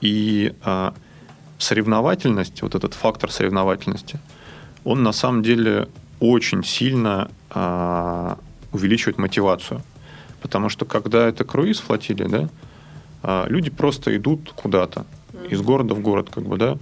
И 0.00 0.54
а, 0.62 0.92
соревновательность, 1.58 2.62
вот 2.62 2.74
этот 2.74 2.94
фактор 2.94 3.30
соревновательности, 3.30 4.18
он 4.84 5.02
на 5.02 5.12
самом 5.12 5.42
деле 5.42 5.88
очень 6.20 6.64
сильно 6.64 7.30
а, 7.50 8.38
увеличивает 8.72 9.18
мотивацию. 9.18 9.82
Потому 10.42 10.68
что 10.68 10.84
когда 10.84 11.26
это 11.26 11.44
круиз 11.44 11.80
флотилия, 11.80 12.28
да, 12.28 12.48
а, 13.22 13.46
люди 13.48 13.70
просто 13.70 14.16
идут 14.16 14.52
куда-то 14.54 15.04
из 15.50 15.60
города 15.60 15.94
в 15.94 16.00
город, 16.00 16.28
как 16.32 16.44
бы, 16.44 16.56
да, 16.56 16.78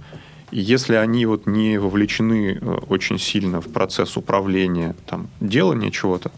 и 0.51 0.59
если 0.59 0.95
они 0.95 1.25
вот 1.25 1.47
не 1.47 1.77
вовлечены 1.77 2.59
э, 2.59 2.77
очень 2.89 3.19
сильно 3.19 3.61
в 3.61 3.71
процесс 3.71 4.17
управления, 4.17 4.95
там, 5.05 5.27
делания 5.39 5.91
чего-то, 5.91 6.31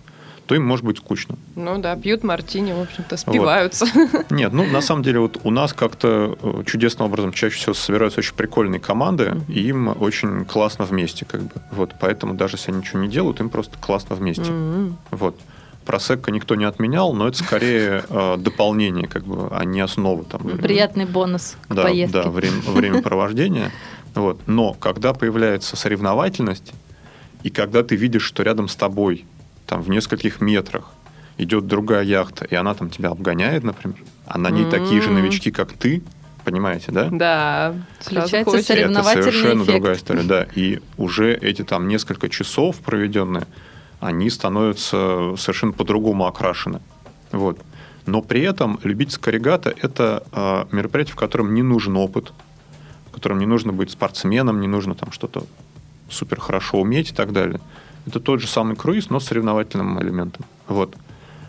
то 0.47 0.55
им 0.55 0.65
может 0.65 0.85
быть 0.85 0.97
скучно. 0.97 1.35
Ну 1.55 1.77
да, 1.77 1.95
пьют 1.95 2.23
мартини, 2.23 2.71
в 2.71 2.79
общем-то, 2.79 3.17
спиваются. 3.17 3.85
Нет, 4.29 4.53
ну 4.53 4.65
на 4.65 4.81
самом 4.81 5.03
деле 5.03 5.19
вот 5.19 5.39
у 5.43 5.51
нас 5.51 5.73
как-то 5.73 6.37
э, 6.41 6.63
чудесным 6.65 7.07
образом 7.07 7.33
чаще 7.33 7.57
всего 7.57 7.73
собираются 7.73 8.19
очень 8.19 8.33
прикольные 8.33 8.79
команды, 8.79 9.35
и 9.49 9.67
им 9.67 9.93
очень 10.01 10.45
классно 10.45 10.85
вместе, 10.85 11.25
как 11.25 11.41
бы. 11.41 11.51
Вот, 11.71 11.95
поэтому 11.99 12.33
даже 12.33 12.55
если 12.55 12.71
они 12.71 12.79
ничего 12.79 13.01
не 13.01 13.09
делают, 13.09 13.41
им 13.41 13.49
просто 13.49 13.77
классно 13.77 14.15
вместе. 14.15 14.49
М. 14.49 14.97
Вот. 15.11 15.37
Просекко 15.85 16.31
никто 16.31 16.55
не 16.55 16.65
отменял, 16.65 17.13
но 17.13 17.29
это 17.29 17.37
скорее 17.37 18.03
э, 18.09 18.35
дополнение, 18.37 19.07
как 19.07 19.23
бы, 19.23 19.47
а 19.51 19.63
не 19.63 19.79
основа 19.79 20.23
там. 20.25 20.41
Приятный 20.41 21.05
бонус 21.05 21.55
к 21.67 21.73
да, 21.73 21.83
поездке. 21.83 22.23
да, 22.23 22.29
время, 22.29 22.61
времяпровождения. 22.65 23.71
Вот. 24.17 24.39
Но 24.47 24.73
когда 24.73 25.13
появляется 25.13 25.75
соревновательность, 25.77 26.73
и 27.43 27.49
когда 27.49 27.83
ты 27.83 27.95
видишь, 27.95 28.23
что 28.23 28.43
рядом 28.43 28.67
с 28.67 28.75
тобой, 28.75 29.25
там 29.65 29.81
в 29.81 29.89
нескольких 29.89 30.41
метрах, 30.41 30.91
идет 31.37 31.67
другая 31.67 32.03
яхта, 32.03 32.45
и 32.45 32.55
она 32.55 32.73
там 32.73 32.89
тебя 32.89 33.09
обгоняет, 33.09 33.63
например, 33.63 33.97
а 34.25 34.37
на 34.39 34.49
ней 34.49 34.65
такие 34.69 35.01
же 35.01 35.11
новички, 35.11 35.51
как 35.51 35.71
ты, 35.73 36.01
понимаете, 36.43 36.91
да? 36.91 37.09
Да, 37.11 37.75
Включается 37.99 38.43
хочется. 38.43 38.73
сорев- 38.73 38.89
Это 38.89 39.03
Соревновательный 39.03 39.31
совершенно 39.31 39.61
эффект. 39.63 39.71
другая 39.71 39.95
история, 39.95 40.23
да. 40.23 40.47
И 40.55 40.79
уже 40.97 41.35
эти 41.35 41.63
там 41.63 41.87
несколько 41.87 42.27
часов 42.29 42.77
проведенные, 42.77 43.45
они 43.99 44.29
становятся 44.31 45.35
совершенно 45.37 45.73
по-другому 45.73 46.25
окрашены. 46.25 46.79
Вот. 47.31 47.59
Но 48.07 48.21
при 48.21 48.41
этом 48.41 48.79
любительская 48.83 49.33
регата– 49.33 49.73
это 49.81 50.23
э, 50.31 50.65
мероприятие, 50.71 51.13
в 51.13 51.17
котором 51.17 51.53
не 51.53 51.61
нужен 51.61 51.97
опыт, 51.97 52.31
в 53.17 53.19
котором 53.19 53.39
не 53.39 53.47
нужно 53.47 53.73
быть 53.73 53.89
спортсменом, 53.89 54.61
не 54.61 54.67
нужно 54.67 54.93
там 54.93 55.11
что-то 55.11 55.43
супер 56.07 56.39
хорошо 56.39 56.79
уметь 56.79 57.09
и 57.09 57.13
так 57.15 57.33
далее. 57.33 57.59
Это 58.05 58.19
тот 58.19 58.41
же 58.41 58.47
самый 58.47 58.75
круиз, 58.75 59.09
но 59.09 59.19
с 59.19 59.25
соревновательным 59.25 59.99
элементом. 59.99 60.45
Вот. 60.67 60.93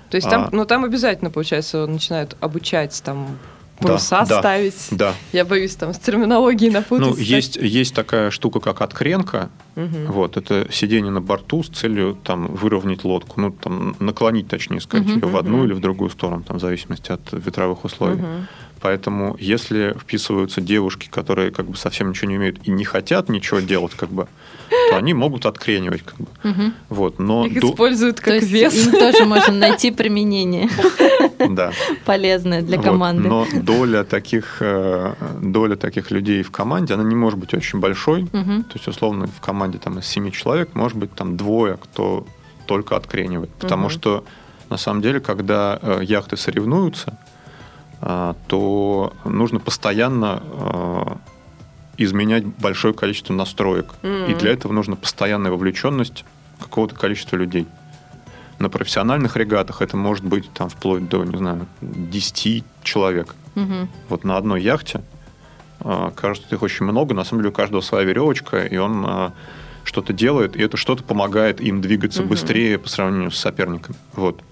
То 0.09 0.17
есть 0.17 0.31
там, 0.31 0.45
А. 0.45 0.49
ну 0.51 0.65
там 0.65 0.85
обязательно, 0.85 1.31
получается, 1.31 1.87
начинают 1.87 2.39
обучать 2.41 2.99
там 3.05 3.37
паруса 3.81 4.25
да, 4.27 4.39
ставить. 4.39 4.89
Да. 4.93 5.13
Я 5.33 5.45
боюсь 5.45 5.77
там 5.77 5.93
с 5.93 5.99
терминологией 5.99 6.73
напутаться. 6.73 7.11
Ну, 7.11 7.17
есть, 7.17 7.57
есть 7.57 7.95
такая 7.95 8.31
штука, 8.31 8.61
как 8.61 8.81
откренка, 8.81 9.51
Мгм. 9.79 10.07
Вот, 10.11 10.37
это 10.37 10.67
сидение 10.73 11.13
на 11.13 11.21
борту 11.21 11.63
с 11.63 11.69
целью 11.69 12.19
там 12.25 12.49
выровнять 12.49 13.05
лодку, 13.05 13.41
ну, 13.41 13.53
там, 13.53 13.95
наклонить, 14.01 14.49
точнее 14.49 14.81
сказать, 14.81 15.07
Мгм. 15.07 15.15
ее 15.21 15.27
в 15.29 15.37
одну 15.37 15.65
или 15.65 15.73
в 15.73 15.79
другую 15.79 16.11
сторону, 16.11 16.43
там, 16.43 16.57
в 16.57 16.61
зависимости 16.61 17.13
от 17.13 17.21
ветровых 17.31 17.85
условий. 17.85 18.17
Мгм. 18.17 18.49
Поэтому, 18.81 19.37
если 19.41 19.97
вписываются 20.01 20.61
девушки, 20.61 21.09
которые 21.11 21.51
как 21.51 21.67
бы 21.67 21.77
совсем 21.77 22.11
ничего 22.11 22.31
не 22.31 22.37
умеют 22.37 22.59
и 22.65 22.71
не 22.71 22.85
хотят 22.85 23.29
ничего 23.29 23.61
делать, 23.61 23.93
как 23.95 24.09
бы, 24.11 24.29
то 24.91 24.97
они 24.97 25.15
могут 25.15 25.47
откренивать, 25.47 26.03
как 26.03 26.17
бы. 26.19 26.27
Мгм. 26.45 26.75
Вот, 26.89 27.19
но 27.19 27.47
Их 27.47 27.61
до- 27.61 27.69
используют 27.71 28.17
То 28.17 28.23
как 28.23 28.35
есть 28.35 28.49
вес. 28.51 28.87
им 28.87 28.93
тоже 28.93 29.25
можно 29.25 29.53
найти 29.55 29.91
применение 29.91 30.69
да. 31.49 31.73
полезное 32.05 32.63
для 32.63 32.77
Вот, 32.77 32.85
команды. 32.85 33.29
Но 33.29 33.47
доля 33.53 34.05
таких, 34.05 34.59
э, 34.61 35.15
доля 35.43 35.77
таких 35.77 36.11
людей 36.11 36.43
в 36.43 36.51
команде, 36.51 36.95
она 36.95 37.03
не 37.05 37.17
может 37.17 37.39
быть 37.39 37.55
очень 37.55 37.81
большой. 37.81 38.29
Мгм. 38.33 38.65
То 38.65 38.75
есть, 38.75 38.89
условно, 38.89 39.27
в 39.27 39.41
команде 39.41 39.79
там, 39.79 39.99
из 39.99 40.07
семи 40.07 40.33
человек 40.33 40.75
может 40.75 40.97
быть 40.97 41.13
там 41.15 41.37
двое, 41.37 41.77
кто 41.77 42.27
только 42.67 42.97
откренивает. 42.97 43.51
Потому 43.55 43.85
Мгм. 43.85 43.91
что, 43.91 44.25
на 44.71 44.77
самом 44.77 45.01
деле, 45.03 45.21
когда 45.21 45.79
э, 45.81 46.01
яхты 46.03 46.37
соревнуются, 46.37 47.19
то 48.01 49.13
нужно 49.25 49.59
постоянно 49.59 50.43
э, 50.45 51.17
изменять 51.97 52.45
большое 52.47 52.95
количество 52.95 53.33
настроек. 53.33 53.95
И 54.03 54.07
Мгм. 54.07 54.39
для 54.39 54.53
этого 54.53 54.73
нужна 54.73 54.95
постоянная 54.97 55.51
вовлеченность 55.51 56.25
какого-то 56.61 56.95
количества 56.95 57.37
людей. 57.37 57.67
На 58.59 58.69
профессиональных 58.69 59.37
регатах 59.37 59.83
это 59.83 59.97
может 59.97 60.25
быть 60.25 60.51
там 60.53 60.69
вплоть 60.69 61.09
до, 61.09 61.25
не 61.25 61.37
знаю, 61.37 61.67
10 61.81 62.65
человек. 62.83 63.35
Мгм. 63.55 63.89
Вот 64.09 64.25
на 64.25 64.37
одной 64.37 64.63
яхте 64.63 65.03
а, 65.81 66.11
кажется, 66.11 66.49
их 66.55 66.63
очень 66.63 66.85
много. 66.87 67.15
На 67.15 67.25
самом 67.25 67.43
деле 67.43 67.51
у 67.51 67.55
каждого 67.55 67.81
своя 67.81 68.05
веревочка, 68.05 68.65
и 68.65 68.77
он 68.77 69.05
а, 69.07 69.33
что-то 69.85 70.13
делает, 70.13 70.57
и 70.57 70.63
это 70.63 70.77
что-то 70.77 71.05
помогает 71.05 71.61
им 71.61 71.81
двигаться 71.81 72.23
Мгм. 72.23 72.31
быстрее 72.31 72.79
по 72.79 72.89
сравнению 72.89 73.31
с 73.31 73.39
соперниками. 73.39 73.97
Вот. 74.15 74.43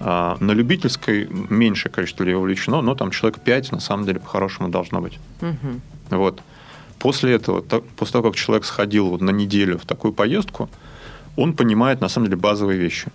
А, 0.00 0.36
на 0.40 0.52
любительской 0.52 1.28
меньшее 1.50 1.90
количество 1.92 2.24
людей 2.24 2.34
вовлечено, 2.36 2.82
но 2.82 2.94
там 2.94 3.10
человек 3.10 3.40
5 3.40 3.72
на 3.72 3.80
самом 3.80 4.04
деле 4.06 4.20
по-хорошему 4.20 4.68
должно 4.68 5.00
быть. 5.00 5.18
Мгм. 5.40 5.80
Вот. 6.10 6.40
После 6.98 7.34
этого, 7.34 7.62
та- 7.62 7.80
после 7.96 8.12
того, 8.12 8.30
как 8.30 8.36
человек 8.36 8.64
сходил 8.64 9.08
вот 9.10 9.20
на 9.20 9.30
неделю 9.30 9.78
в 9.78 9.84
такую 9.84 10.12
поездку, 10.12 10.68
он 11.36 11.52
понимает 11.54 12.00
на 12.00 12.08
самом 12.08 12.26
деле 12.28 12.36
базовые 12.40 12.78
вещи. 12.78 13.08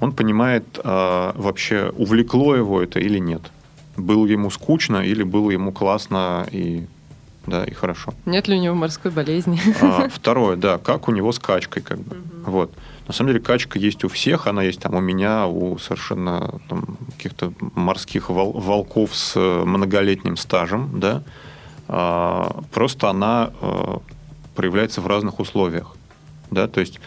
Он 0.00 0.12
понимает 0.12 0.64
а, 0.84 1.32
вообще, 1.36 1.92
увлекло 1.96 2.56
его 2.56 2.82
это 2.82 2.98
или 3.00 3.18
нет. 3.20 3.42
Было 3.96 4.26
ему 4.26 4.50
скучно 4.50 4.96
или 5.04 5.22
было 5.22 5.50
ему 5.50 5.70
классно 5.72 6.46
и, 6.52 6.86
да, 7.46 7.64
и 7.64 7.74
хорошо. 7.74 8.14
Нет 8.26 8.48
ли 8.48 8.56
у 8.56 8.60
него 8.60 8.74
морской 8.74 9.10
болезни? 9.10 9.60
А, 9.82 10.08
второе, 10.08 10.56
да, 10.56 10.78
как 10.78 11.08
у 11.08 11.12
него 11.12 11.30
с 11.30 11.38
качкой, 11.38 11.82
как 11.82 11.98
бы. 11.98 12.16
Вот. 12.46 12.72
На 13.06 13.12
самом 13.12 13.32
деле 13.32 13.40
качка 13.40 13.78
есть 13.78 14.04
у 14.04 14.08
всех, 14.08 14.46
она 14.46 14.62
есть 14.62 14.80
там 14.80 14.94
у 14.94 15.00
меня, 15.00 15.46
у 15.46 15.78
совершенно 15.78 16.60
каких-то 17.16 17.52
морских 17.74 18.30
вол- 18.30 18.52
волков 18.52 19.14
с 19.14 19.34
э, 19.36 19.64
многолетним 19.64 20.36
стажем, 20.36 21.00
да. 21.00 21.22
А, 21.88 22.62
просто 22.72 23.10
она 23.10 23.50
э, 23.60 23.96
проявляется 24.54 25.00
в 25.00 25.06
разных 25.06 25.40
условиях, 25.40 25.94
да, 26.50 26.68
то 26.68 26.80
есть 26.80 27.00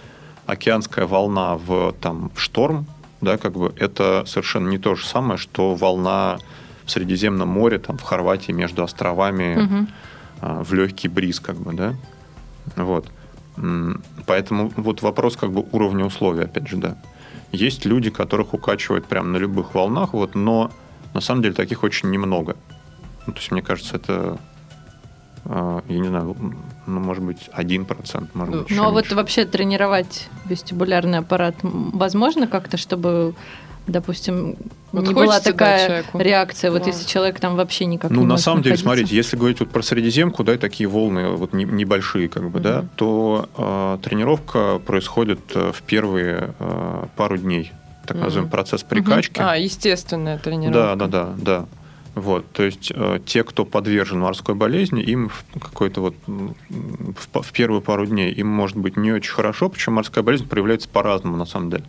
океанская 0.46 1.08
волна 1.08 1.56
в 1.56 1.94
там 2.02 2.30
в 2.36 2.40
шторм, 2.42 2.86
да, 3.22 3.38
как 3.38 3.54
бы 3.54 3.74
это 3.80 4.24
совершенно 4.28 4.70
не 4.70 4.78
то 4.78 4.96
же 4.96 5.06
самое, 5.06 5.38
что 5.38 5.74
волна 5.76 6.38
в 6.86 6.92
Средиземном 6.92 7.50
море, 7.50 7.80
там 7.80 7.98
в 7.98 8.04
Хорватии 8.04 8.52
между 8.52 8.84
островами 8.84 9.56
Мгм. 9.56 9.88
а, 10.42 10.64
в 10.64 10.74
легкий 10.74 11.08
бриз, 11.08 11.40
как 11.40 11.56
бы, 11.56 11.74
да. 11.74 11.96
Вот. 12.76 13.08
Поэтому 14.26 14.72
вот 14.76 15.02
вопрос 15.02 15.38
как 15.38 15.52
бы 15.52 15.66
уровня 15.72 16.06
условий, 16.06 16.44
опять 16.44 16.68
же, 16.68 16.78
да. 16.78 16.98
Есть 17.52 17.86
люди, 17.86 18.10
которых 18.10 18.54
укачивает 18.54 19.06
прям 19.06 19.32
на 19.32 19.38
любых 19.38 19.74
волнах, 19.76 20.14
вот, 20.14 20.36
но 20.36 20.72
на 21.14 21.22
самом 21.22 21.42
деле 21.42 21.54
таких 21.54 21.84
очень 21.84 22.10
немного. 22.10 22.58
Ну, 23.28 23.34
то 23.34 23.40
есть, 23.40 23.52
мне 23.52 23.62
кажется, 23.62 23.96
это, 23.96 24.38
а, 25.46 25.82
я 25.88 26.00
не 26.00 26.08
знаю, 26.08 26.36
ну, 26.86 27.00
может 27.00 27.24
быть, 27.24 27.50
один 27.54 27.86
процент, 27.86 28.36
может 28.36 28.54
Ну, 28.54 28.62
быть, 28.62 28.70
еще 28.70 28.82
Ну 28.82 28.88
а 28.88 28.92
вот 28.92 29.12
вообще 29.12 29.46
тренировать 29.46 30.28
вестибулярный 30.46 31.20
аппарат 31.20 31.56
возможно 31.62 32.48
как-то, 32.48 32.78
чтобы, 32.78 33.34
допустим, 33.88 34.56
Вот 34.92 35.08
не 35.08 35.14
была 35.14 35.38
да, 35.38 35.40
такая 35.40 35.86
человеку. 35.88 36.20
реакция, 36.20 36.72
вот 36.72 36.82
Вау. 36.82 36.88
если 36.90 37.08
человек 37.08 37.40
там 37.40 37.56
вообще 37.56 37.86
никак 37.86 38.12
Ну, 38.12 38.22
не 38.22 38.26
на 38.26 38.30
может 38.34 38.44
самом 38.46 38.62
деле, 38.62 38.74
находиться. 38.74 38.84
смотрите, 38.86 39.16
если 39.16 39.38
говорить 39.38 39.60
вот 39.60 39.70
про 39.70 39.82
Средиземку, 39.82 40.44
да, 40.44 40.54
и 40.56 40.58
такие 40.58 40.88
волны 40.90 41.30
вот 41.32 41.54
не- 41.54 41.66
небольшие, 41.66 42.28
как 42.30 42.50
бы, 42.50 42.60
да, 42.60 42.80
Мгм. 42.80 42.90
то 42.96 43.50
э, 43.58 43.98
тренировка 44.04 44.80
происходит 44.80 45.40
э, 45.56 45.72
в 45.74 45.82
первые 45.84 46.54
э, 46.60 47.06
пару 47.16 47.38
дней, 47.38 47.72
так 48.06 48.18
Мгм. 48.18 48.24
называемый 48.26 48.52
процесс 48.52 48.84
прикачки. 48.84 49.42
А, 49.42 49.56
естественная 49.56 50.38
Да, 50.38 50.44
тренировка. 50.44 50.96
да, 50.96 51.08
да, 51.08 51.34
да. 51.38 51.66
Вот, 52.16 52.50
то 52.54 52.64
есть 52.64 52.94
э, 52.96 53.20
те, 53.26 53.44
кто 53.44 53.66
подвержен 53.66 54.20
морской 54.22 54.56
болезни, 54.56 55.04
им 55.04 55.28
в 55.28 55.44
какой-то 55.60 56.00
вот 56.00 56.16
в, 56.28 57.42
в 57.42 57.52
первые 57.52 57.82
пару 57.82 58.06
дней 58.06 58.32
им 58.32 58.48
может 58.48 58.78
быть 58.78 58.96
не 58.96 59.12
очень 59.12 59.34
хорошо, 59.34 59.68
причем 59.68 59.94
морская 59.94 60.24
болезнь 60.24 60.48
проявляется 60.48 60.88
по-разному 60.88 61.36
на 61.36 61.46
самом 61.46 61.70
деле. 61.72 61.84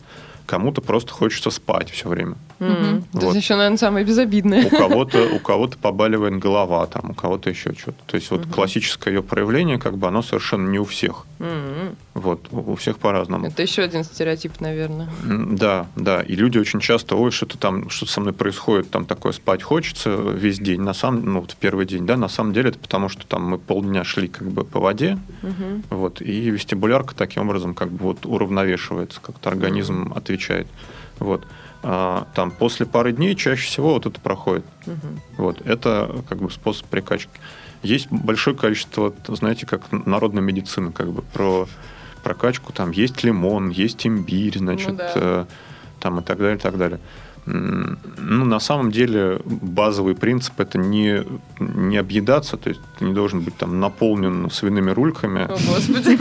Кому-то 0.46 0.80
просто 0.80 1.12
хочется 1.12 1.50
спать 1.50 1.90
все 1.90 2.08
время. 2.08 2.36
Это 2.60 3.02
Вот. 3.12 3.34
еще, 3.36 3.56
наверное, 3.56 3.76
самое 3.78 4.06
безобидное. 4.06 4.66
У 4.66 4.70
кого-то, 4.70 5.28
у 5.34 5.38
кого-то 5.40 5.76
побаливает 5.78 6.38
голова, 6.38 6.86
там, 6.86 7.10
у 7.10 7.14
кого-то 7.14 7.50
еще 7.50 7.74
что-то. 7.74 7.98
То 8.06 8.14
есть 8.16 8.30
вот 8.30 8.42
Мгм. 8.46 8.52
классическое 8.52 9.14
ее 9.14 9.22
проявление, 9.22 9.78
как 9.78 9.98
бы 9.98 10.06
оно 10.06 10.22
совершенно 10.22 10.68
не 10.70 10.78
у 10.78 10.84
всех. 10.84 11.26
М. 11.40 11.96
Вот, 12.16 12.48
у 12.50 12.74
всех 12.76 12.96
по-разному. 12.98 13.46
Это 13.46 13.60
еще 13.60 13.82
один 13.82 14.02
стереотип, 14.02 14.58
наверное. 14.60 15.10
Да, 15.22 15.86
да. 15.96 16.22
И 16.22 16.34
люди 16.34 16.56
очень 16.56 16.80
часто, 16.80 17.14
ой, 17.14 17.30
что-то 17.30 17.58
там, 17.58 17.90
что 17.90 18.06
со 18.06 18.22
мной 18.22 18.32
происходит, 18.32 18.88
там 18.90 19.04
такое 19.04 19.32
спать 19.32 19.62
хочется 19.62 20.08
весь 20.08 20.58
день. 20.58 20.80
На 20.80 20.94
самом, 20.94 21.26
ну, 21.30 21.40
вот 21.40 21.50
в 21.50 21.56
первый 21.56 21.84
день, 21.84 22.06
да, 22.06 22.16
на 22.16 22.28
самом 22.30 22.54
деле 22.54 22.70
это 22.70 22.78
потому, 22.78 23.10
что 23.10 23.26
там 23.26 23.46
мы 23.46 23.58
полдня 23.58 24.02
шли 24.02 24.28
как 24.28 24.48
бы 24.50 24.64
по 24.64 24.80
воде, 24.80 25.18
Мгм. 25.42 25.82
вот, 25.90 26.22
и 26.22 26.48
вестибулярка 26.48 27.14
таким 27.14 27.42
образом 27.42 27.74
как 27.74 27.90
бы 27.92 28.04
вот 28.04 28.24
уравновешивается, 28.24 29.20
как-то 29.20 29.50
организм 29.50 30.14
отвечает. 30.16 30.68
Вот. 31.18 31.46
А, 31.82 32.26
там 32.34 32.50
после 32.50 32.86
пары 32.86 33.12
дней 33.12 33.36
чаще 33.36 33.66
всего 33.66 33.92
вот 33.92 34.06
это 34.06 34.18
проходит. 34.22 34.64
Мгм. 34.86 35.20
Вот, 35.36 35.60
это 35.66 36.24
как 36.30 36.38
бы 36.38 36.50
способ 36.50 36.86
прикачки. 36.86 37.30
Есть 37.82 38.08
большое 38.10 38.56
количество, 38.56 39.12
знаете, 39.28 39.66
как 39.66 39.92
народной 39.92 40.40
медицины, 40.40 40.92
как 40.92 41.12
бы 41.12 41.20
про 41.20 41.68
прокачку. 42.26 42.72
Там 42.72 42.90
есть 42.90 43.22
лимон, 43.24 43.70
есть 43.70 44.04
имбирь, 44.06 44.58
значит, 44.58 44.88
Ну 44.88 44.96
да. 44.96 45.12
э, 45.14 45.44
там 46.00 46.18
и 46.18 46.22
так 46.22 46.38
далее, 46.38 46.56
и 46.56 46.60
так 46.60 46.76
далее. 46.76 46.98
Ну, 47.48 48.44
на 48.44 48.58
самом 48.58 48.90
деле, 48.90 49.38
базовый 49.44 50.16
принцип 50.16 50.58
это 50.58 50.78
не, 50.78 51.22
не 51.60 51.96
объедаться, 51.96 52.56
то 52.56 52.70
есть 52.70 52.80
ты 52.98 53.04
не 53.04 53.12
должен 53.14 53.40
быть 53.42 53.56
там 53.56 53.78
наполнен 53.78 54.50
свиными 54.50 54.90
рульками. 54.90 55.44
О, 55.44 55.56
Господи. 55.68 56.18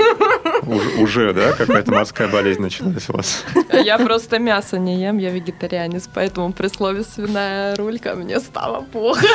Уже, 0.68 0.90
уже, 1.02 1.34
да, 1.34 1.54
какая-то 1.54 1.92
морская 1.92 2.28
болезнь 2.28 2.62
началась 2.62 3.10
у 3.10 3.14
вас. 3.14 3.44
Я 3.74 3.98
просто 3.98 4.38
мясо 4.38 4.78
не 4.78 5.02
ем, 5.02 5.18
я 5.18 5.32
вегетарианец, 5.32 6.08
поэтому 6.14 6.54
при 6.54 6.68
слове 6.68 7.04
свиная 7.04 7.76
рулька 7.76 8.14
мне 8.16 8.40
стало 8.40 8.82
плохо. 8.82 9.26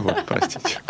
Вот, 0.00 0.24
простите. 0.26 0.80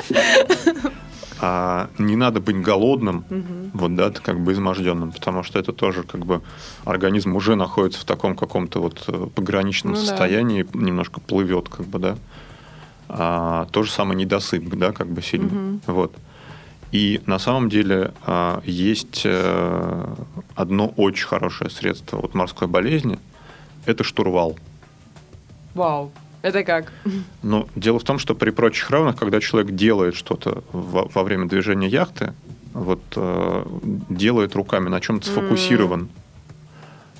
А 1.44 1.88
не 1.98 2.14
надо 2.14 2.40
быть 2.40 2.62
голодным, 2.62 3.24
Мгм. 3.28 3.70
вот, 3.74 3.94
да, 3.96 4.10
как 4.10 4.38
бы 4.40 4.52
изможденным, 4.52 5.10
потому 5.10 5.42
что 5.42 5.58
это 5.58 5.72
тоже 5.72 6.04
как 6.04 6.24
бы 6.24 6.40
организм 6.84 7.34
уже 7.34 7.56
находится 7.56 8.00
в 8.00 8.04
таком 8.04 8.36
каком-то 8.36 8.80
вот 8.80 9.02
э, 9.08 9.26
пограничном 9.34 9.94
Ну 9.94 9.98
да. 9.98 10.04
состоянии, 10.06 10.64
немножко 10.72 11.20
плывет, 11.20 11.68
как 11.68 11.86
бы, 11.86 11.98
да. 11.98 12.16
А, 13.08 13.66
то 13.72 13.82
же 13.82 13.90
самое 13.90 14.16
недосып, 14.16 14.62
да, 14.76 14.92
как 14.92 15.08
бы 15.08 15.20
сильно. 15.20 15.48
Мгм. 15.48 15.80
Вот. 15.86 16.14
И 16.92 17.20
на 17.26 17.40
самом 17.40 17.68
деле 17.68 18.12
а, 18.24 18.62
есть 18.64 19.22
э, 19.24 20.14
одно 20.54 20.92
очень 20.96 21.26
хорошее 21.26 21.70
средство 21.70 22.20
от 22.20 22.34
морской 22.34 22.68
болезни. 22.68 23.18
Это 23.84 24.04
штурвал. 24.04 24.56
Вау. 25.74 26.12
Это 26.42 26.64
как? 26.64 26.92
Но 27.42 27.68
дело 27.76 27.98
в 27.98 28.04
том, 28.04 28.18
что 28.18 28.34
при 28.34 28.50
прочих 28.50 28.90
равных, 28.90 29.16
когда 29.16 29.40
человек 29.40 29.72
делает 29.72 30.14
что-то 30.14 30.62
во, 30.72 31.06
во 31.08 31.22
время 31.22 31.46
движения 31.48 31.88
яхты, 31.88 32.34
вот 32.74 33.00
э, 33.16 33.64
делает 34.08 34.54
руками, 34.56 34.88
на 34.88 35.00
чем-то 35.00 35.26
сфокусирован, 35.26 36.08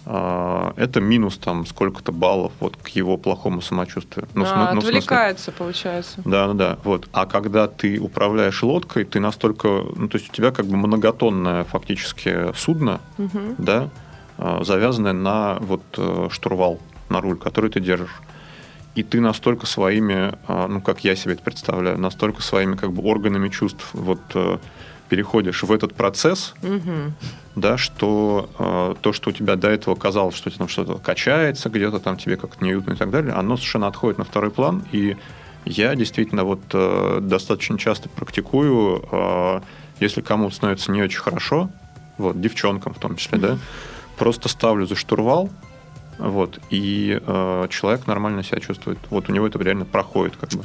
а, 0.05 0.73
это 0.77 1.01
минус 1.01 1.39
там 1.39 1.65
сколько-то 1.65 2.11
баллов 2.11 2.53
вот 2.59 2.77
к 2.77 2.89
его 2.89 3.17
плохому 3.17 3.61
самочувствию. 3.61 4.27
Ну, 4.35 4.45
см- 4.45 4.61
А, 4.71 4.75
ну, 4.75 4.81
в 4.81 4.83
смысле- 4.83 4.99
Отвлекается, 4.99 5.53
получается. 5.53 6.21
да, 6.25 6.49
да, 6.49 6.55
да. 6.55 6.79
Вот. 6.83 7.09
А 7.13 7.27
когда 7.27 7.69
ты 7.69 8.01
управляешь 8.01 8.61
лодкой, 8.65 9.05
ты 9.05 9.21
настолько, 9.21 9.69
ну, 9.95 10.09
то 10.09 10.19
есть 10.19 10.31
у 10.31 10.33
тебя 10.33 10.51
как 10.51 10.67
бы 10.67 10.77
многотонное 10.77 11.63
фактически 11.65 12.53
судно, 12.57 13.01
Мгм. 13.19 13.55
да, 13.59 13.91
а, 14.39 14.65
завязанное 14.65 15.13
на 15.13 15.59
вот 15.61 15.83
э, 15.97 16.29
штурвал, 16.33 16.81
на 17.09 17.21
руль, 17.21 17.37
который 17.39 17.71
ты 17.71 17.79
держишь. 17.79 18.21
И 18.95 19.03
ты 19.03 19.21
настолько 19.21 19.67
своими, 19.67 20.35
а, 20.47 20.69
ну, 20.69 20.81
как 20.83 21.03
я 21.05 21.17
себе 21.17 21.35
это 21.35 21.43
представляю, 21.43 21.99
настолько 21.99 22.43
своими 22.43 22.77
как 22.77 22.93
бы 22.93 23.03
органами 23.03 23.49
чувств 23.49 23.89
вот 23.95 24.21
э, 24.35 24.59
переходишь 25.09 25.63
в 25.63 25.73
этот 25.73 25.95
процесс, 25.95 26.55
Мгм. 26.63 27.15
да, 27.57 27.79
что 27.79 28.51
э, 28.59 28.95
то, 29.01 29.13
что 29.15 29.31
у 29.31 29.33
тебя 29.33 29.57
до 29.57 29.69
этого 29.71 29.95
казалось, 29.95 30.35
что 30.35 30.49
у 30.49 30.51
тебя 30.51 30.59
там 30.59 30.69
что-то 30.69 30.95
качается, 30.99 31.71
где-то 31.71 32.01
там 32.01 32.19
тебе 32.19 32.37
как-то 32.37 32.63
неуютно 32.65 32.93
и 32.93 32.97
так 32.97 33.11
далее, 33.11 33.33
оно 33.33 33.57
совершенно 33.57 33.87
отходит 33.87 34.19
на 34.19 34.25
второй 34.25 34.51
план. 34.51 34.85
И 34.93 35.17
я 35.65 35.95
действительно 35.95 36.45
вот 36.45 36.61
э, 36.75 37.19
достаточно 37.23 37.79
часто 37.79 38.11
практикую, 38.11 39.05
э, 39.11 39.61
если 40.01 40.21
кому-то 40.21 40.55
становится 40.55 40.93
не 40.93 41.03
очень 41.03 41.21
хорошо, 41.21 41.71
вот, 42.19 42.39
девчонкам 42.41 42.93
в 42.93 42.99
том 42.99 43.17
числе, 43.17 43.39
да, 43.39 43.59
просто 44.19 44.49
ставлю 44.51 44.87
за 44.87 44.97
штурвал, 44.97 45.49
вот, 46.19 46.59
и 46.71 47.21
э, 47.25 47.67
человек 47.71 48.07
нормально 48.07 48.43
себя 48.43 48.61
чувствует. 48.61 48.99
Вот 49.11 49.29
у 49.29 49.33
него 49.33 49.47
это 49.47 49.59
реально 49.59 49.85
проходит, 49.85 50.37
как 50.37 50.51
бы, 50.51 50.65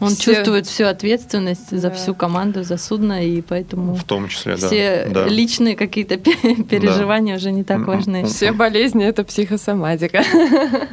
Он 0.00 0.08
Все- 0.10 0.34
чувствует 0.34 0.66
всю 0.66 0.84
ответственность 0.86 1.70
за 1.70 1.88
Да. 1.88 1.94
всю 1.94 2.14
команду, 2.14 2.64
за 2.64 2.76
судно, 2.78 3.24
и 3.24 3.40
поэтому 3.40 3.94
в 3.94 4.02
том 4.04 4.28
числе, 4.28 4.56
да. 4.56 4.66
все 4.66 5.08
да. 5.08 5.26
личные 5.26 5.76
какие-то 5.76 6.16
пе- 6.16 6.62
переживания 6.64 7.36
уже 7.36 7.52
не 7.52 7.62
так 7.64 7.76
М-м. 7.78 7.86
важны. 7.86 8.24
Все 8.24 8.52
болезни 8.52 9.04
это 9.04 9.22
психосоматика. 9.24 10.22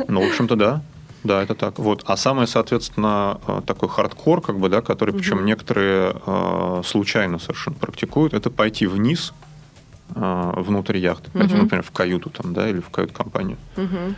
Ну, 0.07 0.21
в 0.21 0.27
общем-то, 0.27 0.55
да. 0.55 0.81
Да, 1.23 1.43
это 1.43 1.53
так. 1.55 1.77
Вот. 1.77 2.03
А 2.05 2.15
самое, 2.17 2.47
соответственно, 2.47 3.39
э, 3.47 3.61
такой 3.65 3.89
хардкор, 3.89 4.41
как 4.41 4.57
бы, 4.59 4.69
да, 4.69 4.81
который, 4.81 5.13
причем 5.13 5.37
Мгм. 5.37 5.45
некоторые 5.45 6.15
э, 6.25 6.81
случайно 6.85 7.37
совершенно 7.39 7.75
практикуют, 7.75 8.33
это 8.33 8.49
пойти 8.49 8.87
вниз 8.87 9.33
внутрь 10.15 10.97
яхты, 10.97 11.31
пойти, 11.31 11.53
Мгм. 11.53 11.63
например, 11.63 11.83
в 11.83 11.91
каюту 11.91 12.29
там, 12.29 12.53
да, 12.53 12.69
или 12.69 12.79
в 12.79 12.89
кают-компанию, 12.89 13.57
Мгм. 13.77 14.15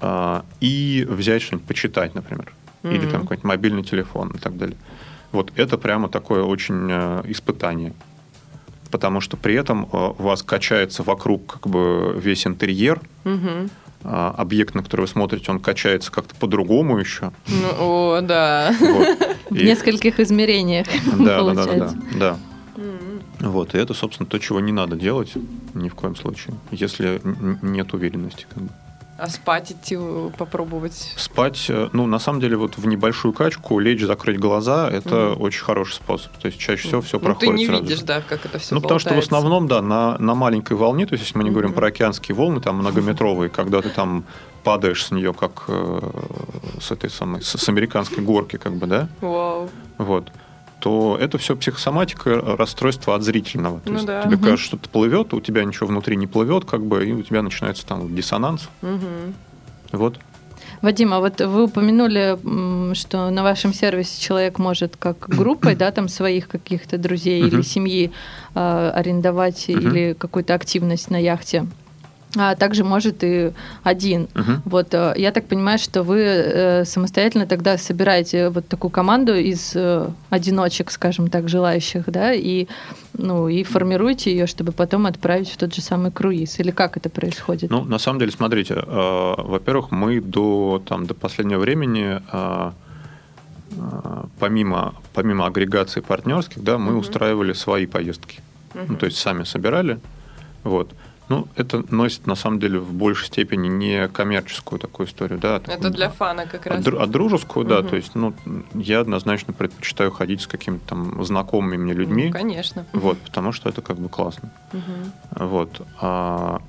э, 0.00 0.40
и 0.60 1.06
взять 1.08 1.42
что-нибудь 1.42 1.66
почитать, 1.68 2.14
например, 2.14 2.52
или 2.84 3.06
там 3.10 3.22
какой-нибудь 3.22 3.44
мобильный 3.44 3.82
телефон 3.82 4.30
и 4.34 4.38
так 4.38 4.56
далее. 4.56 4.76
Вот 5.32 5.52
это 5.56 5.76
прямо 5.76 6.08
такое 6.08 6.42
очень 6.44 6.88
э, 6.90 7.22
испытание. 7.26 7.92
Потому 8.90 9.20
что 9.20 9.36
при 9.36 9.54
этом 9.54 9.88
э, 9.92 10.12
у 10.18 10.22
вас 10.22 10.42
качается 10.42 11.02
вокруг 11.02 11.54
как 11.54 11.66
бы 11.66 12.18
весь 12.22 12.46
интерьер, 12.46 13.00
а, 14.04 14.32
объект, 14.38 14.76
на 14.76 14.84
который 14.84 15.00
вы 15.02 15.06
смотрите, 15.08 15.50
он 15.50 15.58
качается 15.58 16.12
как-то 16.12 16.34
по-другому 16.36 16.96
еще. 16.98 17.32
Ну, 17.48 17.68
о, 18.16 18.20
да. 18.20 18.72
Вот. 18.78 19.18
В 19.50 19.56
И- 19.56 19.66
нескольких 19.66 20.20
измерениях 20.20 20.86
Да, 21.18 21.42
да, 21.42 21.54
да, 21.54 21.66
да, 21.74 21.94
да. 22.14 22.36
Вот, 23.46 23.74
и 23.74 23.78
это, 23.78 23.94
собственно, 23.94 24.28
то, 24.28 24.38
чего 24.38 24.60
не 24.60 24.72
надо 24.72 24.96
делать 24.96 25.32
ни 25.74 25.88
в 25.88 25.94
коем 25.94 26.16
случае, 26.16 26.54
если 26.70 27.20
нет 27.62 27.92
уверенности. 27.94 28.46
как 28.52 28.62
бы. 28.64 28.68
А 29.18 29.28
спать 29.28 29.72
идти 29.72 29.96
э, 29.98 30.30
попробовать. 30.36 31.14
Спать, 31.16 31.66
э, 31.70 31.88
ну, 31.94 32.06
на 32.06 32.18
самом 32.18 32.38
деле, 32.40 32.56
вот 32.58 32.76
в 32.76 32.86
небольшую 32.86 33.32
качку 33.32 33.78
лечь, 33.78 34.02
закрыть 34.02 34.38
глаза, 34.38 34.90
это 34.90 35.30
Мгм. 35.32 35.40
очень 35.42 35.64
хороший 35.64 35.94
способ. 35.94 36.32
То 36.36 36.46
есть 36.46 36.58
чаще 36.58 36.86
всего 36.88 37.00
все 37.00 37.16
Ну, 37.18 37.24
проходит 37.24 37.54
ты 37.54 37.58
не 37.58 37.66
сразу 37.66 37.82
видишь, 37.84 38.00
да, 38.02 38.20
как 38.20 38.44
это 38.44 38.58
все 38.58 38.74
Ну, 38.74 38.82
потому 38.82 39.00
что 39.00 39.14
в 39.14 39.18
основном, 39.18 39.68
да, 39.68 39.80
на, 39.80 40.18
на 40.18 40.34
маленькой 40.34 40.76
волне, 40.76 41.06
то 41.06 41.14
есть 41.14 41.24
если 41.24 41.38
мы 41.38 41.44
не 41.44 41.50
говорим 41.50 41.70
Мгм. 41.70 41.76
про 41.76 41.86
океанские 41.88 42.34
волны, 42.34 42.60
там 42.60 42.76
многометровые, 42.76 43.48
когда 43.56 43.80
ты 43.80 43.88
там 43.88 44.24
падаешь 44.64 45.06
с 45.06 45.10
нее, 45.10 45.32
как 45.32 45.64
э, 45.68 46.00
с 46.82 46.90
этой 46.90 47.08
самой, 47.08 47.40
с, 47.40 47.56
с 47.56 47.68
американской 47.70 48.22
горки, 48.22 48.56
как 48.58 48.74
бы, 48.74 48.86
да, 48.86 49.08
Вау. 49.22 49.70
вот, 49.96 50.30
то 50.86 51.18
это 51.20 51.36
все 51.36 51.56
психосоматика, 51.56 52.40
расстройство 52.56 53.16
от 53.16 53.22
зрительного. 53.24 53.80
То 53.80 53.88
Ну 53.90 53.94
есть 53.94 54.06
да. 54.06 54.22
тебе 54.22 54.36
Мгм. 54.36 54.44
кажется, 54.44 54.66
что-то 54.66 54.88
плывет, 54.88 55.34
у 55.34 55.40
тебя 55.40 55.64
ничего 55.64 55.88
внутри 55.88 56.14
не 56.16 56.28
плывет, 56.28 56.64
как 56.64 56.86
бы, 56.86 57.04
и 57.04 57.10
у 57.12 57.22
тебя 57.22 57.42
начинается 57.42 57.84
там 57.84 58.14
диссонанс. 58.14 58.68
Мгм. 58.82 59.34
Вот. 59.90 60.20
Вадим, 60.82 61.12
а 61.12 61.18
вот 61.18 61.40
вы 61.40 61.64
упомянули, 61.64 62.38
что 62.94 63.30
на 63.30 63.42
вашем 63.42 63.74
сервисе 63.74 64.20
человек 64.22 64.60
может 64.60 64.96
как 64.96 65.16
группой, 65.28 65.74
да, 65.74 65.90
там 65.90 66.06
своих 66.08 66.46
каких-то 66.46 66.98
друзей 66.98 67.42
или 67.48 67.56
Мгм. 67.56 67.64
семьи 67.64 68.12
э, 68.54 68.90
арендовать 68.94 69.68
Мгм. 69.68 69.78
или 69.80 70.12
какую-то 70.12 70.54
активность 70.54 71.10
на 71.10 71.16
яхте. 71.20 71.66
А 72.38 72.54
также 72.54 72.84
может 72.84 73.24
и 73.24 73.52
один. 73.82 74.28
Мгм. 74.34 74.62
Вот 74.64 74.94
э, 74.94 75.14
я 75.16 75.32
так 75.32 75.46
понимаю, 75.46 75.78
что 75.78 76.02
вы 76.02 76.20
э, 76.20 76.84
самостоятельно 76.84 77.46
тогда 77.46 77.78
собираете 77.78 78.50
вот 78.50 78.68
такую 78.68 78.90
команду 78.90 79.34
из 79.34 79.72
э, 79.74 80.08
одиночек, 80.30 80.90
скажем 80.90 81.28
так, 81.28 81.48
желающих, 81.48 82.04
да, 82.06 82.32
и 82.32 82.66
ну 83.18 83.48
и 83.48 83.62
формируете 83.64 84.30
ее, 84.30 84.46
чтобы 84.46 84.72
потом 84.72 85.06
отправить 85.06 85.50
в 85.50 85.56
тот 85.56 85.74
же 85.74 85.80
самый 85.80 86.10
круиз. 86.10 86.60
Или 86.60 86.70
как 86.70 86.96
это 86.96 87.08
происходит? 87.08 87.70
Ну, 87.70 87.84
на 87.84 87.98
самом 87.98 88.18
деле, 88.18 88.32
смотрите, 88.32 88.74
э, 88.74 89.34
во-первых, 89.38 89.90
мы 89.90 90.20
до, 90.20 90.82
там, 90.86 91.06
до 91.06 91.14
последнего 91.14 91.60
времени, 91.60 92.20
э, 92.32 92.70
помимо, 94.38 94.94
помимо 95.14 95.46
агрегации 95.46 96.00
партнерских, 96.00 96.62
да, 96.62 96.78
мы 96.78 96.92
Мгм. 96.92 97.00
устраивали 97.00 97.52
свои 97.54 97.86
поездки. 97.86 98.40
Ну, 98.88 98.96
то 98.96 99.06
есть 99.06 99.18
сами 99.18 99.44
собирали. 99.44 99.98
Вот. 100.62 100.92
Ну, 101.28 101.48
это 101.56 101.82
носит, 101.92 102.26
на 102.28 102.36
самом 102.36 102.60
деле, 102.60 102.78
в 102.78 102.92
большей 102.92 103.26
степени 103.26 103.66
не 103.66 104.06
коммерческую 104.08 104.78
такую 104.78 105.08
историю, 105.08 105.40
да. 105.40 105.56
а 105.56 105.70
Это 105.72 105.90
для 105.90 106.08
фана 106.08 106.46
как 106.46 106.66
А, 106.68 106.70
раз. 106.70 106.84
дру- 106.84 107.02
а 107.02 107.06
дружескую, 107.06 107.66
да, 107.66 107.80
Мгм. 107.80 107.88
то 107.88 107.96
есть, 107.96 108.14
ну, 108.14 108.32
я 108.74 109.00
однозначно 109.00 109.52
предпочитаю 109.52 110.12
ходить 110.12 110.42
с 110.42 110.46
какими-то 110.46 110.86
там 110.86 111.24
знакомыми 111.24 111.76
мне 111.78 111.94
людьми, 111.94 112.26
Ну, 112.26 112.32
конечно. 112.32 112.86
вот, 112.92 113.18
потому 113.18 113.50
что 113.50 113.68
это 113.68 113.82
как 113.82 113.98
бы 113.98 114.08
классно. 114.08 114.50
Мгм. 114.72 115.12
Вот. 115.48 115.82
А 116.00 116.60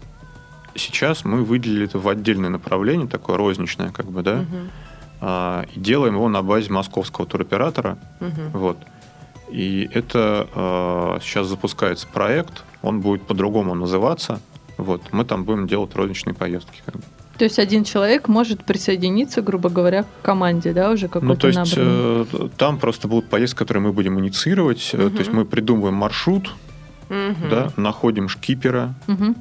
сейчас 0.73 1.23
мы 1.23 1.43
выделили 1.43 1.85
это 1.85 1.99
в 1.99 2.07
отдельное 2.07 2.49
направление, 2.49 3.07
такое 3.07 3.37
розничное, 3.37 3.91
как 3.91 4.07
бы, 4.07 4.23
да, 4.23 4.37
Мгм. 4.37 4.69
а, 5.21 5.65
и 5.75 5.79
делаем 5.79 6.15
его 6.15 6.29
на 6.29 6.41
базе 6.41 6.71
московского 6.73 7.27
туроператора. 7.27 7.99
Мгм. 8.19 8.49
Вот. 8.53 8.77
И 9.51 9.87
это 9.93 10.47
а, 10.55 11.19
сейчас 11.21 11.47
запускается 11.47 12.07
проект, 12.07 12.63
он 12.83 13.01
будет 13.01 13.23
по-другому 13.23 13.73
называться. 13.75 14.39
Вот. 14.77 15.01
Мы 15.11 15.25
там 15.25 15.43
будем 15.43 15.67
делать 15.67 15.95
розничные 15.95 16.33
поездки. 16.33 16.81
Как 16.85 16.95
бы. 16.95 17.01
То 17.37 17.43
есть 17.43 17.59
один 17.59 17.83
человек 17.83 18.27
может 18.27 18.63
присоединиться, 18.65 19.41
грубо 19.41 19.69
говоря, 19.69 20.03
к 20.03 20.07
команде, 20.23 20.73
да, 20.73 20.89
уже 20.91 21.07
какой-то 21.07 21.25
Ну, 21.25 21.35
то 21.35 21.47
есть 21.47 21.73
э, 21.77 22.25
там 22.57 22.79
просто 22.79 23.07
будут 23.07 23.29
поездки, 23.29 23.57
которые 23.59 23.83
мы 23.83 23.93
будем 23.93 24.19
инициировать. 24.19 24.89
Мгм. 24.93 25.11
То 25.11 25.17
есть 25.19 25.31
мы 25.31 25.45
придумываем 25.45 25.93
маршрут, 25.95 26.53
Мгм. 27.09 27.49
да, 27.49 27.71
находим 27.77 28.27
шкипера, 28.29 28.95
Мгм. 29.07 29.35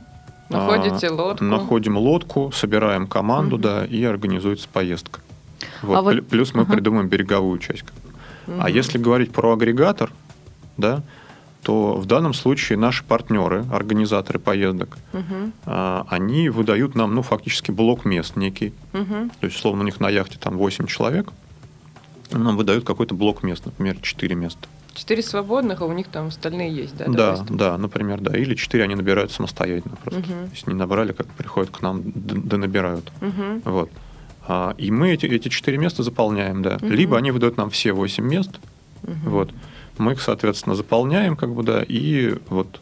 Находите 0.49 1.09
а, 1.09 1.13
лодку. 1.13 1.45
Находим 1.45 1.97
лодку, 1.97 2.53
собираем 2.55 3.09
команду, 3.09 3.57
Мгм. 3.57 3.63
да, 3.63 3.85
и 3.85 4.05
организуется 4.05 4.69
поездка. 4.73 5.21
Вот. 5.83 5.97
А 5.97 6.03
вот- 6.03 6.15
Плю- 6.15 6.23
Плюс 6.23 6.55
мы 6.55 6.63
ага. 6.63 6.75
придумаем 6.75 7.09
береговую 7.09 7.59
часть. 7.59 7.85
А 8.47 8.51
Мгм. 8.51 8.67
если 8.69 8.99
говорить 8.99 9.33
про 9.33 9.53
агрегатор, 9.55 10.13
да, 10.77 11.03
то 11.63 11.95
в 11.95 12.07
данном 12.07 12.33
случае 12.35 12.79
наши 12.79 13.03
партнеры, 13.03 13.65
организаторы 13.73 14.39
поездок, 14.39 14.99
Мгм. 15.13 15.53
а, 15.65 16.07
они 16.09 16.49
выдают 16.49 16.95
нам, 16.95 17.15
ну, 17.15 17.23
фактически 17.23 17.71
блок 17.73 18.05
мест 18.05 18.37
некий. 18.37 18.73
Мгм. 18.93 19.31
То 19.41 19.47
есть, 19.47 19.57
условно, 19.57 19.83
у 19.83 19.85
них 19.85 19.99
на 20.01 20.09
яхте 20.09 20.39
там 20.39 20.57
8 20.59 20.87
человек, 20.87 21.33
нам 22.31 22.57
выдают 22.57 22.85
какой-то 22.85 23.15
блок 23.15 23.43
мест, 23.43 23.65
например, 23.65 23.97
4 24.01 24.35
места. 24.35 24.61
Четыре 24.95 25.23
свободных, 25.23 25.83
а 25.83 25.87
у 25.87 25.93
них 25.93 26.07
там 26.09 26.29
остальные 26.29 26.75
есть, 26.75 26.97
да? 26.97 27.05
Да, 27.07 27.33
допустим? 27.33 27.57
да, 27.57 27.77
например, 27.79 28.21
да. 28.21 28.37
Или 28.37 28.55
4 28.55 28.85
они 28.85 28.95
набирают 28.95 29.31
самостоятельно 29.31 29.97
просто. 29.97 30.21
Мгм. 30.21 30.51
Если 30.53 30.71
не 30.71 30.77
набрали, 30.77 31.13
как 31.13 31.27
приходят 31.27 31.71
к 31.71 31.83
нам, 31.83 32.03
да 32.15 32.57
набирают. 32.57 33.13
Мгм. 33.21 33.63
Вот. 33.65 33.91
А, 34.49 34.75
И 34.79 34.91
мы 34.93 35.11
эти, 35.13 35.27
эти 35.27 35.49
четыре 35.49 35.77
места 35.79 36.03
заполняем, 36.03 36.63
да. 36.63 36.77
Мгм. 36.81 36.93
Либо 36.93 37.19
они 37.19 37.31
выдают 37.33 37.57
нам 37.57 37.69
все 37.71 37.93
восемь 37.93 38.25
мест, 38.25 38.53
Мгм. 39.03 39.19
вот. 39.31 39.51
Мы 39.99 40.13
их, 40.13 40.23
соответственно, 40.23 40.75
заполняем, 40.75 41.37
как 41.37 41.55
бы, 41.55 41.63
да, 41.63 41.83
и 41.87 42.35
вот 42.49 42.81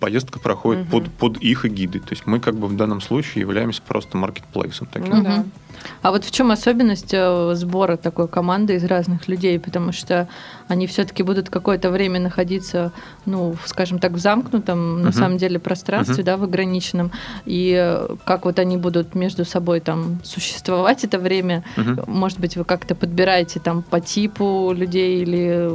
поездка 0.00 0.38
проходит 0.38 0.82
Мгм. 0.82 0.90
под, 0.90 1.10
под 1.12 1.36
их 1.38 1.64
эгидой. 1.64 2.00
То 2.00 2.10
есть 2.10 2.26
мы 2.26 2.40
как 2.40 2.54
бы 2.56 2.66
в 2.68 2.76
данном 2.76 3.00
случае 3.00 3.42
являемся 3.42 3.82
просто 3.86 4.16
маркетплейсом 4.16 4.88
таким. 4.92 5.16
Ну 5.16 5.22
да. 5.22 5.44
А 6.02 6.10
вот 6.10 6.24
в 6.24 6.30
чем 6.30 6.50
особенность 6.50 7.12
э, 7.12 7.52
сбора 7.54 7.96
такой 7.96 8.28
команды 8.28 8.74
из 8.74 8.84
разных 8.84 9.28
людей? 9.28 9.58
Потому 9.60 9.92
что 9.92 10.26
они 10.68 10.86
все-таки 10.86 11.22
будут 11.22 11.50
какое-то 11.50 11.90
время 11.90 12.18
находиться, 12.18 12.92
ну, 13.24 13.56
скажем 13.66 13.98
так, 13.98 14.12
в 14.12 14.18
замкнутом, 14.18 15.02
на 15.02 15.10
Мгм. 15.10 15.12
самом 15.12 15.36
деле, 15.38 15.58
пространстве, 15.58 16.16
Мгм. 16.16 16.24
да, 16.24 16.36
в 16.38 16.44
ограниченном. 16.44 17.12
И 17.44 17.74
э, 17.78 18.16
как 18.24 18.46
вот 18.46 18.58
они 18.58 18.76
будут 18.78 19.14
между 19.14 19.44
собой 19.44 19.80
там 19.80 20.18
существовать 20.24 21.04
это 21.04 21.18
время? 21.18 21.62
Мгм. 21.76 22.00
Может 22.06 22.40
быть, 22.40 22.56
вы 22.56 22.64
как-то 22.64 22.94
подбираете 22.94 23.60
там 23.60 23.82
по 23.82 24.00
типу 24.00 24.72
людей 24.74 25.22
или 25.22 25.70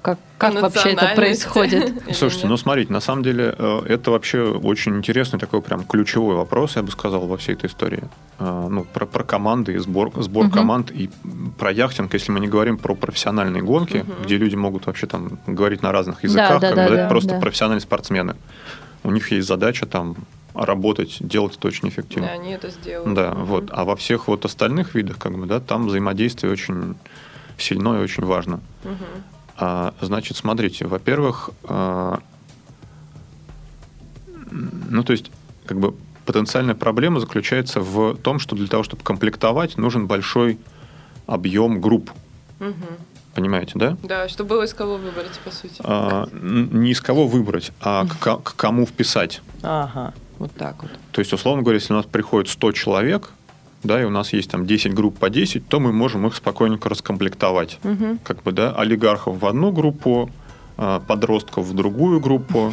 как, 0.00 0.18
как 0.42 0.62
вообще 0.62 0.90
это 0.90 1.12
происходит? 1.14 2.02
Слушайте, 2.14 2.46
ну 2.46 2.56
смотрите, 2.56 2.92
на 2.92 3.00
самом 3.00 3.22
деле 3.22 3.54
э, 3.56 3.82
это 3.88 4.10
вообще 4.10 4.42
очень 4.42 4.96
интересный 4.96 5.38
такой 5.38 5.62
прям 5.62 5.84
ключевой 5.84 6.34
вопрос, 6.36 6.76
я 6.76 6.82
бы 6.82 6.90
сказал, 6.90 7.26
во 7.26 7.36
всей 7.36 7.54
этой 7.54 7.66
истории. 7.66 8.02
Э, 8.38 8.68
Ну, 8.70 8.84
про, 8.84 9.06
про 9.06 9.24
команды 9.24 9.74
и 9.74 9.78
сбор, 9.78 10.10
сбор 10.16 10.44
Мгм. 10.46 10.52
команд 10.52 10.90
и 10.90 11.10
про 11.58 11.70
яхтинг, 11.70 12.12
если 12.14 12.32
мы 12.32 12.40
не 12.40 12.48
говорим 12.48 12.76
про 12.78 12.94
профессиональные 12.94 13.62
гонки, 13.62 13.98
Мгм. 13.98 14.22
где 14.24 14.36
люди 14.38 14.56
могут 14.56 14.86
вообще 14.86 15.06
там 15.06 15.38
говорить 15.46 15.82
на 15.82 15.92
разных 15.92 16.24
языках, 16.24 16.60
да, 16.60 16.68
как 16.68 16.76
да, 16.76 16.84
бы, 16.88 16.90
да, 16.96 17.00
это 17.02 17.08
просто 17.08 17.30
да. 17.34 17.40
профессиональные 17.40 17.82
спортсмены. 17.82 18.34
У 19.04 19.10
них 19.10 19.30
есть 19.32 19.46
задача 19.48 19.86
там 19.86 20.16
работать, 20.54 21.16
делать 21.20 21.56
это 21.56 21.68
очень 21.68 21.88
эффективно. 21.88 22.26
Да, 22.28 22.34
они 22.34 22.52
это 22.52 22.70
сделают. 22.70 23.14
Да, 23.14 23.30
Мгм. 23.30 23.44
вот. 23.44 23.64
А 23.70 23.84
во 23.84 23.94
всех 23.96 24.28
вот 24.28 24.44
остальных 24.44 24.94
видах, 24.94 25.18
как 25.18 25.32
бы, 25.38 25.46
да, 25.46 25.60
там 25.60 25.86
взаимодействие 25.86 26.52
очень 26.52 26.94
сильно 27.58 27.98
и 28.00 28.02
очень 28.02 28.24
важно. 28.24 28.60
Мгм. 28.84 28.96
А, 29.64 29.94
значит, 30.00 30.36
смотрите, 30.36 30.88
во-первых, 30.88 31.50
а, 31.62 32.18
ну, 34.50 35.04
то 35.04 35.12
есть, 35.12 35.30
как 35.66 35.78
бы 35.78 35.94
потенциальная 36.26 36.74
проблема 36.74 37.20
заключается 37.20 37.80
в 37.80 38.16
том, 38.16 38.40
что 38.40 38.56
для 38.56 38.66
того, 38.66 38.82
чтобы 38.82 39.04
комплектовать, 39.04 39.76
нужен 39.76 40.08
большой 40.08 40.58
объем 41.28 41.80
групп. 41.80 42.10
Мгм. 42.58 42.74
Понимаете, 43.36 43.74
да? 43.76 43.96
Да, 44.02 44.28
чтобы 44.28 44.50
было 44.50 44.64
из 44.64 44.74
кого 44.74 44.96
выбрать, 44.96 45.38
по 45.44 45.52
сути. 45.52 45.76
А, 45.84 46.28
не 46.32 46.90
из 46.90 47.00
кого 47.00 47.28
выбрать, 47.28 47.70
а 47.80 48.04
к, 48.04 48.38
к 48.38 48.56
кому 48.56 48.84
вписать. 48.84 49.42
Ага, 49.62 50.12
вот 50.40 50.50
так 50.56 50.82
вот. 50.82 50.90
То 51.12 51.20
есть, 51.20 51.32
условно 51.32 51.62
говоря, 51.62 51.78
если 51.78 51.92
у 51.92 51.96
нас 51.96 52.06
приходит 52.06 52.50
100 52.50 52.72
человек, 52.72 53.30
да, 53.82 54.00
и 54.00 54.04
у 54.04 54.10
нас 54.10 54.32
есть 54.32 54.50
там 54.50 54.66
10 54.66 54.94
групп 54.94 55.18
по 55.18 55.30
10, 55.30 55.66
то 55.68 55.80
мы 55.80 55.92
можем 55.92 56.26
их 56.26 56.34
спокойненько 56.34 56.88
раскомплектовать. 56.88 57.78
Мгм. 57.82 58.18
как 58.24 58.42
бы, 58.42 58.52
да, 58.52 58.72
олигархов 58.74 59.38
в 59.40 59.46
одну 59.46 59.72
группу, 59.72 60.30
а, 60.76 61.00
подростков 61.00 61.66
в 61.66 61.74
другую 61.74 62.20
группу, 62.20 62.72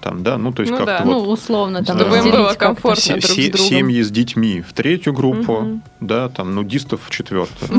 там, 0.00 0.24
да, 0.24 0.36
ну, 0.36 0.52
то 0.52 0.62
есть 0.62 0.72
Ну 0.72 0.78
как-то 0.78 1.04
да. 1.04 1.04
Ну, 1.04 1.20
вот 1.20 1.38
условно, 1.38 1.84
там 1.84 1.96
Чтобы 1.96 2.10
им 2.10 2.16
разделить 2.24 2.38
было 2.38 2.54
комфортно. 2.54 3.14
друг 3.14 3.24
с 3.24 3.34
другом. 3.36 3.58
семьи 3.68 4.02
с 4.02 4.10
детьми 4.10 4.60
в 4.60 4.72
третью 4.72 5.12
группу, 5.12 5.60
Мгм. 5.60 5.82
да, 6.00 6.28
там, 6.28 6.54
нудистов 6.56 7.02
в 7.04 7.10
четвертую. 7.10 7.70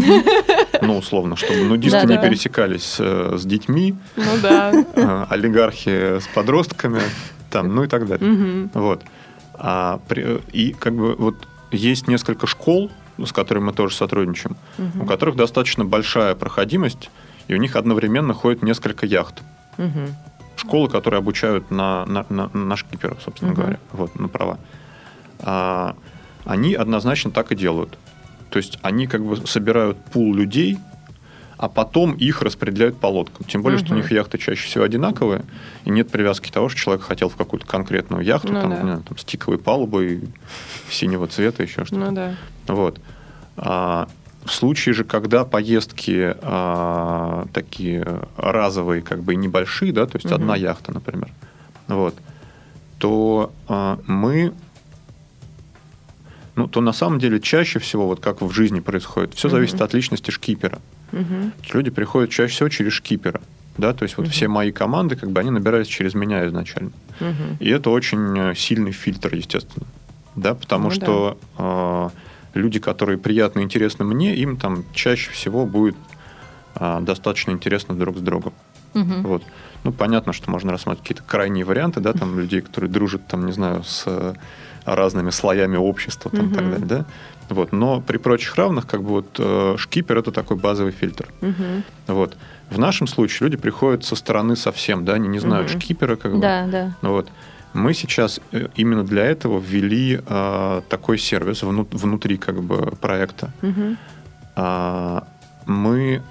Ну, 0.81 0.97
условно, 0.97 1.35
чтобы 1.35 1.63
нудисты 1.65 2.05
не 2.07 2.17
пересекались 2.17 2.95
э, 2.99 3.35
с 3.37 3.45
детьми, 3.45 3.95
Ну 4.15 4.23
да. 4.41 4.71
э, 4.73 5.25
олигархи 5.29 6.19
с 6.19 6.27
подростками, 6.33 7.01
там, 7.51 7.75
ну 7.75 7.83
и 7.83 7.87
так 7.87 8.07
далее. 8.07 8.69
Вот. 8.73 9.01
А, 9.55 9.99
и 10.51 10.73
как 10.79 10.95
бы 10.95 11.15
вот 11.15 11.35
есть 11.73 12.07
несколько 12.07 12.47
школ, 12.47 12.91
с 13.23 13.31
которыми 13.31 13.65
мы 13.65 13.73
тоже 13.73 13.95
сотрудничаем, 13.95 14.55
у 14.77 14.81
Мгм. 14.81 15.07
которых 15.07 15.35
достаточно 15.35 15.85
большая 15.85 16.35
проходимость, 16.35 17.09
и 17.47 17.53
у 17.53 17.57
них 17.57 17.75
одновременно 17.75 18.33
ходит 18.33 18.63
несколько 18.63 19.05
яхт. 19.05 19.41
Мгм. 19.77 20.15
Школы, 20.55 20.87
которые 20.89 21.17
обучают 21.19 21.71
на, 21.71 22.05
на, 22.05 22.25
на, 22.29 22.47
на 22.49 22.75
шкиперов, 22.77 23.21
собственно 23.23 23.51
Мгм. 23.51 23.61
говоря, 23.61 23.79
вот, 23.91 24.19
на 24.19 24.27
права. 24.27 24.57
А, 25.39 25.95
они 26.45 26.73
однозначно 26.75 27.31
так 27.31 27.51
и 27.51 27.55
делают. 27.55 27.97
То 28.49 28.57
есть 28.57 28.77
они 28.81 29.07
как 29.07 29.23
бы 29.25 29.35
собирают 29.47 29.97
пул 30.05 30.33
людей, 30.33 30.77
а 31.57 31.69
потом 31.69 32.13
их 32.13 32.41
распределяют 32.41 32.97
по 32.97 33.07
лодкам. 33.07 33.45
Тем 33.47 33.61
более, 33.61 33.79
что 33.79 33.93
у 33.93 33.97
них 33.97 34.11
яхты 34.11 34.37
чаще 34.37 34.65
всего 34.67 34.83
одинаковые, 34.83 35.43
и 35.85 35.89
нет 35.89 36.09
привязки 36.09 36.51
того, 36.51 36.69
что 36.69 36.79
человек 36.79 37.03
хотел 37.03 37.29
в 37.29 37.35
какую-то 37.35 37.65
конкретную 37.67 38.23
яхту, 38.23 38.51
Ну 38.53 38.61
там, 38.61 38.69
да. 38.71 38.75
не 38.75 38.81
знаю, 38.81 39.03
там, 39.07 39.17
с 39.17 39.23
тиковой 39.23 39.59
палубой, 39.59 40.23
синего 40.89 41.27
цвета, 41.27 41.63
еще 41.63 41.85
что-то. 41.85 42.05
Ну 42.05 42.11
да. 42.11 42.35
Вот. 42.67 42.99
А, 43.57 44.07
в 44.45 44.51
случае 44.51 44.93
же, 44.93 45.03
когда 45.05 45.45
поездки 45.45 46.35
а, 46.41 47.45
такие 47.53 48.05
разовые, 48.35 49.01
как 49.01 49.23
бы 49.23 49.33
и 49.33 49.37
небольшие, 49.37 49.93
да, 49.93 50.05
то 50.05 50.15
есть 50.17 50.25
Мгм. 50.25 50.35
одна 50.35 50.55
яхта, 50.55 50.91
например, 50.93 51.29
вот, 51.87 52.15
то 52.97 53.53
а, 53.67 53.99
мы, 54.07 54.53
ну, 56.55 56.67
то 56.67 56.81
на 56.81 56.93
самом 56.93 57.19
деле 57.19 57.39
чаще 57.39 57.79
всего, 57.79 58.07
вот 58.07 58.19
как 58.19 58.41
в 58.41 58.51
жизни 58.51 58.79
происходит, 58.79 59.33
все 59.33 59.49
зависит 59.49 59.81
от 59.81 59.93
личности 59.93 60.31
шкипера. 60.31 60.79
Мгм. 61.13 61.53
Люди 61.73 61.91
приходят 61.91 62.29
чаще 62.31 62.53
всего 62.53 62.69
через 62.69 62.93
шкипера, 62.93 63.39
да, 63.77 63.93
то 63.93 64.03
есть 64.03 64.17
вот 64.17 64.23
Мгм. 64.23 64.31
все 64.31 64.47
мои 64.47 64.71
команды, 64.71 65.15
как 65.15 65.31
бы 65.31 65.39
они 65.39 65.51
набирались 65.51 65.87
через 65.87 66.13
меня 66.15 66.45
изначально. 66.47 66.91
Мгм. 67.19 67.57
И 67.59 67.69
это 67.69 67.89
очень 67.91 68.37
э, 68.37 68.55
сильный 68.55 68.91
фильтр, 68.91 69.33
естественно. 69.35 69.85
Да, 70.35 70.55
потому 70.55 70.85
Ну 70.85 70.89
что 70.95 71.37
э, 71.57 72.09
люди, 72.59 72.79
которые 72.79 73.17
приятны 73.19 73.59
и 73.59 73.63
интересны 73.63 74.03
мне, 74.03 74.35
им 74.35 74.57
там 74.57 74.83
чаще 74.93 75.31
всего 75.31 75.65
будет 75.67 75.95
э, 76.75 76.99
достаточно 77.01 77.51
интересно 77.51 77.95
друг 77.95 78.17
с 78.17 78.21
другом. 78.21 78.53
Мгм. 78.95 79.21
Вот. 79.23 79.43
Ну, 79.83 79.91
понятно, 79.91 80.33
что 80.33 80.49
можно 80.49 80.71
рассматривать 80.71 81.07
какие-то 81.07 81.23
крайние 81.29 81.65
варианты, 81.65 81.99
да, 81.99 82.13
там 82.13 82.39
людей, 82.39 82.61
которые 82.61 82.89
дружат, 82.89 83.27
там, 83.27 83.45
не 83.45 83.51
знаю, 83.51 83.83
с 83.83 84.03
э, 84.07 84.33
разными 84.85 85.29
слоями 85.29 85.77
общества 85.77 86.31
там, 86.31 86.49
и 86.49 86.53
так 86.53 86.69
далее, 86.71 86.85
да? 86.85 87.05
Вот. 87.49 87.71
Но 87.71 88.01
при 88.01 88.17
прочих 88.17 88.55
равных, 88.55 88.87
как 88.87 89.01
бы 89.03 89.09
вот 89.09 89.35
э, 89.39 89.75
шкипер 89.77 90.17
это 90.17 90.31
такой 90.31 90.57
базовый 90.57 90.91
фильтр. 90.91 91.27
Вот. 92.07 92.37
В 92.69 92.79
нашем 92.79 93.07
случае 93.07 93.45
люди 93.49 93.57
приходят 93.57 94.03
со 94.03 94.15
стороны 94.15 94.55
совсем, 94.55 95.05
да, 95.05 95.13
они 95.13 95.27
не 95.27 95.39
знают 95.39 95.69
Мгм. 95.71 95.81
шкипера, 95.81 96.15
как 96.15 96.33
бы. 96.33 96.39
Да, 96.41 96.65
да. 96.67 96.95
Вот. 97.01 97.29
Мы 97.73 97.93
сейчас 97.93 98.39
э, 98.51 98.67
именно 98.75 99.03
для 99.03 99.25
этого 99.25 99.59
ввели 99.59 100.19
э, 100.25 100.81
такой 100.89 101.17
сервис 101.17 101.63
вну- 101.63 101.87
внутри 101.91 102.37
как 102.37 102.61
бы 102.63 102.93
проекта. 103.01 103.51
Мгм. 103.61 103.97
А, 104.55 105.23
мы 105.65 106.21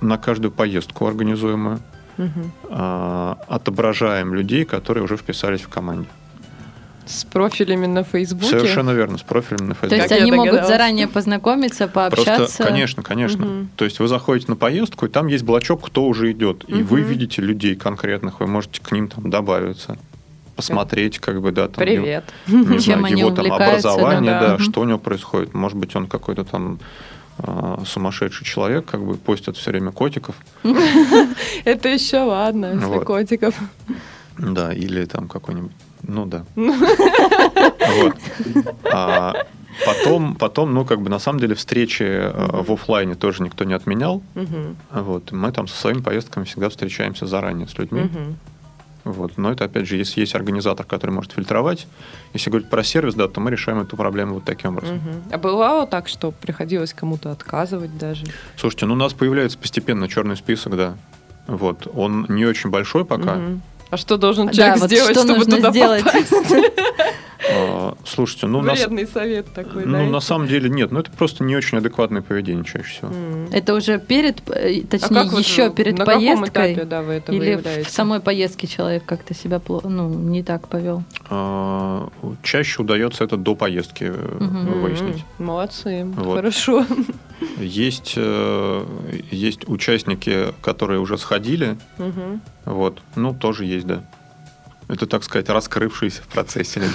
на 0.00 0.18
каждую 0.18 0.50
поездку 0.52 1.06
организуемую 1.06 1.78
Мгм. 2.18 2.52
а, 2.70 3.38
отображаем 3.48 4.34
людей, 4.34 4.64
которые 4.64 5.04
уже 5.04 5.16
вписались 5.16 5.62
в 5.62 5.68
команде. 5.68 6.08
С 7.06 7.24
профилями 7.24 7.86
на 7.86 8.02
Фейсбуке. 8.02 8.46
Совершенно 8.48 8.90
верно, 8.92 9.18
с 9.18 9.22
профилем 9.22 9.68
на 9.68 9.74
То 9.74 9.80
Facebook. 9.82 9.98
есть 9.98 10.08
Как 10.08 10.20
они 10.20 10.32
могут 10.32 10.66
заранее 10.66 11.06
познакомиться, 11.06 11.86
пообщаться. 11.86 12.34
Просто, 12.36 12.64
конечно, 12.64 13.02
конечно. 13.02 13.44
Мгм. 13.44 13.68
То 13.76 13.84
есть 13.84 13.98
вы 14.00 14.08
заходите 14.08 14.46
на 14.50 14.56
поездку, 14.56 15.06
и 15.06 15.08
там 15.10 15.26
есть 15.26 15.44
блочок, 15.44 15.84
кто 15.86 16.04
уже 16.06 16.32
идет. 16.32 16.64
И 16.68 16.82
вы 16.82 17.00
Мгм. 17.00 17.08
видите 17.10 17.42
людей 17.42 17.74
конкретных, 17.76 18.40
вы 18.40 18.46
можете 18.46 18.80
к 18.80 18.90
ним 18.92 19.08
там 19.08 19.28
добавиться, 19.30 19.98
посмотреть, 20.56 21.18
как 21.18 21.42
бы, 21.42 21.52
да, 21.52 21.68
там, 21.68 21.84
его- 21.86 22.02
Привет. 22.04 22.24
не 22.46 22.64
Чем 22.78 22.80
знаю, 22.80 23.04
они 23.04 23.20
его 23.20 23.30
там 23.32 23.52
образование, 23.52 24.30
да, 24.32 24.40
да, 24.40 24.56
да. 24.56 24.62
что 24.62 24.80
у 24.80 24.84
него 24.84 24.98
происходит. 24.98 25.52
Может 25.52 25.76
быть, 25.76 25.94
он 25.96 26.06
какой-то 26.06 26.44
там 26.44 26.78
а, 27.36 27.82
сумасшедший 27.84 28.46
человек, 28.46 28.84
как 28.86 29.04
бы 29.04 29.16
постит 29.16 29.56
все 29.56 29.72
время 29.72 29.90
котиков, 29.90 30.36
Это 31.64 31.88
еще 31.88 32.18
ладно, 32.18 32.74
если 32.74 33.00
котиков. 33.04 33.54
да, 34.38 34.72
или 34.72 35.04
там 35.04 35.26
какой-нибудь, 35.28 35.72
ну 36.06 36.26
да. 36.26 36.44
Вот. 36.56 38.16
А 38.84 39.34
Потом, 39.84 40.36
потом, 40.36 40.74
ну, 40.74 40.84
как 40.84 41.00
бы, 41.00 41.10
на 41.10 41.18
самом 41.18 41.40
деле, 41.40 41.54
встречи 41.54 42.02
э, 42.04 42.62
в 42.62 42.72
офлайне 42.72 43.14
тоже 43.14 43.42
никто 43.42 43.64
не 43.64 43.74
отменял. 43.74 44.22
Вот. 44.90 45.32
Мы 45.32 45.52
там 45.52 45.66
со 45.66 45.76
своими 45.76 46.00
поездками 46.00 46.44
всегда 46.44 46.68
встречаемся 46.68 47.26
заранее 47.26 47.66
с 47.66 47.76
людьми. 47.78 48.08
Вот. 49.04 49.36
Но 49.36 49.52
это, 49.52 49.64
опять 49.64 49.86
же, 49.86 49.96
если 49.96 50.20
есть 50.20 50.34
организатор, 50.34 50.86
который 50.86 51.10
может 51.10 51.32
фильтровать, 51.32 51.86
если 52.32 52.48
говорить 52.50 52.70
про 52.70 52.82
сервис, 52.82 53.14
да, 53.14 53.28
то 53.28 53.38
мы 53.40 53.50
решаем 53.50 53.80
эту 53.80 53.96
проблему 53.96 54.34
вот 54.34 54.44
таким 54.44 54.70
образом. 54.70 55.00
А 55.30 55.36
бывало 55.36 55.86
так, 55.86 56.08
что 56.08 56.30
приходилось 56.30 56.94
кому-то 56.94 57.30
отказывать 57.30 57.98
даже? 57.98 58.24
Слушайте, 58.56 58.86
ну 58.86 58.94
у 58.94 58.96
нас 58.96 59.12
появляется 59.12 59.58
постепенно 59.58 60.08
черный 60.08 60.36
список, 60.36 60.76
да. 60.76 60.94
Вот. 61.46 61.86
Он 61.94 62.24
не 62.30 62.46
очень 62.46 62.70
большой 62.70 63.04
пока. 63.04 63.38
А 63.94 63.96
что 63.96 64.16
должен 64.16 64.46
Да, 64.48 64.52
человек 64.52 64.78
вот 64.78 64.86
сделать, 64.90 65.12
что 65.12 65.20
чтобы 65.22 65.38
нужно 65.38 65.56
туда 65.56 65.70
сделать? 65.70 66.02
попасть? 66.02 66.32
А, 67.52 67.94
Слушайте, 68.06 68.46
ну, 68.46 68.60
на, 68.62 68.72
Вредный 68.72 69.06
совет 69.06 69.52
такой, 69.52 69.84
ну, 69.84 69.92
да? 69.98 70.04
на 70.04 70.20
самом 70.20 70.46
деле 70.48 70.68
нет. 70.70 70.90
Ну, 70.92 71.00
это 71.00 71.10
просто 71.10 71.44
не 71.44 71.56
очень 71.56 71.78
адекватное 71.78 72.22
поведение 72.22 72.64
чаще 72.64 72.84
всего. 72.84 73.10
Это 73.52 73.74
уже 73.74 73.98
перед, 73.98 74.48
э, 74.50 74.80
А 74.82 74.86
точнее, 74.86 75.08
как 75.22 75.32
вот 75.32 75.40
еще 75.40 75.68
вы- 75.68 75.74
перед 75.74 75.98
на 75.98 76.04
каком 76.04 76.20
поездкой? 76.22 76.72
этапе, 76.72 76.84
да, 76.86 77.02
вы 77.02 77.12
это 77.14 77.32
Или 77.32 77.38
выявляете? 77.54 77.88
в 77.88 77.92
самой 77.92 78.20
поездке 78.20 78.66
человек 78.66 79.04
как-то 79.04 79.34
себя 79.34 79.60
ну, 79.68 80.08
не 80.08 80.42
так 80.42 80.68
повел? 80.68 81.02
А, 81.28 82.08
Чаще 82.42 82.82
удается 82.82 83.24
это 83.24 83.36
до 83.36 83.54
поездки 83.54 84.04
Мгм. 84.04 84.82
выяснить. 84.82 85.24
Молодцы, 85.38 86.04
Вот. 86.04 86.36
хорошо. 86.36 86.86
Есть, 87.58 88.14
э, 88.16 88.84
есть 89.30 89.68
участники, 89.68 90.54
которые 90.62 91.00
уже 91.00 91.18
сходили, 91.18 91.76
Мгм. 91.98 92.40
вот, 92.64 93.02
ну, 93.16 93.34
тоже 93.34 93.64
есть, 93.66 93.86
да. 93.86 94.02
Это, 94.88 95.06
так 95.06 95.24
сказать, 95.24 95.48
раскрывшиеся 95.48 96.22
в 96.22 96.26
процессе 96.26 96.80
люди. 96.80 96.94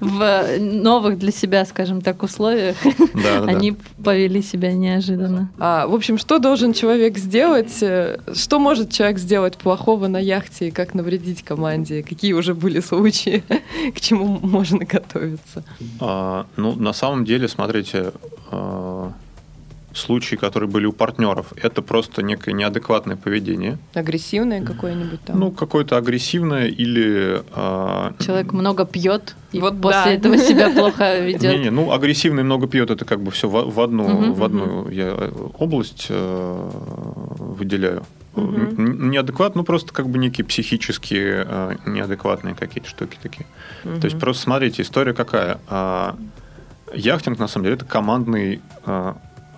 В 0.00 0.58
новых 0.58 1.18
для 1.18 1.30
себя, 1.32 1.64
скажем 1.64 2.00
так, 2.02 2.22
условиях 2.22 2.76
Да, 2.84 3.40
да, 3.40 3.40
да. 3.40 3.46
они 3.52 3.76
повели 4.04 4.42
себя 4.42 4.72
неожиданно. 4.72 5.50
А, 5.58 5.86
в 5.86 5.94
общем, 5.94 6.18
что 6.18 6.38
должен 6.38 6.72
человек 6.72 7.16
сделать? 7.18 7.82
э, 7.82 8.18
Что 8.34 8.58
может 8.58 8.90
человек 8.90 9.18
сделать 9.18 9.56
плохого 9.56 10.08
на 10.08 10.18
яхте 10.18 10.68
и 10.68 10.70
как 10.70 10.94
навредить 10.94 11.42
команде? 11.44 12.02
Какие 12.02 12.32
уже 12.32 12.54
были 12.54 12.80
случаи? 12.80 13.42
К 13.94 14.00
чему 14.00 14.38
можно 14.42 14.84
готовиться? 14.84 15.64
А, 16.00 16.46
ну, 16.56 16.74
на 16.74 16.92
самом 16.92 17.24
деле, 17.24 17.48
смотрите, 17.48 18.12
а, 18.50 19.12
случаи, 19.96 20.36
которые 20.36 20.68
были 20.68 20.86
у 20.86 20.92
партнеров, 20.92 21.52
это 21.60 21.82
просто 21.82 22.22
некое 22.22 22.52
неадекватное 22.52 23.16
поведение. 23.16 23.78
Агрессивное 23.94 24.62
какое-нибудь 24.64 25.20
там? 25.22 25.38
Ну, 25.40 25.50
какое-то 25.50 25.96
агрессивное 25.96 26.66
или... 26.66 27.42
а, 27.52 28.14
Человек 28.18 28.52
много 28.52 28.84
пьет 28.84 29.34
и 29.52 29.60
Вот 29.60 29.80
после 29.80 30.04
да. 30.04 30.12
этого 30.12 30.38
себя 30.38 30.70
плохо 30.70 31.18
ведет. 31.20 31.42
Не-не, 31.42 31.70
ну, 31.70 31.92
агрессивный 31.92 32.42
много 32.42 32.66
пьет, 32.66 32.90
это 32.90 33.04
как 33.04 33.20
бы 33.20 33.30
все 33.30 33.48
в, 33.48 33.70
в 33.70 33.80
одну, 33.80 34.32
в 34.32 34.44
одну 34.44 34.88
я 34.90 35.14
э, 35.16 35.32
область 35.58 36.06
э, 36.10 36.70
выделяю. 37.38 38.04
Н- 38.36 39.10
Неадекват, 39.10 39.54
ну, 39.56 39.64
просто 39.64 39.92
как 39.94 40.08
бы 40.08 40.18
некие 40.18 40.44
психические 40.44 41.46
э, 41.48 41.76
неадекватные 41.86 42.54
какие-то 42.54 42.88
штуки 42.90 43.18
такие. 43.22 43.46
Мгм. 43.84 44.00
То 44.00 44.06
есть 44.06 44.18
просто 44.18 44.42
смотрите, 44.42 44.82
история 44.82 45.14
какая. 45.14 45.58
А, 45.68 46.16
яхтинг, 46.92 47.38
на 47.38 47.48
самом 47.48 47.64
деле, 47.64 47.76
это 47.76 47.84
командный... 47.86 48.60
а, 48.84 49.16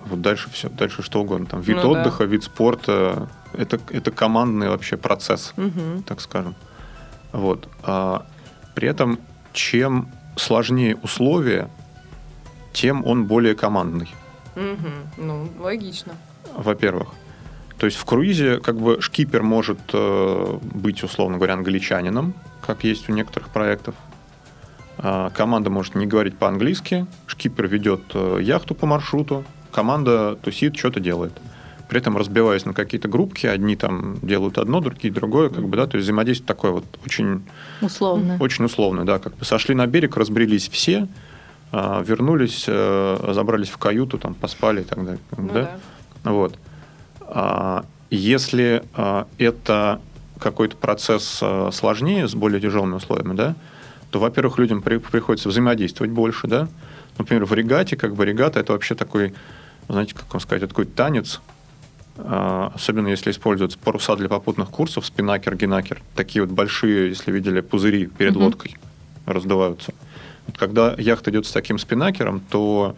вот 0.09 0.21
дальше 0.21 0.49
все, 0.53 0.69
дальше 0.69 1.03
что 1.03 1.21
угодно. 1.21 1.47
Там, 1.47 1.61
вид 1.61 1.77
Ну 1.77 1.95
да. 1.95 2.01
отдыха, 2.01 2.25
вид 2.25 2.45
спорта. 2.45 3.29
Это, 3.53 3.79
это 3.91 4.11
командный 4.11 4.69
вообще 4.69 4.97
процесс 4.97 5.53
Мгм. 5.57 6.03
так 6.03 6.21
скажем. 6.21 6.55
Вот. 7.33 7.69
А 7.83 8.27
при 8.75 8.89
этом, 8.89 9.19
чем 9.53 10.09
сложнее 10.37 10.97
условия, 11.03 11.69
тем 12.73 13.05
он 13.07 13.25
более 13.27 13.55
командный, 13.55 14.09
Мгм. 14.55 14.93
Ну, 15.17 15.49
логично. 15.59 16.13
во-первых. 16.55 17.09
То 17.79 17.87
есть 17.87 17.97
в 17.99 18.05
круизе 18.05 18.59
как 18.59 18.77
бы 18.77 19.01
шкипер 19.01 19.43
может 19.43 19.79
э, 19.93 20.59
быть, 20.63 21.03
условно 21.05 21.37
говоря, 21.37 21.55
англичанином, 21.55 22.35
как 22.61 22.83
есть 22.85 23.09
у 23.09 23.13
некоторых 23.13 23.51
проектов. 23.51 23.95
А 24.99 25.31
команда 25.31 25.71
может 25.71 25.95
не 25.95 26.07
говорить 26.07 26.37
по-английски, 26.37 27.07
шкипер 27.27 27.69
ведет 27.69 28.03
э, 28.15 28.39
яхту 28.43 28.75
по 28.75 28.85
маршруту, 28.87 29.45
команда 29.79 30.37
тусит, 30.43 30.77
что-то 30.77 30.99
делает. 30.99 31.33
При 31.89 32.01
этом 32.01 32.17
разбиваясь 32.17 32.65
на 32.65 32.75
какие-то 32.75 33.07
группки, 33.07 33.47
одни 33.47 33.77
там 33.77 34.19
делают 34.23 34.59
одно, 34.59 34.81
другие 34.81 35.15
другое, 35.15 35.51
как 35.51 35.69
бы, 35.69 35.77
да, 35.77 35.87
то 35.87 35.97
есть 35.97 36.05
взаимодействие 36.05 36.49
такое 36.49 36.73
вот 36.73 36.85
очень 37.07 37.45
Условно. 37.81 38.37
Очень 38.41 38.65
условно, 38.65 39.07
да. 39.07 39.21
Как 39.21 39.37
бы 39.37 39.45
сошли 39.45 39.77
на 39.77 39.87
берег, 39.87 40.17
разбрелись 40.17 40.69
все, 40.69 41.07
а, 41.71 42.03
вернулись, 42.03 42.65
э, 42.67 43.33
забрались 43.33 43.69
в 43.69 43.79
каюту, 43.79 44.19
там 44.19 44.35
поспали 44.35 44.81
и 44.81 44.85
так 44.85 45.05
далее. 45.05 45.21
Ну 45.37 45.49
да? 45.55 45.79
да. 46.25 46.33
Вот. 46.33 46.59
А, 47.21 47.85
Если 48.11 48.83
а, 48.95 49.29
это 49.39 50.01
какой-то 50.41 50.77
процесс 50.77 51.39
а, 51.41 51.71
сложнее, 51.71 52.27
с 52.27 52.35
более 52.35 52.61
тяжелыми 52.61 52.95
условиями, 52.97 53.37
да, 53.37 53.55
то, 54.11 54.19
во-первых, 54.19 54.59
людям 54.59 54.83
при- 54.83 54.99
приходится 54.99 55.49
взаимодействовать 55.49 56.11
больше, 56.11 56.49
да. 56.49 56.67
Например, 57.19 57.45
в 57.45 57.53
регате, 57.53 57.97
как 57.97 58.15
бы 58.15 58.25
регата 58.25 58.61
это 58.61 58.73
вообще 58.73 58.95
такой, 58.95 59.35
знаете, 59.89 60.15
как 60.15 60.33
вам 60.33 60.41
сказать, 60.41 60.63
это 60.63 60.71
такой 60.71 60.85
танец, 60.87 61.41
а, 62.17 62.73
особенно 62.75 63.09
если 63.09 63.31
используются 63.31 63.79
паруса 63.79 64.17
для 64.17 64.29
попутных 64.29 64.71
курсов, 64.71 65.07
спинакер, 65.07 65.57
генакер, 65.57 66.03
такие 66.15 66.45
вот 66.45 66.53
большие, 66.53 67.09
если 67.09 67.31
видели, 67.31 67.61
пузыри 67.61 68.07
перед 68.07 68.35
Мгм. 68.35 68.45
лодкой 68.45 68.77
раздуваются. 69.27 69.93
Вот 70.47 70.59
когда 70.59 70.95
яхта 70.99 71.31
идет 71.31 71.47
с 71.47 71.53
таким 71.53 71.79
спинакером, 71.79 72.41
то 72.41 72.97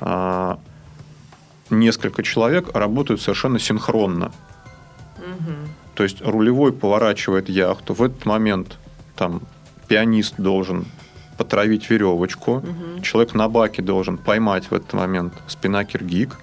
а, 0.00 0.58
несколько 1.70 2.22
человек 2.22 2.74
работают 2.74 3.20
совершенно 3.20 3.58
синхронно. 3.58 4.30
Мгм. 5.16 5.68
То 5.94 6.04
есть 6.04 6.20
рулевой 6.22 6.72
поворачивает 6.72 7.48
яхту. 7.48 7.94
В 7.94 8.02
этот 8.02 8.24
момент 8.26 8.78
там 9.16 9.42
пианист 9.88 10.34
должен 10.38 10.84
потравить 11.42 11.88
веревочку. 11.88 12.56
Мгм. 12.56 13.02
Человек 13.02 13.34
на 13.34 13.48
баке 13.48 13.80
должен 13.80 14.18
поймать 14.18 14.66
в 14.70 14.74
этот 14.74 14.92
момент 14.92 15.32
спинакер 15.46 16.04
гик. 16.04 16.36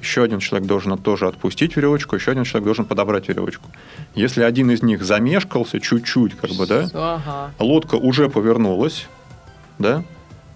Еще 0.00 0.22
один 0.22 0.38
человек 0.40 0.68
должен 0.68 0.96
тоже 0.98 1.26
отпустить 1.26 1.74
веревочку, 1.74 2.14
еще 2.16 2.30
один 2.30 2.44
человек 2.44 2.66
должен 2.66 2.84
подобрать 2.84 3.28
веревочку. 3.28 3.64
Если 4.14 4.42
один 4.42 4.70
из 4.70 4.82
них 4.82 5.02
замешкался 5.02 5.80
чуть-чуть, 5.80 6.36
как 6.36 6.50
бы, 6.50 6.66
да, 6.66 6.88
Ага. 6.92 7.50
лодка 7.58 7.94
уже 7.96 8.28
повернулась, 8.28 9.06
да, 9.78 10.04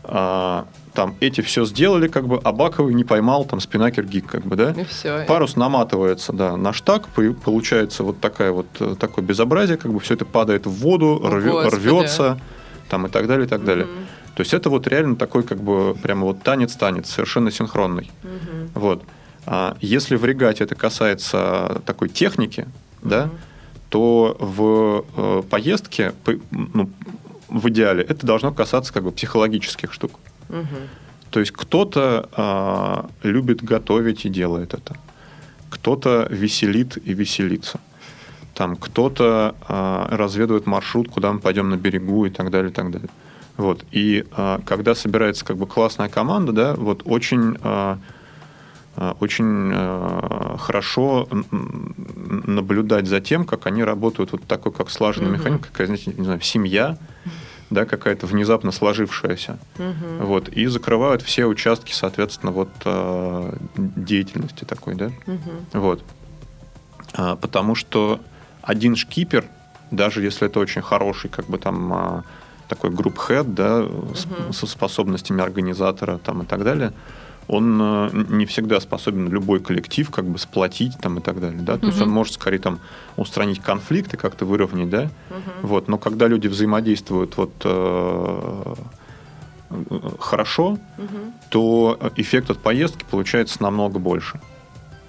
а, 0.04 0.66
там 0.92 1.14
эти 1.20 1.40
все 1.40 1.64
сделали, 1.64 2.06
как 2.08 2.26
бы, 2.28 2.38
а 2.44 2.52
Баковый 2.52 2.94
не 2.94 3.04
поймал, 3.04 3.44
там 3.44 3.60
спинакер 3.60 4.04
гик, 4.04 4.26
как 4.26 4.44
бы, 4.44 4.56
да. 4.56 4.72
И 4.72 4.84
все. 4.84 5.24
Парус 5.26 5.56
наматывается, 5.56 6.32
да, 6.32 6.56
на 6.56 6.72
штаг, 6.74 7.08
по- 7.08 7.32
получается 7.32 8.02
вот 8.04 8.20
такая 8.20 8.52
вот 8.52 8.66
э, 8.80 8.94
такое 9.00 9.24
безобразие, 9.24 9.78
как 9.78 9.90
бы 9.92 10.00
все 10.00 10.14
это 10.14 10.24
падает 10.26 10.66
в 10.66 10.70
воду, 10.70 11.18
О, 11.22 11.28
рве- 11.30 11.50
Господи. 11.64 11.74
рвется, 11.88 12.40
там 12.90 13.06
и 13.06 13.08
так 13.08 13.26
далее, 13.26 13.46
и 13.46 13.48
так 13.48 13.64
далее. 13.64 13.86
То 14.34 14.42
есть 14.42 14.52
это 14.52 14.68
вот 14.68 14.86
реально 14.86 15.16
такой 15.16 15.42
как 15.42 15.62
бы 15.62 15.94
прямо 16.02 16.24
вот 16.24 16.42
танец-танец, 16.42 17.08
совершенно 17.08 17.50
синхронный. 17.50 18.10
Вот. 18.74 19.02
А 19.46 19.76
если 19.80 20.16
в 20.16 20.24
регате 20.24 20.64
это 20.64 20.74
касается 20.74 21.80
такой 21.86 22.08
техники, 22.10 22.66
да, 23.02 23.30
то 23.88 24.36
в 24.38 25.04
э, 25.16 25.42
поездке, 25.50 26.12
по- 26.24 26.38
ну, 26.50 26.90
в 27.48 27.68
идеале, 27.70 28.02
это 28.02 28.26
должно 28.26 28.52
касаться 28.52 28.92
как 28.92 29.02
бы 29.02 29.10
психологических 29.10 29.92
штук. 29.92 30.12
Мгм. 30.48 30.66
То 31.30 31.40
есть 31.40 31.52
кто-то 31.52 32.28
а, 32.32 33.08
любит 33.22 33.64
готовить 33.64 34.26
и 34.26 34.28
делает 34.28 34.74
это. 34.74 34.96
Кто-то 35.70 36.26
веселит 36.30 36.98
и 37.08 37.14
веселится. 37.14 37.80
Там 38.60 38.76
кто-то 38.76 39.54
а, 39.68 40.06
разведывает 40.14 40.66
маршрут, 40.66 41.08
куда 41.08 41.32
мы 41.32 41.38
пойдем 41.38 41.70
на 41.70 41.78
берегу 41.78 42.26
и 42.26 42.30
так 42.30 42.50
далее, 42.50 42.70
и 42.70 42.74
так 42.74 42.90
далее. 42.90 43.08
Вот. 43.56 43.86
И 43.90 44.26
а, 44.32 44.60
когда 44.66 44.94
собирается 44.94 45.46
как 45.46 45.56
бы 45.56 45.66
классная 45.66 46.10
команда, 46.10 46.52
да, 46.52 46.74
вот 46.74 47.00
очень, 47.06 47.56
а, 47.62 47.96
очень 49.18 49.70
а, 49.72 50.56
хорошо 50.58 51.26
наблюдать 51.50 53.06
за 53.06 53.22
тем, 53.22 53.46
как 53.46 53.64
они 53.64 53.82
работают 53.82 54.32
вот 54.32 54.42
такой, 54.42 54.72
как 54.72 54.90
слаженная 54.90 55.30
Мгм. 55.30 55.38
механика, 55.38 55.68
какая, 55.68 55.86
знаете, 55.86 56.12
не 56.14 56.24
знаю, 56.24 56.42
семья, 56.42 56.98
да, 57.70 57.86
какая-то 57.86 58.26
внезапно 58.26 58.72
сложившаяся. 58.72 59.58
Мгм. 59.78 60.26
Вот, 60.26 60.50
и 60.50 60.66
закрывают 60.66 61.22
все 61.22 61.46
участки, 61.46 61.92
соответственно, 61.94 62.52
вот 62.52 62.68
э, 62.84 63.52
деятельности 63.76 64.64
такой, 64.64 64.96
да. 64.96 65.10
Мгм. 65.24 65.64
Вот. 65.72 66.04
Потому 67.16 67.74
что 67.74 68.20
один 68.70 68.94
шкипер, 68.94 69.44
даже 69.90 70.22
если 70.22 70.46
это 70.46 70.60
очень 70.60 70.80
хороший, 70.82 71.28
как 71.28 71.46
бы 71.46 71.58
там 71.58 71.92
а, 71.92 72.22
такой 72.68 72.90
групп 72.90 73.18
head, 73.18 73.44
да, 73.52 73.80
Мгм. 73.80 74.52
со 74.52 74.66
способностями 74.66 75.42
организатора 75.42 76.18
там 76.18 76.42
и 76.42 76.46
так 76.46 76.62
далее, 76.62 76.92
он 77.48 77.80
э, 77.82 78.10
не 78.28 78.46
всегда 78.46 78.78
способен 78.80 79.28
любой 79.28 79.58
коллектив 79.58 80.08
как 80.10 80.24
бы 80.24 80.38
сплотить 80.38 80.96
там 81.00 81.18
и 81.18 81.20
так 81.20 81.40
далее, 81.40 81.60
да, 81.62 81.78
то 81.78 81.86
есть 81.86 81.98
Мгм. 81.98 82.08
он 82.10 82.14
может 82.14 82.34
скорее 82.34 82.58
там 82.60 82.78
устранить 83.16 83.60
конфликты, 83.60 84.16
как-то 84.16 84.44
выровнять, 84.46 84.88
да, 84.88 85.02
Мгм. 85.02 85.42
вот, 85.62 85.88
но 85.88 85.98
когда 85.98 86.28
люди 86.28 86.46
взаимодействуют 86.46 87.36
вот 87.36 87.52
э, 87.64 88.74
хорошо, 90.20 90.78
Мгм. 90.96 91.32
то 91.48 91.98
эффект 92.14 92.50
от 92.50 92.58
поездки 92.60 93.04
получается 93.10 93.60
намного 93.62 93.98
больше. 93.98 94.40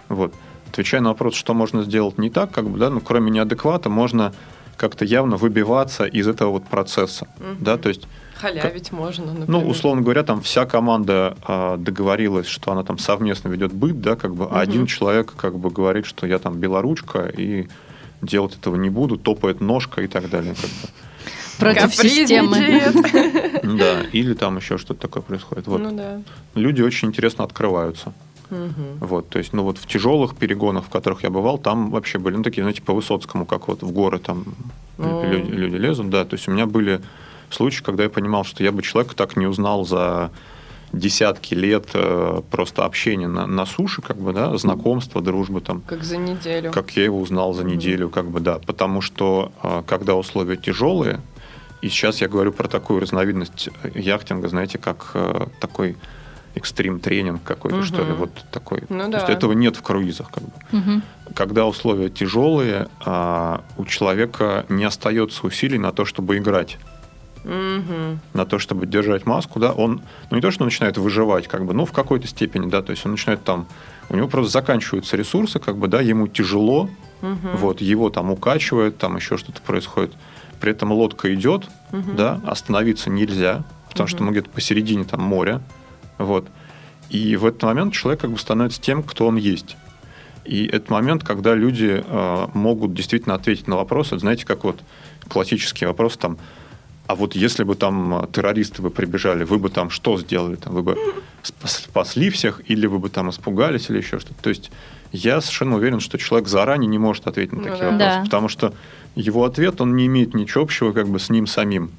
Вот. 0.10 0.34
Отвечая 0.72 1.02
на 1.02 1.10
вопрос, 1.10 1.36
что 1.36 1.54
можно 1.54 1.84
сделать 1.84 2.18
не 2.18 2.30
так, 2.30 2.52
как 2.52 2.70
бы, 2.70 2.80
да, 2.80 2.90
ну, 2.90 3.02
кроме 3.02 3.30
неадеквата, 3.30 3.90
можно 3.90 4.34
как-то 4.78 5.04
явно 5.04 5.36
выбиваться 5.36 6.06
из 6.06 6.30
этого 6.30 6.52
вот 6.52 6.64
процесса. 6.64 7.28
Мгм. 7.40 7.58
Да, 7.60 7.78
то 7.78 7.90
есть, 7.90 8.08
Халявить 8.36 8.94
можно, 8.94 9.26
например. 9.34 9.50
ну, 9.50 9.68
условно 9.68 10.02
говоря, 10.02 10.24
там 10.24 10.42
вся 10.42 10.66
команда 10.66 11.36
а, 11.44 11.76
договорилась, 11.76 12.48
что 12.48 12.72
она 12.72 12.84
там 12.84 12.98
совместно 12.98 13.50
ведет 13.50 13.74
быт, 13.74 14.00
да, 14.00 14.16
как 14.16 14.34
бы, 14.34 14.46
а 14.46 14.48
Мгм. 14.48 14.58
один 14.60 14.86
человек 14.86 15.34
как 15.36 15.60
бы 15.60 15.70
говорит, 15.70 16.06
что 16.06 16.26
я 16.26 16.40
там 16.40 16.56
белоручка 16.58 17.26
и 17.26 17.68
делать 18.22 18.56
этого 18.56 18.78
не 18.78 18.90
буду, 18.90 19.18
топает 19.18 19.60
ножка 19.60 20.02
и 20.02 20.08
так 20.08 20.30
далее. 20.30 20.56
Как 20.56 20.70
бы. 20.70 20.88
Против 21.60 21.94
системы. 21.94 22.82
Да, 23.64 24.02
или 24.14 24.34
там 24.34 24.58
еще 24.58 24.78
что-то 24.78 25.02
такое 25.02 25.22
происходит. 25.22 25.68
Вот. 25.68 25.82
Ну 25.82 25.92
да. 25.92 26.22
Люди 26.56 26.82
очень 26.82 27.10
интересно 27.10 27.44
открываются. 27.44 28.14
Мгм. 28.52 28.98
Вот, 29.00 29.30
то 29.30 29.40
есть, 29.40 29.54
ну 29.54 29.64
вот 29.64 29.78
в 29.78 29.88
тяжелых 29.88 30.36
перегонах, 30.36 30.86
в 30.86 30.90
которых 30.90 31.24
я 31.24 31.30
бывал, 31.30 31.58
там 31.58 31.90
вообще 31.90 32.20
были, 32.20 32.36
ну, 32.36 32.44
такие, 32.44 32.62
знаете, 32.62 32.82
по 32.82 32.94
Высоцкому, 32.94 33.46
как 33.46 33.68
вот 33.68 33.82
в 33.82 33.92
горы 33.92 34.20
там 34.20 34.44
люди, 34.98 35.50
люди 35.50 35.76
лезут, 35.76 36.10
да, 36.10 36.26
то 36.26 36.36
есть 36.36 36.48
у 36.48 36.52
меня 36.52 36.66
были 36.66 37.02
случаи, 37.50 37.82
когда 37.82 38.04
я 38.04 38.10
понимал, 38.10 38.44
что 38.44 38.64
я 38.64 38.72
бы 38.72 38.82
человека 38.82 39.16
так 39.16 39.38
не 39.38 39.48
узнал 39.48 39.86
за 39.86 40.32
десятки 40.94 41.54
лет 41.54 41.88
э, 41.94 42.42
просто 42.52 42.84
общения 42.84 43.28
на, 43.28 43.48
на 43.48 43.66
суше, 43.66 44.02
как 44.02 44.18
бы, 44.18 44.34
да, 44.34 44.58
знакомства, 44.58 45.22
дружбы 45.22 45.62
там, 45.62 45.82
Как 45.88 46.04
за 46.04 46.18
неделю. 46.18 46.72
как 46.72 46.92
я 46.92 47.06
его 47.06 47.20
узнал 47.20 47.54
за 47.54 47.64
неделю, 47.64 48.10
как 48.10 48.30
бы, 48.30 48.42
да, 48.42 48.60
потому 48.60 49.00
что 49.00 49.54
э, 49.64 49.84
когда 49.88 50.16
условия 50.16 50.58
тяжелые, 50.58 51.22
и 51.82 51.88
сейчас 51.90 52.22
я 52.22 52.28
говорю 52.28 52.52
про 52.52 52.68
такую 52.68 53.00
разновидность 53.00 53.70
э, 53.84 53.92
яхтинга, 53.96 54.50
знаете, 54.50 54.78
как 54.78 55.12
э, 55.14 55.48
такой 55.62 55.96
экстрим 56.56 57.00
тренинг 57.00 57.44
какой-то, 57.44 57.84
что 57.84 58.04
ли, 58.04 58.12
вот 58.14 58.32
такой. 58.52 58.84
Ну 58.90 59.06
То 59.06 59.08
да. 59.12 59.18
есть 59.20 59.30
этого 59.30 59.54
нет 59.54 59.76
в 59.78 59.82
круизах, 59.82 60.30
как 60.32 60.44
бы. 60.44 60.52
Мгм. 60.72 61.04
Когда 61.34 61.66
условия 61.66 62.10
тяжелые, 62.10 62.88
а, 63.06 63.64
у 63.78 63.86
человека 63.86 64.66
не 64.70 64.84
остается 64.84 65.46
усилий 65.48 65.78
на 65.78 65.92
то, 65.94 66.04
чтобы 66.06 66.38
играть, 66.38 66.78
Мгм. 67.44 68.20
на 68.34 68.46
то, 68.46 68.60
чтобы 68.60 68.86
держать 68.86 69.26
маску, 69.26 69.60
да, 69.60 69.72
он, 69.72 70.02
ну 70.30 70.36
не 70.36 70.42
то, 70.42 70.52
что 70.52 70.64
он 70.64 70.68
начинает 70.68 70.98
выживать, 70.98 71.48
как 71.48 71.66
бы, 71.66 71.74
ну 71.74 71.86
в 71.86 71.92
какой-то 71.92 72.28
степени, 72.28 72.70
да, 72.70 72.82
то 72.82 72.92
есть 72.92 73.06
он 73.06 73.14
начинает 73.14 73.44
там, 73.44 73.66
у 74.10 74.16
него 74.16 74.28
просто 74.28 74.52
заканчиваются 74.52 75.18
ресурсы, 75.18 75.58
как 75.60 75.78
бы, 75.78 75.88
да, 75.88 76.02
ему 76.02 76.28
тяжело, 76.28 76.90
Мгм. 77.22 77.56
вот, 77.56 77.82
его 77.82 78.10
там 78.10 78.30
укачивает, 78.32 78.98
там 78.98 79.16
еще 79.16 79.38
что-то 79.38 79.62
происходит, 79.62 80.14
при 80.60 80.72
этом 80.72 80.92
лодка 80.92 81.34
идет, 81.34 81.68
Мгм. 81.92 82.16
да, 82.16 82.40
остановиться 82.46 83.10
нельзя, 83.10 83.64
потому 83.90 84.08
что 84.08 84.18
Мгм. 84.18 84.26
мы 84.28 84.32
где-то 84.34 84.50
посередине 84.52 85.04
там 85.06 85.22
моря, 85.22 85.62
вот, 86.24 86.48
и 87.10 87.36
в 87.36 87.46
этот 87.46 87.64
момент 87.64 87.94
человек 87.94 88.22
как 88.22 88.32
бы 88.32 88.38
становится 88.40 88.82
тем, 88.82 89.04
кто 89.04 89.28
он 89.28 89.36
есть. 89.36 89.76
И 90.46 90.66
это 90.66 90.92
момент, 90.92 91.24
когда 91.24 91.54
люди 91.54 92.04
э, 92.06 92.48
могут 92.54 92.94
действительно 92.94 93.36
ответить 93.36 93.68
на 93.68 93.76
вопросы, 93.76 94.18
знаете, 94.18 94.46
как 94.46 94.64
вот 94.64 94.80
классический 95.30 95.86
вопрос 95.86 96.18
там, 96.18 96.38
а 97.08 97.16
вот 97.16 97.36
если 97.36 97.64
бы 97.64 97.76
там 97.76 98.24
э, 98.24 98.28
террористы 98.32 98.82
бы 98.82 98.90
прибежали, 98.90 99.44
вы 99.44 99.60
бы 99.60 99.70
там 99.70 99.90
что 99.90 100.18
сделали? 100.18 100.56
Там, 100.56 100.74
вы 100.74 100.82
бы 100.84 100.98
спас- 101.44 101.84
спасли 101.84 102.30
всех, 102.30 102.62
или 102.68 102.88
вы 102.88 103.00
бы 103.00 103.10
там 103.10 103.30
испугались, 103.30 103.90
или 103.90 103.98
еще 103.98 104.20
что-то. 104.20 104.42
То 104.42 104.50
есть 104.50 104.72
я 105.12 105.42
совершенно 105.42 105.76
уверен, 105.76 106.00
что 106.00 106.18
человек 106.18 106.48
заранее 106.48 106.88
не 106.88 106.98
может 106.98 107.28
ответить 107.28 107.52
на 107.54 107.60
Ну 107.60 107.64
такие 107.66 107.80
да. 107.84 107.92
вопросы, 107.92 108.16
Да. 108.18 108.24
потому 108.24 108.48
что 108.48 108.74
его 109.16 109.44
ответ, 109.44 109.82
он 109.82 109.96
не 109.96 110.08
имеет 110.08 110.34
ничего 110.34 110.64
общего 110.64 110.92
как 110.94 111.08
бы 111.10 111.20
с 111.20 111.30
ним 111.30 111.46
самим. 111.48 111.92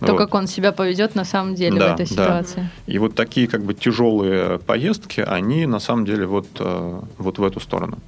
То, 0.00 0.12
Вот. 0.12 0.18
как 0.18 0.34
он 0.34 0.46
себя 0.46 0.72
поведет 0.72 1.14
на 1.14 1.24
самом 1.24 1.54
деле 1.54 1.78
Да, 1.78 1.90
в 1.90 1.94
этой 1.94 2.06
да. 2.06 2.24
ситуации. 2.24 2.70
И 2.86 2.98
вот 2.98 3.14
такие 3.14 3.46
как 3.46 3.62
бы 3.62 3.74
тяжелые 3.74 4.58
поездки, 4.58 5.20
они 5.20 5.66
на 5.66 5.78
самом 5.78 6.06
деле 6.06 6.26
вот, 6.26 6.46
э, 6.58 7.00
вот 7.18 7.38
в 7.38 7.44
эту 7.44 7.60
сторону. 7.60 7.98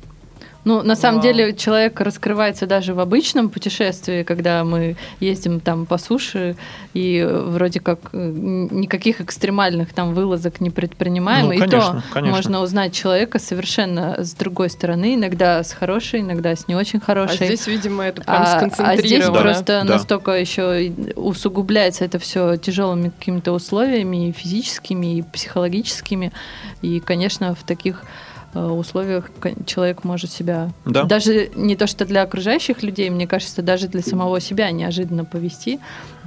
Ну, 0.65 0.83
на 0.83 0.95
самом 0.95 1.21
Вау. 1.21 1.33
деле, 1.33 1.55
человек 1.55 2.01
раскрывается 2.01 2.67
даже 2.67 2.95
в 2.95 3.01
обычном 3.01 3.49
путешествии, 3.51 4.23
когда 4.23 4.63
мы 4.63 4.97
ездим 5.19 5.59
там 5.59 5.87
по 5.87 5.99
суше 5.99 6.57
и 6.95 7.27
вроде 7.29 7.81
как 7.81 7.99
э, 8.13 8.17
никаких 8.71 9.21
экстремальных 9.21 9.93
там 9.93 10.15
вылазок 10.15 10.61
не 10.61 10.71
предпринимаем. 10.71 11.47
Ну, 11.47 11.53
и 11.53 11.59
конечно, 11.59 12.03
то 12.09 12.15
конечно. 12.15 12.37
можно 12.37 12.61
узнать 12.63 12.93
человека 12.95 13.41
совершенно 13.41 14.23
с 14.23 14.35
другой 14.35 14.71
стороны, 14.71 15.15
иногда 15.17 15.65
с 15.65 15.73
хорошей, 15.73 16.21
иногда 16.21 16.55
с 16.55 16.69
не 16.69 16.77
очень 16.77 17.01
А 17.01 17.05
хорошей. 17.05 17.47
здесь, 17.47 17.67
видимо, 17.67 18.05
это 18.05 18.23
прям 18.23 18.43
А- 18.43 18.71
а 18.79 18.97
здесь 18.97 19.27
Да. 19.27 19.33
просто 19.33 19.65
Да. 19.65 19.95
настолько 19.95 20.33
еще 20.33 20.87
и 20.87 21.13
усугубляется 21.17 22.05
это 22.05 22.19
все 22.21 22.57
тяжелыми 22.57 23.09
какими-то 23.09 23.53
условиями, 23.53 24.29
и 24.29 24.33
физическими, 24.33 25.19
и 25.19 25.23
психологическими. 25.23 26.33
И, 26.83 27.01
конечно, 27.01 27.55
в 27.55 27.65
таких 27.65 28.05
условиях 28.55 29.31
кон- 29.41 29.65
человек 29.67 30.05
может 30.05 30.31
себя 30.31 30.71
Да. 30.85 31.05
даже 31.05 31.51
не 31.55 31.77
то 31.77 31.87
что 31.87 32.05
для 32.05 32.23
окружающих 32.23 32.83
людей, 32.83 33.09
мне 33.11 33.27
кажется, 33.27 33.63
даже 33.63 33.89
для 33.89 34.03
самого 34.03 34.41
себя 34.41 34.71
неожиданно 34.71 35.25
повести, 35.25 35.81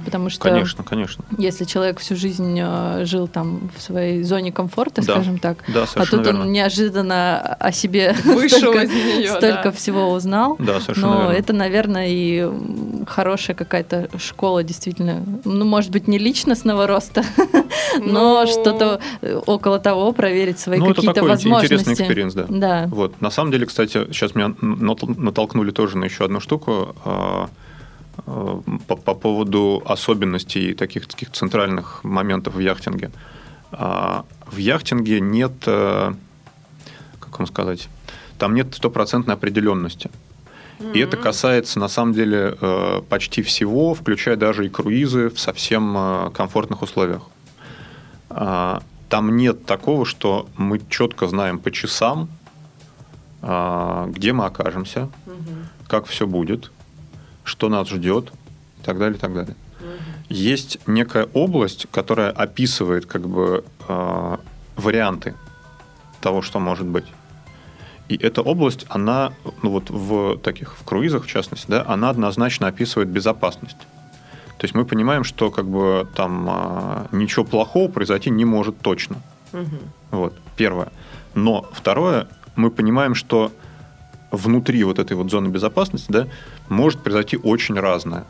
потому 0.04 0.30
что 0.30 0.42
Конечно, 0.48 0.84
конечно. 0.84 1.24
если 1.38 1.64
человек 1.64 1.98
всю 2.00 2.16
жизнь 2.16 2.58
э, 2.60 3.04
жил 3.04 3.28
там 3.28 3.70
в 3.76 3.80
своей 3.82 4.22
зоне 4.22 4.52
комфорта, 4.52 5.02
Да. 5.04 5.14
скажем 5.14 5.38
так, 5.38 5.58
Да, 5.68 5.86
а 5.94 6.04
тут 6.06 6.24
верно. 6.26 6.42
он 6.42 6.52
неожиданно 6.52 7.38
о 7.40 7.72
себе 7.72 8.14
Вышел 8.24 8.58
столько, 8.58 8.82
из 8.84 8.90
нее, 8.90 9.28
столько 9.28 9.64
да. 9.64 9.72
всего 9.72 10.10
узнал. 10.12 10.56
Да, 10.58 10.80
совершенно 10.80 11.06
Но 11.14 11.20
верно. 11.22 11.32
это, 11.36 11.52
наверное, 11.52 12.06
и 12.08 12.48
хорошая 13.06 13.56
какая-то 13.56 14.08
школа, 14.18 14.62
действительно. 14.62 15.24
Ну, 15.44 15.64
может 15.64 15.90
быть, 15.90 16.08
не 16.08 16.18
личностного 16.18 16.86
роста, 16.86 17.24
но 18.00 18.42
Ну, 18.44 18.46
что-то 18.46 19.00
э, 19.22 19.40
около 19.46 19.78
того, 19.78 20.12
проверить 20.12 20.58
свои 20.58 20.78
Ну, 20.78 20.86
это 20.86 20.94
какие-то 20.96 21.14
такой 21.14 21.30
возможности. 21.30 21.74
интересный 21.74 21.94
experience, 21.94 22.34
да. 22.34 22.44
Да. 22.48 22.86
Вот. 22.88 23.20
На 23.20 23.30
самом 23.30 23.50
деле, 23.52 23.66
кстати, 23.66 24.06
сейчас 24.12 24.34
меня 24.34 24.48
натол- 24.60 25.18
натолкнули 25.20 25.70
тоже 25.70 25.96
на 25.98 26.04
еще 26.04 26.24
одну 26.24 26.40
штуку 26.40 26.94
а, 27.04 27.48
по, 28.24 28.96
по 28.96 29.14
поводу 29.14 29.82
особенностей 29.84 30.74
таких, 30.74 31.06
таких 31.06 31.30
центральных 31.32 32.02
моментов 32.04 32.54
в 32.54 32.58
яхтинге. 32.58 33.10
А, 33.72 34.24
В 34.46 34.56
яхтинге 34.56 35.20
нет, 35.20 35.52
э, 35.66 36.12
как 37.20 37.38
вам 37.38 37.46
сказать, 37.46 37.88
там 38.38 38.54
нет 38.54 38.74
стопроцентной 38.74 39.34
определенности. 39.34 40.10
И 40.94 40.98
это 40.98 41.16
касается, 41.16 41.80
на 41.80 41.88
самом 41.88 42.12
деле, 42.12 42.56
э, 42.60 43.00
почти 43.08 43.42
всего, 43.42 43.94
включая 43.94 44.36
даже 44.36 44.66
и 44.66 44.68
круизы 44.68 45.30
в 45.30 45.40
совсем 45.40 45.96
э, 45.96 46.30
комфортных 46.34 46.82
условиях. 46.82 47.22
А, 48.30 48.82
Там 49.08 49.36
нет 49.36 49.64
такого, 49.66 50.04
что 50.04 50.48
мы 50.56 50.80
четко 50.90 51.28
знаем 51.28 51.58
по 51.58 51.70
часам, 51.70 52.28
а, 53.40 54.06
где 54.08 54.32
мы 54.32 54.44
окажемся, 54.46 55.08
как 55.88 56.06
все 56.06 56.26
будет, 56.26 56.72
что 57.46 57.68
нас 57.68 57.88
ждет 57.88 58.32
и 58.80 58.84
так 58.84 58.98
далее, 58.98 59.16
и 59.16 59.20
так 59.20 59.32
далее. 59.32 59.56
Мгм. 59.80 59.88
Есть 60.28 60.78
некая 60.86 61.28
область, 61.32 61.86
которая 61.90 62.30
описывает 62.30 63.06
как 63.06 63.26
бы 63.28 63.64
а, 63.88 64.40
варианты 64.76 65.34
того, 66.20 66.42
что 66.42 66.58
может 66.58 66.86
быть. 66.86 67.06
И 68.08 68.16
эта 68.16 68.42
область, 68.42 68.86
она, 68.88 69.32
ну 69.62 69.70
вот 69.70 69.90
в 69.90 70.38
таких, 70.38 70.76
в 70.76 70.84
круизах 70.84 71.24
в 71.24 71.26
частности, 71.26 71.66
да, 71.68 71.84
она 71.86 72.10
однозначно 72.10 72.66
описывает 72.66 73.08
безопасность. 73.08 73.78
То 74.58 74.64
есть 74.64 74.74
мы 74.74 74.84
понимаем, 74.84 75.22
что 75.22 75.50
как 75.50 75.66
бы 75.66 76.08
там 76.14 76.46
а, 76.48 77.06
ничего 77.12 77.44
плохого 77.44 77.88
произойти 77.88 78.30
не 78.30 78.44
может 78.44 78.80
точно. 78.80 79.16
Мгм. 79.52 79.78
Вот, 80.10 80.34
первое. 80.56 80.88
Но 81.34 81.68
второе, 81.72 82.26
мы 82.56 82.70
понимаем, 82.70 83.14
что 83.14 83.52
внутри 84.30 84.84
вот 84.84 84.98
этой 84.98 85.16
вот 85.16 85.30
зоны 85.30 85.48
безопасности, 85.48 86.10
да, 86.10 86.26
может 86.68 87.00
произойти 87.00 87.36
очень 87.36 87.78
разное. 87.78 88.24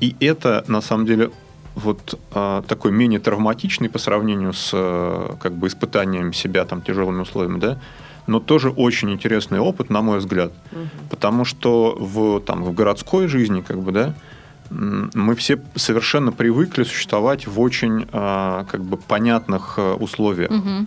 И 0.00 0.14
это, 0.20 0.64
на 0.68 0.80
самом 0.80 1.06
деле, 1.06 1.30
вот 1.74 2.18
а, 2.32 2.62
такой 2.62 2.92
менее 2.92 3.20
травматичный 3.20 3.88
по 3.88 3.98
сравнению 3.98 4.52
с 4.52 4.70
а, 4.72 5.36
как 5.40 5.52
бы 5.52 5.68
испытанием 5.68 6.32
себя 6.32 6.64
там 6.64 6.82
тяжелыми 6.82 7.20
условиями, 7.22 7.58
да, 7.58 7.78
но 8.26 8.40
тоже 8.40 8.70
очень 8.70 9.10
интересный 9.10 9.58
опыт, 9.58 9.90
на 9.90 10.02
мой 10.02 10.18
взгляд, 10.18 10.52
потому 11.08 11.44
что 11.44 11.96
в 11.98 12.40
там 12.40 12.62
в 12.62 12.74
городской 12.74 13.26
жизни, 13.26 13.62
как 13.62 13.78
бы, 13.78 13.92
да, 13.92 14.14
мы 14.70 15.34
все 15.34 15.58
совершенно 15.76 16.30
привыкли 16.30 16.82
существовать 16.82 17.46
в 17.46 17.58
очень 17.58 18.06
а, 18.12 18.66
как 18.70 18.82
бы 18.82 18.98
понятных 18.98 19.78
условиях 19.98 20.50
Мгм. 20.50 20.86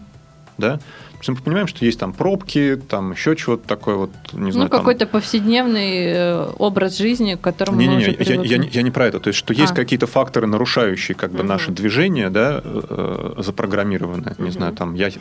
да? 0.58 0.80
Мы 1.28 1.36
понимаем, 1.36 1.68
что 1.68 1.86
есть 1.86 2.00
там 2.00 2.14
пробки, 2.14 2.82
там 2.90 3.12
еще 3.12 3.36
чего-то 3.36 3.68
такое, 3.68 3.96
вот, 3.96 4.10
не 4.34 4.52
знаю, 4.52 4.66
Ну, 4.66 4.70
там- 4.70 4.80
какой-то 4.80 5.06
повседневный 5.06 6.06
э, 6.06 6.50
образ 6.58 6.98
жизни, 6.98 7.36
к 7.36 7.42
которому 7.42 7.78
мы 7.78 7.84
Не-не-не, 7.84 8.16
уже 8.20 8.34
я, 8.34 8.42
я, 8.58 8.64
я 8.64 8.82
не 8.82 8.92
про 8.92 9.06
это. 9.08 9.20
То 9.20 9.28
есть, 9.28 9.38
что 9.40 9.54
есть 9.54 9.72
А. 9.72 9.76
какие-то 9.76 10.08
факторы, 10.08 10.48
нарушающие 10.48 11.16
как 11.16 11.32
бы 11.32 11.40
Мгм. 11.40 11.48
наше 11.48 11.72
движение, 11.72 12.30
да, 12.30 12.62
э, 12.64 13.34
запрограммированное. 13.38 14.36
Не 14.38 14.46
Мгм. 14.46 14.52
знаю, 14.52 14.74
там 14.74 14.96
я 14.96 15.12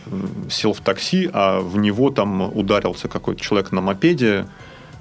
сел 0.51 0.73
в 0.73 0.81
такси, 0.81 1.29
а 1.33 1.61
в 1.61 1.77
него 1.79 2.11
там 2.11 2.43
ударился 2.57 3.09
какой-то 3.09 3.41
человек 3.43 3.73
на 3.73 3.81
мопеде. 3.81 4.47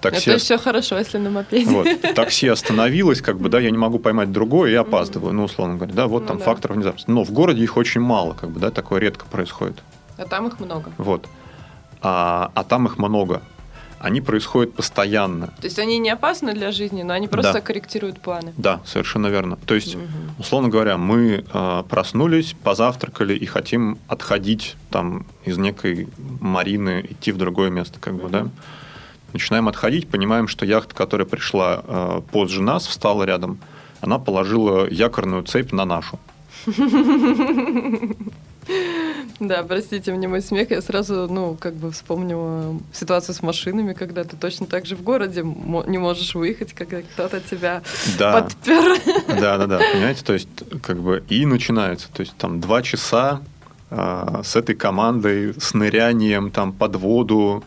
Такси, 0.01 0.29
Это 0.29 0.39
все 0.39 0.57
хорошо, 0.57 0.97
если 0.97 1.17
на 1.17 1.29
мопеде. 1.29 1.69
вот, 1.69 1.87
такси 2.15 2.47
остановилось, 2.47 3.21
как 3.21 3.37
бы, 3.37 3.49
да, 3.49 3.59
я 3.59 3.69
не 3.69 3.77
могу 3.77 3.99
поймать 3.99 4.31
другое, 4.31 4.71
я 4.71 4.81
опаздываю, 4.81 5.33
ну, 5.33 5.43
условно 5.43 5.75
говоря, 5.75 5.93
да, 5.93 6.07
вот 6.07 6.21
Ну 6.21 6.27
там 6.27 6.37
да. 6.37 6.43
фактор 6.45 6.71
внезапности. 6.71 7.09
Но 7.11 7.25
в 7.25 7.31
городе 7.31 7.63
их 7.63 7.75
очень 7.75 7.99
мало, 7.99 8.33
как 8.33 8.49
бы, 8.49 8.59
да, 8.61 8.71
такое 8.71 8.99
редко 9.01 9.25
происходит. 9.25 9.75
А 10.19 10.25
там 10.25 10.47
их 10.47 10.59
много. 10.59 10.91
Вот. 10.97 11.27
А, 12.01 12.51
а 12.53 12.63
там 12.63 12.85
их 12.87 12.97
много. 12.97 13.41
Они 13.99 14.21
происходят 14.21 14.73
постоянно. 14.75 15.47
То 15.47 15.65
есть 15.65 15.77
они 15.79 15.97
не 15.99 16.09
опасны 16.09 16.53
для 16.53 16.71
жизни, 16.71 17.03
но 17.03 17.13
они 17.13 17.27
просто 17.27 17.53
Да. 17.53 17.61
корректируют 17.61 18.21
планы. 18.21 18.53
Да, 18.55 18.79
совершенно 18.85 19.27
верно. 19.27 19.57
То 19.65 19.75
есть, 19.75 19.95
Мгм. 19.95 20.07
условно 20.39 20.69
говоря, 20.69 20.97
мы 20.97 21.43
э, 21.53 21.83
проснулись, 21.89 22.55
позавтракали 22.63 23.33
и 23.35 23.45
хотим 23.45 23.97
отходить 24.07 24.75
там 24.89 25.25
из 25.43 25.57
некой 25.57 26.07
марины, 26.39 27.05
идти 27.09 27.31
в 27.33 27.37
другое 27.37 27.69
место, 27.71 27.99
как 27.99 28.15
бы, 28.15 28.29
да. 28.29 28.47
Начинаем 29.33 29.67
отходить, 29.67 30.09
понимаем, 30.09 30.47
что 30.47 30.65
яхта, 30.65 30.95
которая 30.95 31.27
пришла 31.27 31.81
э, 31.85 32.21
позже 32.31 32.61
нас, 32.61 32.87
встала 32.87 33.23
рядом, 33.23 33.59
она 34.01 34.17
положила 34.17 34.87
якорную 34.89 35.43
цепь 35.43 35.73
на 35.73 35.83
нашу. 35.85 36.19
Да, 39.39 39.63
простите 39.63 40.11
мне 40.13 40.27
мой 40.27 40.41
смех, 40.41 40.69
я 40.69 40.81
сразу, 40.81 41.27
ну, 41.29 41.55
как 41.59 41.73
бы 41.75 41.91
вспомнила 41.91 42.77
ситуацию 42.93 43.33
с 43.33 43.41
машинами, 43.41 43.93
когда 43.93 44.23
ты 44.23 44.35
точно 44.37 44.65
так 44.67 44.85
же 44.85 44.95
в 44.95 45.01
городе 45.01 45.41
не 45.43 45.97
можешь 45.97 46.35
выехать, 46.35 46.73
когда 46.73 47.01
кто-то 47.01 47.39
тебя 47.39 47.81
Да. 48.17 48.41
подпер. 48.41 48.99
Да, 49.39 49.57
да, 49.57 49.65
да, 49.65 49.79
понимаете, 49.91 50.23
то 50.23 50.33
есть 50.33 50.49
как 50.83 50.99
бы 50.99 51.23
и 51.29 51.45
начинается, 51.45 52.09
то 52.13 52.19
есть 52.21 52.35
там 52.37 52.59
два 52.59 52.81
часа 52.81 53.41
а, 53.89 54.41
с 54.43 54.55
этой 54.55 54.75
командой, 54.75 55.53
с 55.59 55.73
нырянием 55.73 56.51
там 56.51 56.71
под 56.73 56.97
воду, 56.97 57.63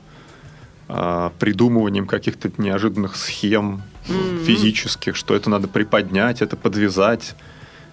а, 0.88 1.32
придумыванием 1.40 2.06
каких-то 2.06 2.50
неожиданных 2.58 3.16
схем 3.16 3.82
Мгм. 4.08 4.44
физических, 4.44 5.16
что 5.16 5.34
это 5.34 5.48
надо 5.50 5.68
приподнять, 5.68 6.42
это 6.42 6.56
подвязать, 6.56 7.34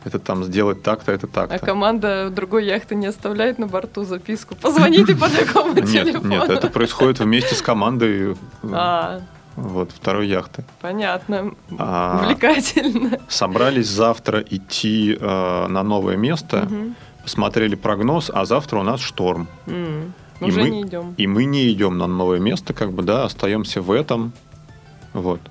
это 0.03 0.19
там 0.19 0.43
сделать 0.43 0.81
так-то, 0.83 1.11
это 1.11 1.27
так-то. 1.27 1.55
А 1.55 1.59
команда 1.59 2.29
другой 2.29 2.65
яхты 2.65 2.95
не 2.95 3.07
оставляет 3.07 3.59
на 3.59 3.67
борту 3.67 4.03
записку. 4.05 4.55
Позвоните 4.55 5.15
по 5.15 5.29
такому 5.29 5.73
Нет, 5.73 5.87
телефону. 5.91 6.27
нет, 6.29 6.49
это 6.49 6.67
происходит 6.69 7.19
вместе 7.19 7.55
с 7.55 7.61
командой 7.61 8.31
э, 8.33 8.35
А, 8.71 9.21
вот, 9.55 9.91
второй 9.91 10.27
яхты. 10.27 10.63
понятно. 10.81 11.53
А, 11.77 12.19
Увлекательно. 12.23 13.19
Собрались 13.27 13.87
завтра 13.89 14.39
идти 14.49 15.17
э, 15.19 15.67
на 15.67 15.83
новое 15.83 16.15
место, 16.15 16.67
посмотрели 17.23 17.75
прогноз, 17.75 18.31
а 18.33 18.45
завтра 18.45 18.79
у 18.79 18.83
нас 18.83 19.01
шторм. 19.01 19.47
М. 19.67 20.13
И 20.39 20.45
Уже 20.45 20.61
мы- 20.61 20.69
не 20.69 20.81
идем. 20.83 21.13
И 21.17 21.27
мы 21.27 21.43
не 21.43 21.69
идем 21.73 21.97
на 21.97 22.07
новое 22.07 22.39
место, 22.39 22.73
как 22.73 22.93
бы, 22.93 23.03
да, 23.03 23.25
остаемся 23.25 23.81
в 23.81 23.91
этом. 23.91 24.31
Вот. 25.11 25.41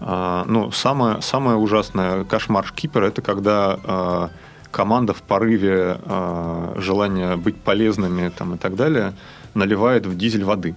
А, 0.00 0.44
ну, 0.46 0.70
самое, 0.72 1.22
самое 1.22 1.56
ужасное 1.56 2.24
кошмар 2.24 2.66
шкипера 2.66 3.06
это 3.06 3.22
когда 3.22 3.78
а, 3.84 4.30
команда 4.70 5.14
в 5.14 5.22
порыве 5.22 5.98
а, 6.04 6.74
желания 6.78 7.36
быть 7.36 7.56
полезными 7.56 8.28
там, 8.28 8.54
и 8.54 8.58
так 8.58 8.76
далее 8.76 9.14
наливает 9.54 10.04
в 10.06 10.16
дизель 10.16 10.44
воды. 10.44 10.74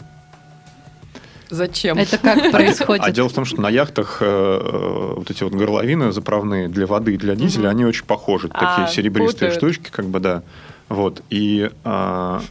Зачем? 1.49 1.97
Это 1.97 2.17
как 2.17 2.51
происходит? 2.51 3.03
А 3.05 3.11
дело 3.11 3.29
в 3.29 3.33
том, 3.33 3.45
что 3.45 3.61
на 3.61 3.69
яхтах 3.69 4.17
э, 4.21 4.25
э, 4.25 5.13
вот 5.15 5.31
эти 5.31 5.43
вот 5.43 5.53
горловины 5.53 6.11
заправные 6.11 6.67
для 6.67 6.85
воды 6.85 7.13
и 7.13 7.17
для 7.17 7.35
дизеля, 7.35 7.69
Мгм. 7.69 7.71
они 7.71 7.85
очень 7.85 8.05
похожи. 8.05 8.49
А, 8.53 8.77
Такие 8.77 8.93
серебристые 8.93 9.51
путают. 9.51 9.55
штучки, 9.55 9.89
как 9.89 10.05
бы, 10.07 10.19
да. 10.19 10.43
Вот. 10.89 11.21
И 11.29 11.71
а, 11.85 12.41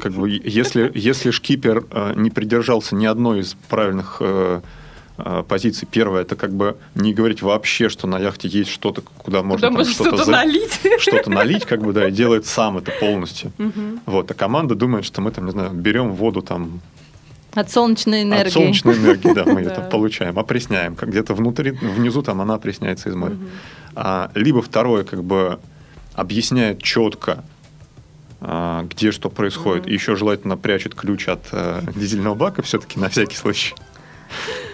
как 0.00 0.12
бы, 0.12 0.28
если, 0.28 0.90
если 0.94 1.30
шкипер 1.30 1.84
э, 1.90 2.14
не 2.16 2.30
придержался 2.30 2.96
ни 2.96 3.06
одной 3.06 3.40
из 3.40 3.54
правильных 3.68 4.16
э, 4.20 4.60
э, 4.60 4.60
позиций, 5.48 5.86
первое, 5.90 6.22
это 6.22 6.36
как 6.36 6.52
бы 6.52 6.76
не 6.94 7.12
говорить 7.14 7.42
вообще, 7.42 7.88
что 7.88 8.06
на 8.06 8.18
яхте 8.18 8.48
есть 8.48 8.70
что-то, 8.70 9.02
куда 9.02 9.42
можно 9.42 9.68
там 9.70 9.84
что-то 9.84 10.08
что-то 10.10 10.24
за- 10.24 10.30
налить. 10.32 10.80
что-то 10.98 11.30
налить, 11.30 11.64
как 11.66 11.82
бы, 11.82 11.92
да, 11.92 12.08
и 12.08 12.10
делает 12.10 12.46
сам 12.46 12.78
это 12.78 12.90
полностью. 12.98 13.52
Мгм. 13.58 14.00
Вот, 14.06 14.30
а 14.30 14.34
команда 14.34 14.74
думает, 14.74 15.04
что 15.04 15.20
мы 15.20 15.30
там, 15.30 15.44
не 15.46 15.52
знаю, 15.52 15.70
берем 15.70 16.12
воду 16.12 16.40
там 16.42 16.80
От 17.54 17.70
солнечной 17.70 18.22
энергии. 18.22 18.46
от 18.48 18.52
солнечной 18.52 18.96
энергии, 18.96 19.32
да, 19.34 19.44
мы 19.44 19.62
Да. 19.64 19.70
это 19.72 19.80
получаем, 19.82 20.38
опресняем. 20.38 20.94
Как 20.96 21.10
где-то 21.10 21.34
внутри, 21.34 21.72
внизу 21.72 22.22
там 22.22 22.40
она 22.40 22.54
опресняется 22.54 23.10
из 23.10 23.14
моря. 23.14 23.36
А, 23.94 24.30
либо 24.34 24.62
второе, 24.62 25.04
как 25.04 25.22
бы 25.22 25.60
объясняет 26.14 26.82
четко, 26.82 27.44
а, 28.40 28.84
где 28.90 29.12
что 29.12 29.28
происходит. 29.28 29.86
И 29.86 29.92
еще 29.92 30.16
желательно 30.16 30.56
прячет 30.56 30.94
ключ 30.94 31.28
от 31.28 31.44
э, 31.52 31.82
дизельного 31.94 32.34
бака 32.34 32.62
все-таки 32.62 32.98
на 32.98 33.08
всякий 33.10 33.36
случай. 33.36 33.74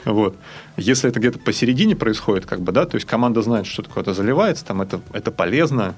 Вот. 0.04 0.36
Если 0.76 1.10
это 1.10 1.18
где-то 1.18 1.38
посередине 1.38 1.94
происходит, 1.96 2.46
как 2.46 2.60
бы, 2.60 2.72
да, 2.72 2.86
то 2.86 2.94
есть 2.96 3.06
команда 3.06 3.42
знает, 3.42 3.66
что 3.66 3.82
такое 3.82 4.02
это 4.02 4.14
заливается, 4.14 4.64
там 4.64 4.80
это, 4.80 5.00
это 5.12 5.30
полезно, 5.30 5.94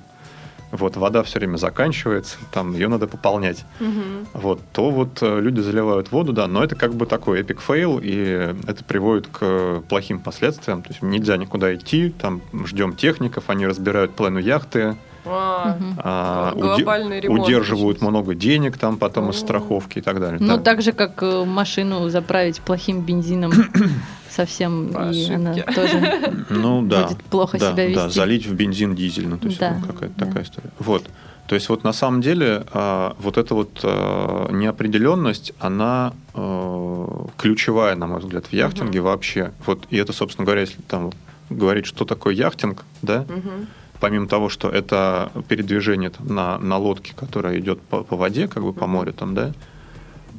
вот, 0.72 0.96
вода 0.96 1.22
все 1.22 1.38
время 1.38 1.56
заканчивается, 1.56 2.36
там 2.52 2.74
ее 2.74 2.88
надо 2.88 3.06
пополнять 3.08 3.64
Мгм. 3.80 4.26
вот, 4.32 4.60
то 4.72 4.90
вот 4.90 5.18
э, 5.20 5.40
люди 5.40 5.60
заливают 5.60 6.12
воду, 6.12 6.32
да, 6.32 6.46
но 6.46 6.62
это 6.62 6.76
как 6.76 6.94
бы 6.94 7.06
такой 7.06 7.40
epic 7.40 7.60
fail, 7.60 8.00
и 8.02 8.54
это 8.66 8.84
приводит 8.84 9.26
к 9.26 9.82
плохим 9.88 10.20
последствиям. 10.20 10.82
То 10.82 10.90
есть 10.90 11.02
нельзя 11.02 11.36
никуда 11.36 11.74
идти, 11.74 12.10
там 12.10 12.40
ждем 12.66 12.94
техников, 12.94 13.44
они 13.48 13.66
разбирают 13.66 14.14
половину 14.14 14.38
яхты, 14.38 14.96
А, 15.32 15.78
а, 15.98 16.52
Глобальный 16.54 17.20
ремонт 17.20 17.44
удерживают 17.44 18.00
много 18.02 18.34
денег 18.34 18.78
там 18.78 18.96
потом 18.98 19.30
из 19.30 19.36
страховки 19.38 19.98
и 19.98 20.02
так 20.02 20.20
далее. 20.20 20.38
Ну, 20.40 20.56
Да. 20.56 20.62
так 20.62 20.82
же, 20.82 20.92
как 20.92 21.22
э, 21.22 21.44
машину 21.44 22.08
заправить 22.08 22.60
плохим 22.60 23.00
бензином 23.02 23.52
совсем, 24.30 24.90
По 24.92 25.10
и 25.10 25.32
она 25.32 25.54
тоже 25.54 26.00
ну, 26.50 26.82
да. 26.82 27.04
будет 27.08 27.22
плохо 27.24 27.58
да, 27.58 27.72
себя 27.72 27.94
да, 27.94 28.04
вести. 28.06 28.18
залить 28.18 28.46
в 28.46 28.54
бензин 28.54 28.94
дизель, 28.94 29.28
ну, 29.28 29.38
то 29.38 29.46
есть 29.48 29.58
Да, 29.60 29.76
ну, 29.80 29.86
какая-то 29.92 30.14
да. 30.16 30.26
такая 30.26 30.44
история. 30.44 30.70
Вот. 30.78 31.04
То 31.46 31.54
есть 31.56 31.68
вот 31.68 31.82
на 31.82 31.92
самом 31.92 32.20
деле 32.20 32.64
а, 32.72 33.16
вот 33.18 33.36
эта 33.36 33.54
вот 33.56 33.80
а, 33.82 34.48
неопределенность, 34.52 35.52
она 35.58 36.12
а, 36.32 37.26
ключевая, 37.36 37.96
на 37.96 38.06
мой 38.06 38.20
взгляд, 38.20 38.46
в 38.46 38.52
яхтинге 38.52 39.00
вообще. 39.00 39.50
Вот, 39.66 39.84
и 39.90 39.96
это, 39.96 40.12
собственно 40.12 40.46
говоря, 40.46 40.60
если 40.60 40.80
там 40.82 41.10
говорить, 41.48 41.86
что 41.86 42.04
такое 42.04 42.34
яхтинг, 42.34 42.84
да, 43.02 43.24
Мгм. 43.28 43.66
Помимо 44.00 44.26
того, 44.26 44.48
что 44.48 44.68
это 44.68 45.30
передвижение 45.48 46.10
там, 46.10 46.26
на, 46.26 46.58
на 46.58 46.78
лодке, 46.78 47.12
которая 47.14 47.58
идет 47.58 47.80
по, 47.82 48.02
по 48.02 48.16
воде, 48.16 48.48
как 48.48 48.62
бы 48.62 48.72
по 48.72 48.86
морю 48.86 49.12
там, 49.12 49.34
да, 49.34 49.52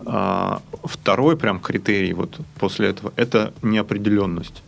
а, 0.05 0.61
второй 0.83 1.37
прям 1.37 1.59
критерий 1.59 2.13
вот 2.13 2.39
после 2.59 2.89
этого– 2.89 3.13
это 3.15 3.53
неопределенность. 3.61 4.63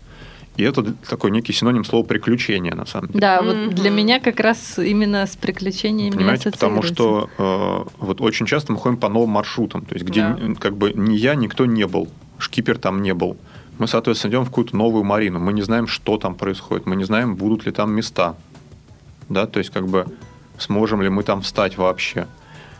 И 0.56 0.62
это 0.64 0.84
такой 1.10 1.32
некий 1.32 1.52
синоним 1.52 1.84
слова 1.84 2.06
приключение, 2.06 2.76
на 2.76 2.86
самом 2.86 3.08
деле. 3.08 3.20
Да, 3.20 3.42
вот 3.42 3.56
Мгм. 3.56 3.70
для 3.72 3.90
меня 3.90 4.20
как 4.20 4.40
раз 4.40 4.78
именно 4.78 5.26
с 5.26 5.36
приключениями 5.36 6.12
Понимаете, 6.16 6.52
потому 6.52 6.84
что 6.84 7.28
э, 7.40 7.86
вот 7.98 8.22
очень 8.22 8.46
часто 8.46 8.72
мы 8.72 8.78
ходим 8.78 8.98
по 8.98 9.10
новым 9.10 9.32
маршрутам, 9.32 9.84
то 9.84 9.96
есть 9.96 10.06
где 10.06 10.22
Да. 10.22 10.38
как 10.60 10.78
бы 10.78 10.94
ни 10.94 11.16
я, 11.16 11.34
никто 11.34 11.66
не 11.66 11.88
был, 11.88 12.08
шкипер 12.38 12.78
там 12.78 13.02
не 13.02 13.16
был. 13.16 13.36
Мы, 13.80 13.88
соответственно, 13.88 14.30
идем 14.30 14.44
в 14.44 14.50
какую-то 14.50 14.78
новую 14.78 15.04
марину, 15.04 15.40
мы 15.40 15.54
не 15.54 15.64
знаем, 15.64 15.88
что 15.88 16.18
там 16.18 16.36
происходит, 16.36 16.86
мы 16.86 16.96
не 16.96 17.06
знаем, 17.06 17.34
будут 17.36 17.66
ли 17.66 17.72
там 17.72 17.92
места, 17.92 18.36
да, 19.34 19.46
то 19.48 19.60
есть 19.60 19.72
как 19.72 19.88
бы 19.88 20.06
сможем 20.58 21.02
ли 21.02 21.10
мы 21.10 21.24
там 21.24 21.42
встать 21.42 21.78
вообще. 21.78 22.28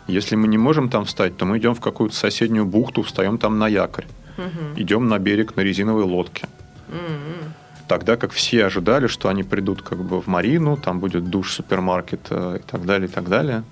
Если 0.06 0.36
мы 0.36 0.48
не 0.48 0.58
можем 0.58 0.88
там 0.88 1.04
встать, 1.04 1.36
то 1.36 1.44
мы 1.44 1.58
идем 1.58 1.74
в 1.74 1.80
какую-то 1.80 2.14
соседнюю 2.16 2.64
бухту, 2.66 3.02
встаем 3.02 3.38
там 3.38 3.58
на 3.58 3.68
якорь, 3.68 4.06
Мгм. 4.36 4.74
идем 4.76 5.08
на 5.08 5.18
берег 5.18 5.56
на 5.56 5.62
резиновой 5.62 6.04
лодке. 6.04 6.46
Мгм. 6.88 7.52
Тогда 7.88 8.16
как 8.16 8.32
все 8.32 8.64
ожидали, 8.66 9.06
что 9.08 9.28
они 9.28 9.42
придут 9.42 9.82
как 9.82 9.98
бы 10.02 10.20
в 10.20 10.26
Марину, 10.26 10.76
там 10.76 11.00
будет 11.00 11.28
душ, 11.28 11.52
супермаркет 11.52 12.20
э, 12.30 12.58
и 12.60 12.62
так 12.70 12.84
далее, 12.86 13.08
и 13.08 13.10
так 13.12 13.28
далее. 13.28 13.62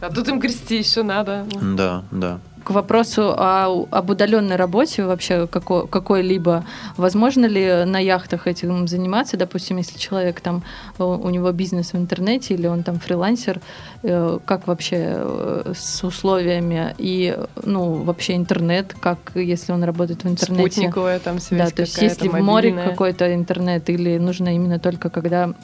А 0.00 0.10
тут 0.10 0.28
им 0.28 0.40
грести 0.40 0.78
еще 0.78 1.02
надо. 1.02 1.46
Да, 1.60 2.02
да. 2.10 2.40
К 2.64 2.70
вопросу 2.70 3.34
о, 3.36 3.86
об 3.90 4.10
удаленной 4.10 4.56
работе 4.56 5.04
вообще 5.04 5.46
какой, 5.46 5.86
какой-либо, 5.88 6.64
возможно 6.96 7.46
ли 7.46 7.84
на 7.84 7.98
яхтах 7.98 8.46
этим 8.46 8.86
заниматься, 8.88 9.36
допустим, 9.36 9.78
если 9.78 9.98
человек 9.98 10.40
там, 10.40 10.62
у, 10.98 11.04
у 11.04 11.30
него 11.30 11.52
бизнес 11.52 11.92
в 11.92 11.96
интернете 11.96 12.54
или 12.54 12.66
он 12.66 12.82
там 12.82 12.98
фрилансер, 12.98 13.60
э, 14.02 14.38
как 14.44 14.66
вообще 14.66 14.96
э, 15.16 15.72
с 15.74 16.04
условиями? 16.04 16.94
И, 16.98 17.36
ну, 17.62 18.02
вообще 18.02 18.36
интернет, 18.36 18.94
как 19.00 19.18
если 19.34 19.72
он 19.72 19.84
работает 19.84 20.24
в 20.24 20.28
интернете? 20.28 20.70
Спутниковая 20.70 21.18
там 21.18 21.38
связь 21.38 21.70
Да, 21.70 21.76
то 21.76 21.82
есть 21.82 22.00
если 22.00 22.28
в 22.28 22.40
море 22.40 22.72
какой-то 22.72 23.34
интернет 23.34 23.88
или 23.90 24.18
нужно 24.18 24.54
именно 24.54 24.78
только 24.78 25.10
когда 25.10 25.54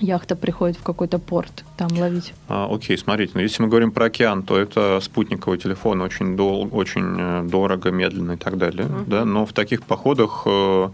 яхта 0.00 0.36
приходит 0.36 0.76
в 0.76 0.82
какой-то 0.82 1.18
порт, 1.18 1.64
там 1.76 1.88
ловить. 1.98 2.34
А, 2.48 2.68
окей, 2.70 2.96
смотрите, 2.98 3.32
ну, 3.34 3.40
если 3.40 3.62
мы 3.62 3.68
говорим 3.68 3.92
про 3.92 4.06
океан, 4.06 4.42
то 4.42 4.58
это 4.58 4.98
спутниковый 5.02 5.58
телефон 5.58 6.00
очень, 6.02 6.36
дол- 6.36 6.68
очень 6.72 7.16
э, 7.18 7.42
дорого, 7.44 7.90
медленно 7.90 8.32
и 8.32 8.36
так 8.36 8.58
далее. 8.58 8.86
Мгм. 8.86 9.04
Да? 9.06 9.24
Но 9.24 9.46
в 9.46 9.52
таких 9.52 9.82
походах 9.82 10.42
э, 10.46 10.88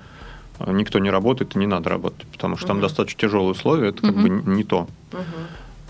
никто 0.69 0.99
не 0.99 1.11
работает 1.11 1.57
и 1.57 1.59
не 1.59 1.67
надо 1.67 1.91
работать, 1.91 2.27
потому 2.29 2.57
что 2.57 2.69
там 2.69 2.77
Мгм. 2.77 2.83
достаточно 2.87 3.21
тяжелые 3.21 3.51
условия, 3.53 3.89
это 3.89 4.03
как 4.03 4.15
Мгм. 4.15 4.41
бы 4.41 4.51
не 4.53 4.65
то. 4.65 4.87
Мгм. 5.13 5.23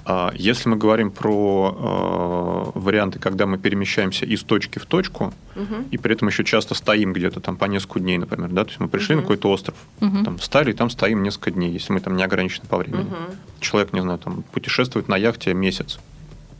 А 0.04 0.32
Если 0.34 0.68
мы 0.68 0.76
говорим 0.76 1.10
про 1.12 2.72
э, 2.74 2.78
варианты, 2.78 3.18
когда 3.20 3.46
мы 3.46 3.56
перемещаемся 3.58 4.26
из 4.26 4.42
точки 4.42 4.78
в 4.80 4.86
точку, 4.86 5.32
Мгм. 5.54 5.84
и 5.92 5.98
при 5.98 6.14
этом 6.14 6.28
еще 6.28 6.42
часто 6.44 6.74
стоим 6.74 7.12
где-то 7.12 7.40
там 7.40 7.56
по 7.56 7.66
несколько 7.66 8.00
дней, 8.00 8.18
например, 8.18 8.48
да, 8.50 8.64
то 8.64 8.70
есть 8.70 8.80
мы 8.80 8.88
пришли 8.88 9.14
на 9.14 9.20
Мгм. 9.20 9.28
какой-то 9.28 9.50
остров, 9.50 9.76
Мгм. 10.00 10.24
там 10.24 10.38
встали, 10.38 10.70
и 10.70 10.74
там 10.74 10.90
стоим 10.90 11.22
несколько 11.22 11.52
дней, 11.52 11.70
если 11.70 11.92
мы 11.92 12.00
там 12.00 12.16
не 12.16 12.24
ограничены 12.24 12.66
по 12.68 12.78
времени. 12.78 13.04
Мгм. 13.04 13.36
Человек, 13.60 13.92
не 13.92 14.00
знаю, 14.00 14.18
там 14.18 14.42
путешествует 14.50 15.08
на 15.08 15.16
яхте 15.16 15.54
месяц 15.54 16.00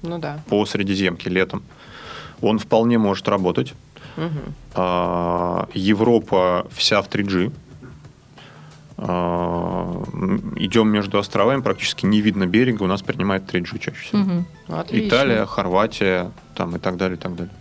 Ну 0.02 0.18
да. 0.18 0.40
по 0.48 0.64
Средиземке 0.64 1.28
летом. 1.30 1.62
Он 2.40 2.58
вполне 2.60 2.98
может 2.98 3.26
работать. 3.28 3.74
А, 4.74 5.68
Европа 5.74 6.66
вся 6.70 7.02
в 7.02 7.08
3G. 7.08 7.50
М, 9.08 10.52
Идем 10.56 10.88
между 10.88 11.18
островами, 11.18 11.60
практически 11.60 12.06
не 12.06 12.20
видно 12.20 12.46
берега, 12.46 12.82
у 12.82 12.86
нас 12.86 13.02
принимает 13.02 13.44
3G 13.52 13.78
чаще 13.78 13.96
всего. 14.00 14.44
Отлично. 14.68 15.08
Италия, 15.08 15.46
Хорватия, 15.46 16.30
там 16.54 16.76
и 16.76 16.78
так 16.78 16.96
далее, 16.96 17.16
и 17.16 17.20
так 17.20 17.34
далее. 17.34 17.52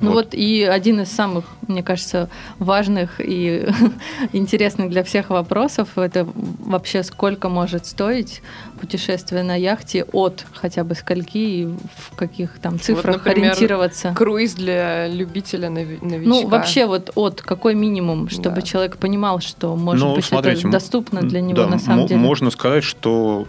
Ну 0.00 0.10
Вот. 0.12 0.26
вот. 0.26 0.34
и 0.34 0.62
один 0.62 1.00
из 1.00 1.10
самых, 1.10 1.44
мне 1.68 1.82
кажется, 1.82 2.28
важных 2.58 3.20
и 3.20 3.66
интересных 4.32 4.90
для 4.90 5.02
всех 5.04 5.30
вопросов 5.30 5.96
это 5.96 6.26
вообще 6.34 7.02
сколько 7.02 7.48
может 7.48 7.86
стоить 7.86 8.42
путешествие 8.80 9.42
на 9.42 9.54
яхте 9.56 10.04
от 10.12 10.44
хотя 10.52 10.84
бы 10.84 10.94
скольки 10.94 11.38
и 11.38 11.64
в 11.66 12.14
каких 12.16 12.58
там 12.58 12.78
цифрах 12.78 13.24
например, 13.24 13.52
ориентироваться. 13.52 14.12
Круиз 14.14 14.54
для 14.54 15.08
любителя 15.08 15.70
нови- 15.70 15.98
новичка. 16.02 16.28
Ну, 16.28 16.46
вообще 16.48 16.86
вот 16.86 17.10
от 17.14 17.40
какой 17.42 17.74
минимум, 17.74 18.28
чтобы 18.28 18.56
Да. 18.56 18.62
человек 18.62 18.98
понимал, 18.98 19.40
что 19.40 19.74
может 19.76 20.04
Ну, 20.04 20.14
быть 20.14 20.24
смотрите, 20.24 20.60
это 20.60 20.70
доступно 20.70 21.22
для 21.22 21.40
него 21.40 21.56
Да, 21.64 21.66
на 21.68 21.78
самом 21.78 22.00
мо- 22.02 22.08
деле. 22.08 22.20
Можно 22.20 22.50
сказать, 22.50 22.84
что 22.84 23.46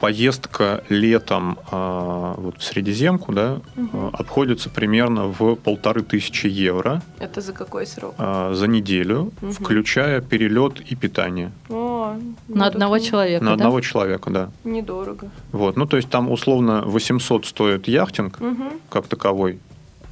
поездка 0.00 0.82
летом 0.88 1.58
а, 1.70 2.34
вот 2.36 2.58
в 2.58 2.62
Средиземку 2.64 3.32
да, 3.32 3.60
а, 3.92 4.10
обходится 4.12 4.70
примерно 4.70 5.26
в 5.26 5.56
полторы 5.56 6.02
тысячи 6.02 6.46
евро 6.46 7.02
Это 7.18 7.40
за 7.40 7.52
какой 7.52 7.86
срок? 7.86 8.14
а, 8.18 8.54
за 8.54 8.66
неделю, 8.68 9.32
Мгм. 9.40 9.52
включая 9.52 10.20
перелет 10.20 10.80
и 10.80 10.94
питание. 10.94 11.50
О, 11.68 12.14
ну, 12.48 12.56
На 12.56 12.66
одного 12.66 12.96
не- 12.98 13.04
человека, 13.04 13.44
на 13.44 13.50
да? 13.50 13.54
одного 13.54 13.80
человека, 13.80 14.30
да. 14.30 14.50
Недорого. 14.64 15.30
Вот. 15.52 15.76
Ну, 15.76 15.86
то 15.86 15.96
есть 15.96 16.08
там 16.08 16.30
условно 16.30 16.82
800 16.86 17.46
стоит 17.46 17.88
яхтинг 17.88 18.40
Мгм. 18.40 18.70
как 18.88 19.06
таковой. 19.08 19.58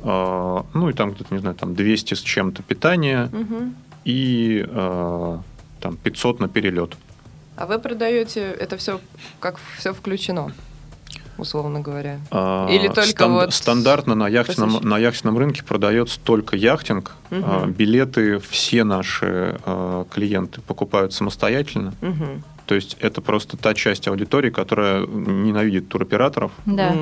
А, 0.03 0.64
ну, 0.74 0.89
и 0.89 0.93
там 0.93 1.12
где-то, 1.12 1.32
не 1.34 1.41
знаю, 1.41 1.55
там 1.57 1.74
200 1.74 2.14
с 2.14 2.20
чем-то 2.20 2.62
питание 2.62 3.28
Мгм. 3.32 3.74
и 4.05 4.64
а, 4.68 5.41
там 5.80 5.97
500 5.97 6.41
на 6.41 6.49
перелет. 6.49 6.97
А 7.57 7.66
вы 7.66 7.78
продаете 7.78 8.42
это 8.42 8.76
все 8.76 9.00
как 9.40 9.57
все 9.78 9.94
включено, 9.94 10.52
условно 11.38 11.80
говоря. 11.80 12.18
А, 12.30 12.68
Или 12.70 12.88
только 12.88 13.26
вот 13.28 13.54
стандартно 13.54 14.14
на 14.14 14.28
яхтенном, 14.28 14.68
посещение? 14.70 14.90
на 14.90 14.98
яхтенном 14.98 15.38
рынке 15.38 15.64
продается 15.64 16.20
только 16.20 16.57
яхтинг. 16.57 17.12
Мгм. 17.30 17.44
А, 17.46 17.66
билеты 17.66 18.38
все 18.40 18.84
наши 18.84 19.59
а, 19.64 20.04
клиенты 20.12 20.61
покупают 20.61 21.12
самостоятельно. 21.14 21.94
Мгм. 22.00 22.42
То 22.66 22.74
есть 22.74 22.96
это 23.00 23.22
просто 23.22 23.57
та 23.57 23.74
часть 23.74 24.09
аудитории, 24.09 24.50
которая 24.50 25.07
ненавидит 25.07 25.88
туроператоров, 25.88 26.50
Да. 26.66 26.92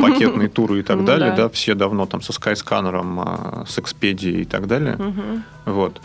Пакетные 0.00 0.48
туры 0.48 0.78
и 0.80 0.82
так 0.82 0.98
Ну 0.98 1.04
далее. 1.04 1.30
да. 1.30 1.36
Да, 1.36 1.48
все 1.48 1.74
давно 1.74 2.06
там 2.06 2.22
со 2.22 2.32
скайсканером, 2.32 3.20
а, 3.20 3.64
с 3.68 3.76
Expedia 3.78 4.40
и 4.40 4.44
так 4.44 4.66
далее. 4.68 4.94
Мгм. 4.96 5.42
Вот. 5.66 6.00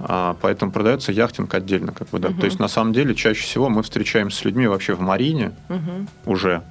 А, 0.00 0.36
поэтому 0.40 0.70
продается 0.72 1.10
яхтинг 1.12 1.52
отдельно, 1.54 1.92
как 1.92 2.08
бы, 2.10 2.18
да. 2.18 2.28
Мгм. 2.30 2.38
То 2.40 2.46
есть 2.46 2.58
на 2.60 2.68
самом 2.68 2.92
деле 2.92 3.14
чаще 3.14 3.42
всего 3.42 3.68
мы 3.68 3.82
встречаемся 3.82 4.38
с 4.38 4.44
людьми 4.44 4.66
вообще 4.66 4.94
в 4.94 5.00
Марине 5.00 5.52
Мгм. 5.68 6.08
уже. 6.24 6.62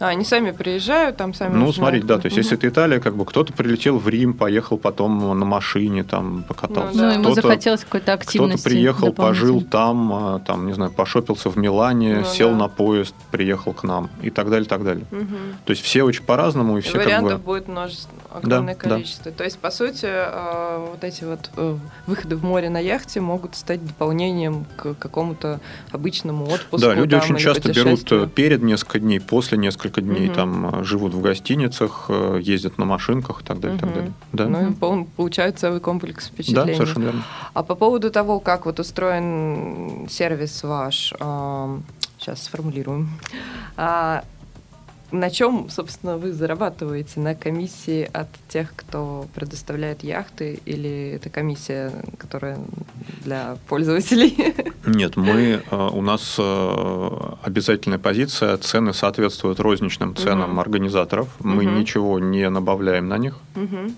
А, 0.00 0.08
они 0.08 0.24
сами 0.24 0.50
приезжают, 0.50 1.16
там 1.16 1.32
сами 1.32 1.54
Ну, 1.54 1.72
смотрите, 1.72 2.04
да, 2.04 2.18
то 2.18 2.26
есть, 2.26 2.36
Мгм. 2.36 2.42
если 2.42 2.58
это 2.58 2.68
Италия, 2.68 2.98
как 3.00 3.14
бы 3.16 3.24
кто-то 3.24 3.52
прилетел 3.52 3.96
в 3.98 4.08
Рим, 4.08 4.34
поехал 4.34 4.76
потом 4.76 5.38
на 5.38 5.44
машине, 5.46 6.02
там 6.02 6.42
покатался. 6.42 6.96
Ну, 6.96 7.02
Ну, 7.04 7.08
да. 7.08 7.12
ему 7.14 7.22
Кто-то- 7.26 7.42
захотелось 7.42 7.84
какой-то 7.84 8.04
Кто-то 8.16 8.22
активности. 8.24 8.64
приехал, 8.68 9.12
пожил 9.12 9.62
там, 9.62 10.12
а, 10.12 10.38
там, 10.40 10.66
не 10.66 10.72
знаю, 10.72 10.90
пошопился 10.90 11.48
в 11.48 11.56
Милане, 11.56 12.18
Ну, 12.18 12.24
сел 12.24 12.50
да. 12.50 12.56
на 12.56 12.68
поезд, 12.68 13.14
приехал 13.30 13.72
к 13.72 13.84
нам 13.84 14.10
и 14.20 14.30
так 14.30 14.50
далее, 14.50 14.68
так 14.68 14.82
далее. 14.82 15.04
Мгм. 15.12 15.28
То 15.64 15.70
есть 15.70 15.82
все 15.82 16.02
очень 16.02 16.24
по-разному 16.24 16.76
и 16.76 16.80
И 16.80 16.82
все 16.82 16.94
как 16.98 17.04
Вариантов 17.04 17.38
бы... 17.40 17.44
будет 17.46 17.68
множество, 17.68 18.12
огромное 18.34 18.74
Да, 18.74 18.80
да. 18.82 18.88
количество. 18.90 19.30
То 19.32 19.44
есть, 19.44 19.58
по 19.58 19.70
сути, 19.70 20.06
э, 20.06 20.86
вот 20.90 21.04
эти 21.04 21.24
вот 21.24 21.50
э, 21.56 21.76
выходы 22.06 22.36
в 22.36 22.44
море 22.44 22.68
на 22.68 22.78
яхте 22.78 23.20
могут 23.20 23.54
стать 23.54 23.84
дополнением 23.86 24.66
к 24.76 24.94
какому-то 24.94 25.60
обычному 25.92 26.44
отпуску. 26.46 26.78
Да, 26.88 26.94
люди 26.94 27.12
там, 27.16 27.24
очень 27.24 27.36
часто 27.36 27.72
берут 27.72 28.10
э, 28.12 28.26
перед 28.26 28.62
несколько 28.62 28.98
дней, 28.98 29.20
после 29.20 29.56
несколько 29.56 30.00
дней, 30.00 30.26
Мгм. 30.26 30.34
там 30.34 30.84
живут 30.84 31.14
в 31.14 31.20
гостиницах, 31.20 32.10
ездят 32.40 32.76
на 32.78 32.84
машинках 32.84 33.42
и 33.42 33.44
так 33.44 33.60
далее, 33.60 33.76
и 33.78 33.80
так 33.80 33.92
далее. 33.94 34.12
Да, 34.32 34.46
Ну, 34.48 34.70
и 34.70 35.04
получают 35.16 35.58
целый 35.58 35.80
комплекс 35.80 36.26
да 36.28 36.32
впечатлений. 36.34 36.74
совершенно 36.74 37.04
верно. 37.04 37.22
А 37.54 37.62
по 37.62 37.74
поводу 37.76 38.10
того, 38.10 38.40
как 38.40 38.66
вот 38.66 38.80
устроен 38.80 40.08
сервис 40.10 40.62
ваш, 40.64 41.12
сейчас 42.18 42.42
сформулируем. 42.42 43.10
На 45.14 45.30
чем, 45.30 45.68
собственно, 45.70 46.16
вы 46.18 46.32
зарабатываете? 46.32 47.20
На 47.20 47.36
комиссии 47.36 48.10
от 48.12 48.26
тех, 48.48 48.72
кто 48.74 49.26
предоставляет 49.32 50.02
яхты, 50.02 50.58
или 50.64 51.12
это 51.14 51.30
комиссия, 51.30 51.92
которая 52.18 52.58
для 53.22 53.56
пользователей? 53.68 54.36
Нет, 54.84 55.16
мы, 55.16 55.62
э, 55.70 55.88
у 55.92 56.02
нас 56.02 56.34
э, 56.36 57.08
обязательная 57.44 58.00
позиция, 58.00 58.56
цены 58.56 58.92
соответствуют 58.92 59.60
розничным 59.60 60.16
ценам 60.16 60.50
Мгм. 60.50 60.58
организаторов. 60.60 61.28
Мы 61.38 61.62
Мгм. 61.62 61.78
ничего 61.78 62.18
не 62.18 62.50
набавляем 62.50 63.06
на 63.06 63.16
них. 63.16 63.36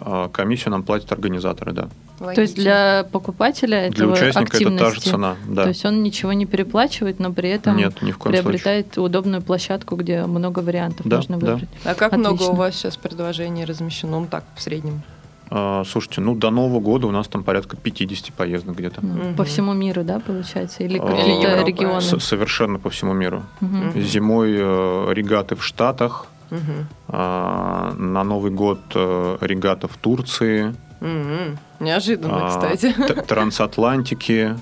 А 0.00 0.28
Комиссию 0.28 0.72
нам 0.72 0.82
платят 0.82 1.12
организаторы, 1.12 1.72
да. 1.72 1.88
То 2.18 2.40
есть 2.40 2.54
для 2.56 3.06
покупателя 3.12 3.90
Для 3.90 4.04
этого 4.06 4.12
участника 4.14 4.56
это 4.56 4.64
та 4.64 4.78
же 4.78 4.84
активности, 4.96 5.08
цена, 5.10 5.36
да. 5.48 5.62
То 5.64 5.68
есть 5.68 5.84
он 5.84 6.02
ничего 6.02 6.32
не 6.32 6.46
переплачивает, 6.46 7.18
но 7.20 7.32
при 7.32 7.50
этом 7.50 7.76
Нет, 7.76 8.00
ни 8.02 8.10
в 8.12 8.18
коем 8.18 8.34
случае. 8.34 8.42
приобретает 8.42 8.96
удобную 8.98 9.42
площадку, 9.42 9.96
где 9.96 10.24
много 10.24 10.60
вариантов 10.60 11.06
Да, 11.06 11.16
можно 11.16 11.38
да. 11.38 11.52
выбрать. 11.52 11.68
А 11.84 11.94
как 11.94 12.12
много 12.16 12.34
Отлично. 12.36 12.52
у 12.54 12.56
вас 12.56 12.74
сейчас 12.74 12.96
предложений 12.96 13.64
размещено? 13.66 14.20
Ну 14.20 14.26
так, 14.30 14.44
в 14.54 14.62
среднем. 14.62 15.02
А, 15.50 15.84
Слушайте, 15.84 16.22
ну 16.22 16.34
до 16.34 16.50
Нового 16.50 16.80
года 16.80 17.06
у 17.06 17.10
нас 17.10 17.28
там 17.28 17.44
порядка 17.44 17.76
50 17.76 18.32
поездок 18.32 18.76
где-то. 18.76 19.00
Ну, 19.04 19.12
Мгм. 19.14 19.34
По 19.36 19.44
всему 19.44 19.74
миру, 19.74 20.02
да, 20.02 20.18
получается? 20.18 20.82
Или 20.82 20.98
А, 20.98 21.06
какие-то 21.06 21.62
регионы? 21.64 22.00
С- 22.00 22.18
Совершенно 22.18 22.78
по 22.78 22.88
всему 22.90 23.12
миру. 23.12 23.42
Мгм. 23.60 23.92
Зимой 24.00 24.54
э, 24.58 25.12
регаты 25.12 25.54
в 25.54 25.62
Штатах, 25.62 26.26
Мгм. 26.50 26.88
а, 27.08 27.92
на 27.96 28.24
Новый 28.24 28.50
год 28.50 28.80
э, 28.94 29.36
регата 29.40 29.86
в 29.86 29.96
Турции, 29.98 30.74
Мгм. 31.00 31.58
Неожиданно, 31.80 32.46
а, 32.46 32.48
кстати. 32.48 32.94
трансатлантики, 33.26 34.56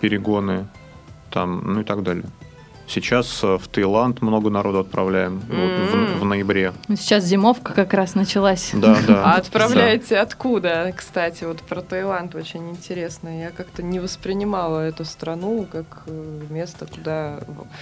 перегоны, 0.00 0.66
там, 1.30 1.62
ну 1.74 1.80
и 1.80 1.84
так 1.84 2.02
далее. 2.02 2.24
Сейчас 2.90 3.44
э, 3.44 3.56
в 3.56 3.68
Таиланд 3.68 4.20
много 4.20 4.50
народу 4.50 4.80
отправляем 4.80 5.40
вот, 5.48 6.16
в, 6.16 6.20
в 6.20 6.24
ноябре. 6.24 6.72
Ну, 6.88 6.96
Сейчас 6.96 7.22
зимовка 7.24 7.72
как 7.72 7.94
раз 7.94 8.16
началась. 8.16 8.70
Да, 8.74 8.98
да. 9.06 9.22
А 9.30 9.36
отправляете 9.36 10.16
откуда, 10.18 10.92
кстати, 10.96 11.44
вот 11.44 11.62
про 11.62 11.82
Таиланд 11.82 12.34
очень 12.34 12.68
интересно. 12.70 13.28
Я 13.42 13.50
как-то 13.50 13.84
не 13.84 14.00
воспринимала 14.00 14.80
эту 14.80 15.04
страну 15.04 15.66
как 15.70 16.02
э, 16.06 16.40
место, 16.50 16.86
куда 16.86 17.38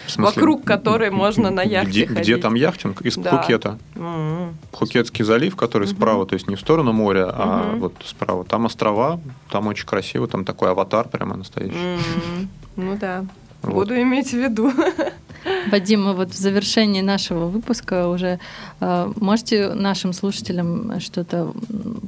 смысле, 0.06 0.24
вокруг 0.42 0.64
которой 0.64 1.10
можно 1.10 1.48
на 1.50 1.62
яхте 1.62 1.90
где, 1.90 2.06
ходить. 2.06 2.22
где 2.22 2.36
там 2.36 2.54
яхтинг? 2.54 3.00
Из 3.00 3.16
Да. 3.16 3.30
Пхукета. 3.38 3.78
М, 3.96 4.56
Пхукетский 4.72 5.24
залив, 5.24 5.56
который 5.56 5.86
Мгм. 5.88 5.96
справа, 5.96 6.26
то 6.26 6.34
есть 6.34 6.48
не 6.48 6.56
в 6.56 6.60
сторону 6.60 6.92
моря, 6.92 7.30
а 7.32 7.70
Мгм. 7.70 7.80
вот 7.80 7.94
справа. 8.04 8.44
Там 8.44 8.66
острова, 8.66 9.18
там 9.50 9.68
очень 9.68 9.86
красиво, 9.86 10.28
там 10.28 10.44
такой 10.44 10.70
аватар 10.70 11.08
прямо 11.08 11.36
настоящий. 11.36 11.78
м, 11.78 12.48
Ну 12.76 12.96
да. 12.96 13.24
Вот. 13.62 13.74
Буду 13.74 14.00
иметь 14.00 14.30
в 14.30 14.36
виду. 14.36 14.72
Вадим, 15.70 16.04
мы 16.04 16.14
вот 16.14 16.30
в 16.30 16.36
завершении 16.36 17.00
нашего 17.00 17.46
выпуска 17.46 18.08
уже 18.08 18.38
э, 18.80 19.12
можете 19.16 19.68
нашим 19.74 20.12
слушателям 20.12 21.00
что-то 21.00 21.52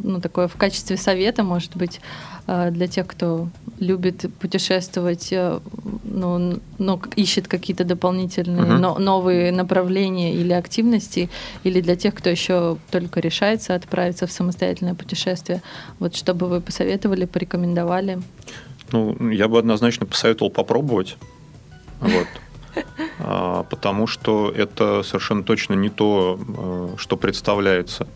ну, 0.02 0.20
такое 0.20 0.46
в 0.48 0.56
качестве 0.56 0.96
совета, 0.96 1.42
может 1.42 1.76
быть, 1.76 2.00
э, 2.46 2.70
для 2.70 2.86
тех, 2.86 3.06
кто 3.06 3.48
любит 3.78 4.26
путешествовать, 4.40 5.32
э, 5.32 5.58
ну, 6.04 6.58
но 6.78 7.00
ищет 7.16 7.48
какие-то 7.48 7.84
дополнительные 7.84 8.62
Мгм. 8.62 8.80
но- 8.80 8.98
новые 8.98 9.52
направления 9.52 10.34
или 10.34 10.52
активности, 10.52 11.30
или 11.64 11.80
для 11.80 11.96
тех, 11.96 12.14
кто 12.14 12.30
еще 12.30 12.76
только 12.90 13.20
решается 13.20 13.74
отправиться 13.74 14.26
в 14.26 14.32
самостоятельное 14.32 14.94
путешествие. 14.94 15.62
Вот 15.98 16.14
что 16.16 16.34
бы 16.34 16.46
вы 16.48 16.60
посоветовали, 16.60 17.24
порекомендовали? 17.26 18.18
Ну, 18.92 19.30
я 19.30 19.46
бы 19.48 19.58
однозначно 19.58 20.04
посоветовал 20.04 20.50
попробовать. 20.50 21.16
Вот. 22.00 22.26
А, 23.18 23.64
Потому 23.64 24.06
что 24.06 24.50
это 24.50 25.02
совершенно 25.02 25.42
точно 25.42 25.74
не 25.74 25.88
то, 25.90 26.38
э, 26.38 26.88
что 26.98 27.16
представляется 27.16 28.06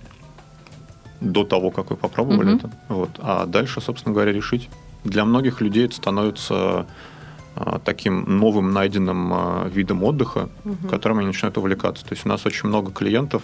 до 1.21 1.45
того, 1.45 1.71
как 1.71 1.91
вы 1.91 1.97
попробовали 1.97 2.49
Мгм. 2.51 2.57
это. 2.57 2.71
Вот. 2.89 3.11
А 3.19 3.47
дальше, 3.47 3.81
собственно 3.81 4.15
говоря, 4.15 4.33
решить. 4.33 4.69
Для 5.05 5.25
многих 5.25 5.61
людей 5.61 5.87
это 5.87 5.95
становится 5.97 6.87
а, 7.57 7.79
таким 7.79 8.25
новым 8.39 8.73
найденным 8.73 9.33
а, 9.33 9.69
видом 9.69 10.03
отдыха, 10.03 10.49
Мгм. 10.65 10.89
которым 10.89 11.19
они 11.19 11.29
начинают 11.29 11.57
увлекаться. 11.57 12.05
То 12.05 12.13
есть 12.15 12.27
у 12.27 12.29
нас 12.29 12.45
очень 12.47 12.69
много 12.69 12.91
клиентов, 12.91 13.43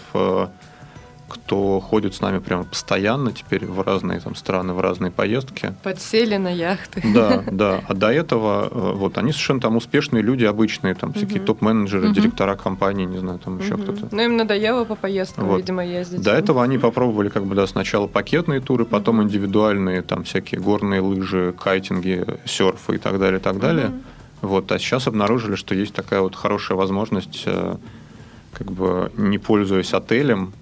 кто 1.31 1.79
ходит 1.79 2.13
с 2.13 2.21
нами 2.21 2.39
прямо 2.39 2.65
постоянно 2.65 3.31
теперь 3.31 3.65
в 3.65 3.79
разные 3.81 4.19
там 4.19 4.35
страны, 4.35 4.73
в 4.73 4.81
разные 4.81 5.11
поездки. 5.11 5.73
Подсели 5.81 6.35
на 6.35 6.49
яхты. 6.49 7.01
Да, 7.13 7.43
да. 7.51 7.81
А 7.87 7.93
до 7.93 8.11
этого 8.11 8.67
э, 8.69 8.93
вот 8.95 9.17
они 9.17 9.31
совершенно 9.31 9.61
там 9.61 9.77
успешные 9.77 10.21
люди, 10.21 10.43
обычные, 10.43 10.93
там 10.93 11.13
всякие 11.13 11.37
Мгм. 11.37 11.45
топ-менеджеры, 11.45 12.05
Мгм. 12.05 12.13
директора 12.13 12.55
компаний, 12.55 13.05
не 13.05 13.17
знаю, 13.17 13.39
там 13.39 13.59
еще 13.59 13.75
Мгм. 13.75 13.83
кто-то. 13.83 14.09
Ну, 14.11 14.21
им 14.21 14.35
надоело 14.35 14.83
по 14.83 14.95
поездкам, 14.95 15.45
Вот. 15.47 15.57
видимо, 15.57 15.85
ездить. 15.85 16.21
До 16.21 16.31
этого 16.33 16.61
они 16.63 16.77
попробовали 16.77 17.29
как 17.29 17.45
бы 17.45 17.55
да, 17.55 17.65
сначала 17.65 18.07
пакетные 18.07 18.59
туры, 18.59 18.83
потом 18.85 19.23
индивидуальные, 19.23 20.01
там 20.01 20.23
всякие 20.23 20.59
горные 20.59 20.99
лыжи, 20.99 21.53
кайтинги, 21.57 22.25
серфы 22.45 22.95
и 22.95 22.97
так 22.97 23.17
далее, 23.19 23.39
и 23.39 23.43
так 23.43 23.59
далее. 23.59 23.87
Мгм. 23.87 24.01
Вот, 24.41 24.71
а 24.71 24.79
сейчас 24.79 25.07
обнаружили, 25.07 25.55
что 25.55 25.75
есть 25.75 25.93
такая 25.93 26.19
вот 26.21 26.35
хорошая 26.35 26.77
возможность, 26.77 27.43
э, 27.45 27.75
как 28.53 28.71
бы 28.71 29.11
не 29.15 29.37
пользуясь 29.37 29.93
отелем, 29.93 30.53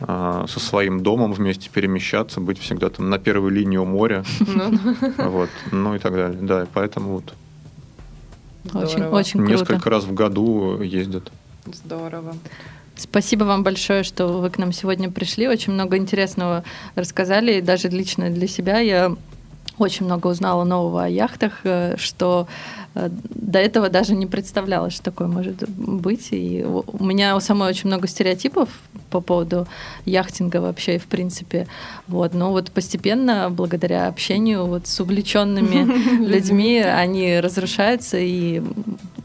со 0.00 0.60
своим 0.60 1.02
домом 1.02 1.32
вместе 1.32 1.68
перемещаться, 1.70 2.40
быть 2.40 2.58
всегда 2.58 2.88
там 2.88 3.10
на 3.10 3.18
первой 3.18 3.50
линии 3.52 3.76
у 3.76 3.84
моря, 3.84 4.24
Ну, 4.40 4.72
вот, 5.18 5.50
ну 5.72 5.94
и 5.94 5.98
так 5.98 6.12
далее. 6.14 6.38
Да, 6.40 6.62
и 6.62 6.66
поэтому 6.72 7.12
вот 7.14 7.34
Очень, 8.74 9.04
очень 9.04 9.40
круто. 9.40 9.52
несколько 9.52 9.90
раз 9.90 10.04
в 10.04 10.14
году 10.14 10.80
ездят. 10.80 11.30
Здорово. 11.66 12.34
Спасибо 12.96 13.44
вам 13.44 13.62
большое, 13.62 14.02
что 14.02 14.26
вы 14.26 14.50
к 14.50 14.58
нам 14.58 14.72
сегодня 14.72 15.10
пришли. 15.10 15.48
Очень 15.48 15.72
много 15.72 15.96
интересного 15.96 16.64
рассказали. 16.94 17.58
И 17.58 17.60
даже 17.62 17.88
лично 17.88 18.28
для 18.30 18.46
себя 18.46 18.78
я 18.80 19.16
очень 19.80 20.06
много 20.06 20.28
узнала 20.28 20.64
нового 20.64 21.04
о 21.04 21.08
яхтах, 21.08 21.60
э, 21.64 21.96
что 21.96 22.46
э, 22.94 23.08
до 23.10 23.58
этого 23.58 23.88
даже 23.88 24.14
не 24.14 24.26
представляла, 24.26 24.90
что 24.90 25.02
такое 25.02 25.28
может 25.28 25.68
быть. 25.68 26.28
И 26.32 26.64
у 26.64 26.84
у 27.00 27.04
меня 27.04 27.36
у 27.36 27.40
самой 27.40 27.70
очень 27.70 27.88
много 27.88 28.06
стереотипов 28.06 28.68
по 29.10 29.20
поводу 29.20 29.66
яхтинга 30.04 30.58
вообще, 30.58 30.96
и 30.96 30.98
в 30.98 31.06
принципе. 31.06 31.66
Вот. 32.06 32.34
Но 32.34 32.50
вот 32.50 32.70
постепенно, 32.70 33.48
благодаря 33.50 34.06
общению 34.06 34.66
вот 34.66 34.86
с 34.86 35.00
увлеченными 35.00 36.24
людьми, 36.24 36.78
они 36.78 37.40
разрушаются 37.40 38.18
и 38.18 38.62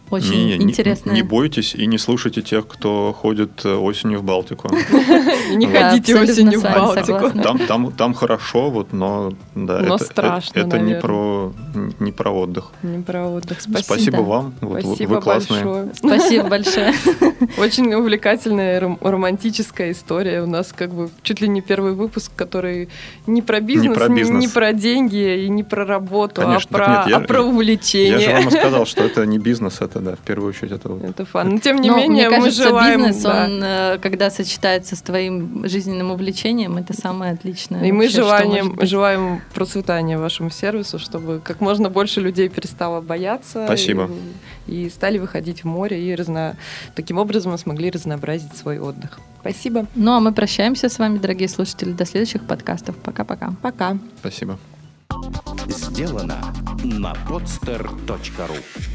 очень 0.09 0.47
Не- 0.47 0.57
не- 0.57 0.63
интересно. 0.65 1.11
Не, 1.11 1.21
бойтесь 1.23 1.73
и 1.75 1.85
не 1.87 1.97
слушайте 1.97 2.41
тех, 2.41 2.67
кто 2.67 3.13
ходит 3.13 3.65
э, 3.65 3.73
осенью 3.75 4.19
в 4.19 4.23
Балтику. 4.23 4.69
Не 5.55 5.67
ходите 5.67 6.19
осенью 6.19 6.59
в 6.59 6.63
Балтику. 6.63 7.91
Там, 7.97 8.13
хорошо, 8.13 8.69
вот, 8.69 8.93
но 8.93 9.33
да, 9.55 9.79
Но 9.79 9.95
это, 9.95 10.03
страшно, 10.03 10.59
это, 10.59 10.67
это 10.67 10.79
не 10.79 10.95
про 10.95 11.53
не 11.99 12.11
про 12.11 12.31
отдых. 12.31 12.71
Не 12.83 13.01
про 13.01 13.27
отдых. 13.27 13.61
Спасибо. 13.61 14.21
Вам. 14.21 14.53
Спасибо 14.59 15.21
большое. 15.21 15.89
Спасибо 15.95 16.47
большое. 16.49 16.93
Очень 17.57 17.93
увлекательная 17.93 18.79
ром- 18.79 18.97
романтическая 19.01 19.91
история. 19.91 20.41
У 20.41 20.47
нас 20.47 20.73
как 20.75 20.93
бы 20.93 21.09
чуть 21.23 21.41
ли 21.41 21.47
не 21.47 21.61
первый 21.61 21.93
выпуск, 21.93 22.31
который 22.35 22.89
не 23.27 23.41
про 23.41 23.59
бизнес, 23.59 23.97
не- 24.09 24.29
не 24.29 24.47
про 24.47 24.73
деньги 24.73 25.45
и 25.45 25.49
не 25.49 25.63
про 25.63 25.85
работу, 25.85 26.41
а, 26.41 26.59
про, 26.69 26.85
я- 26.85 27.03
а 27.03 27.09
Я 27.09 27.27
же 27.27 27.41
увлечение. 27.41 28.35
вам 28.35 28.51
сказал, 28.51 28.85
что 28.85 29.03
это 29.03 29.25
не 29.25 29.37
бизнес, 29.39 29.81
это 29.81 29.94
да, 29.99 30.15
в 30.15 30.19
первую 30.19 30.49
очередь 30.49 30.71
это 30.71 30.89
вот. 30.89 31.03
Это 31.03 31.25
фан. 31.25 31.49
Но 31.49 31.57
тем 31.59 31.81
не 31.81 31.89
Но, 31.89 31.97
менее, 31.97 32.27
мне 32.27 32.29
мы 32.29 32.45
кажется, 32.45 32.63
желаем... 32.63 32.99
бизнес, 32.99 33.23
да. 33.23 33.45
он, 33.45 33.63
э, 33.63 33.97
когда 34.01 34.29
сочетается 34.29 34.95
с 34.95 35.01
твоим 35.01 35.67
жизненным 35.67 36.11
увлечением, 36.11 36.77
это 36.77 36.93
самое 36.93 37.33
отличное. 37.33 37.83
И 37.83 37.91
мы 37.91 38.05
вообще, 38.05 38.11
что 38.11 38.23
желаем, 38.23 38.77
желаем 38.81 39.41
процветания 39.53 40.17
вашему 40.17 40.49
сервису, 40.49 40.99
чтобы 40.99 41.41
как 41.43 41.61
можно 41.61 41.89
больше 41.89 42.21
людей 42.21 42.49
перестало 42.49 43.01
бояться. 43.01 43.65
Спасибо. 43.65 44.09
И, 44.67 44.85
и 44.85 44.89
стали 44.89 45.17
выходить 45.17 45.63
в 45.63 45.67
море, 45.67 46.01
и 46.01 46.15
разно... 46.15 46.55
таким 46.95 47.17
образом 47.17 47.57
смогли 47.57 47.91
разнообразить 47.91 48.55
свой 48.55 48.79
отдых. 48.79 49.19
Спасибо. 49.41 49.85
Ну, 49.95 50.13
а 50.13 50.19
мы 50.19 50.33
прощаемся 50.33 50.89
с 50.89 50.97
вами, 50.97 51.19
дорогие 51.19 51.47
слушатели, 51.47 51.91
до 51.91 52.05
следующих 52.05 52.47
подкастов. 52.47 52.95
Пока-пока. 52.97 53.53
Пока. 53.61 53.97
Спасибо. 54.19 54.57
Сделано 55.67 56.41
на 56.83 57.13
podster.ru 57.29 58.94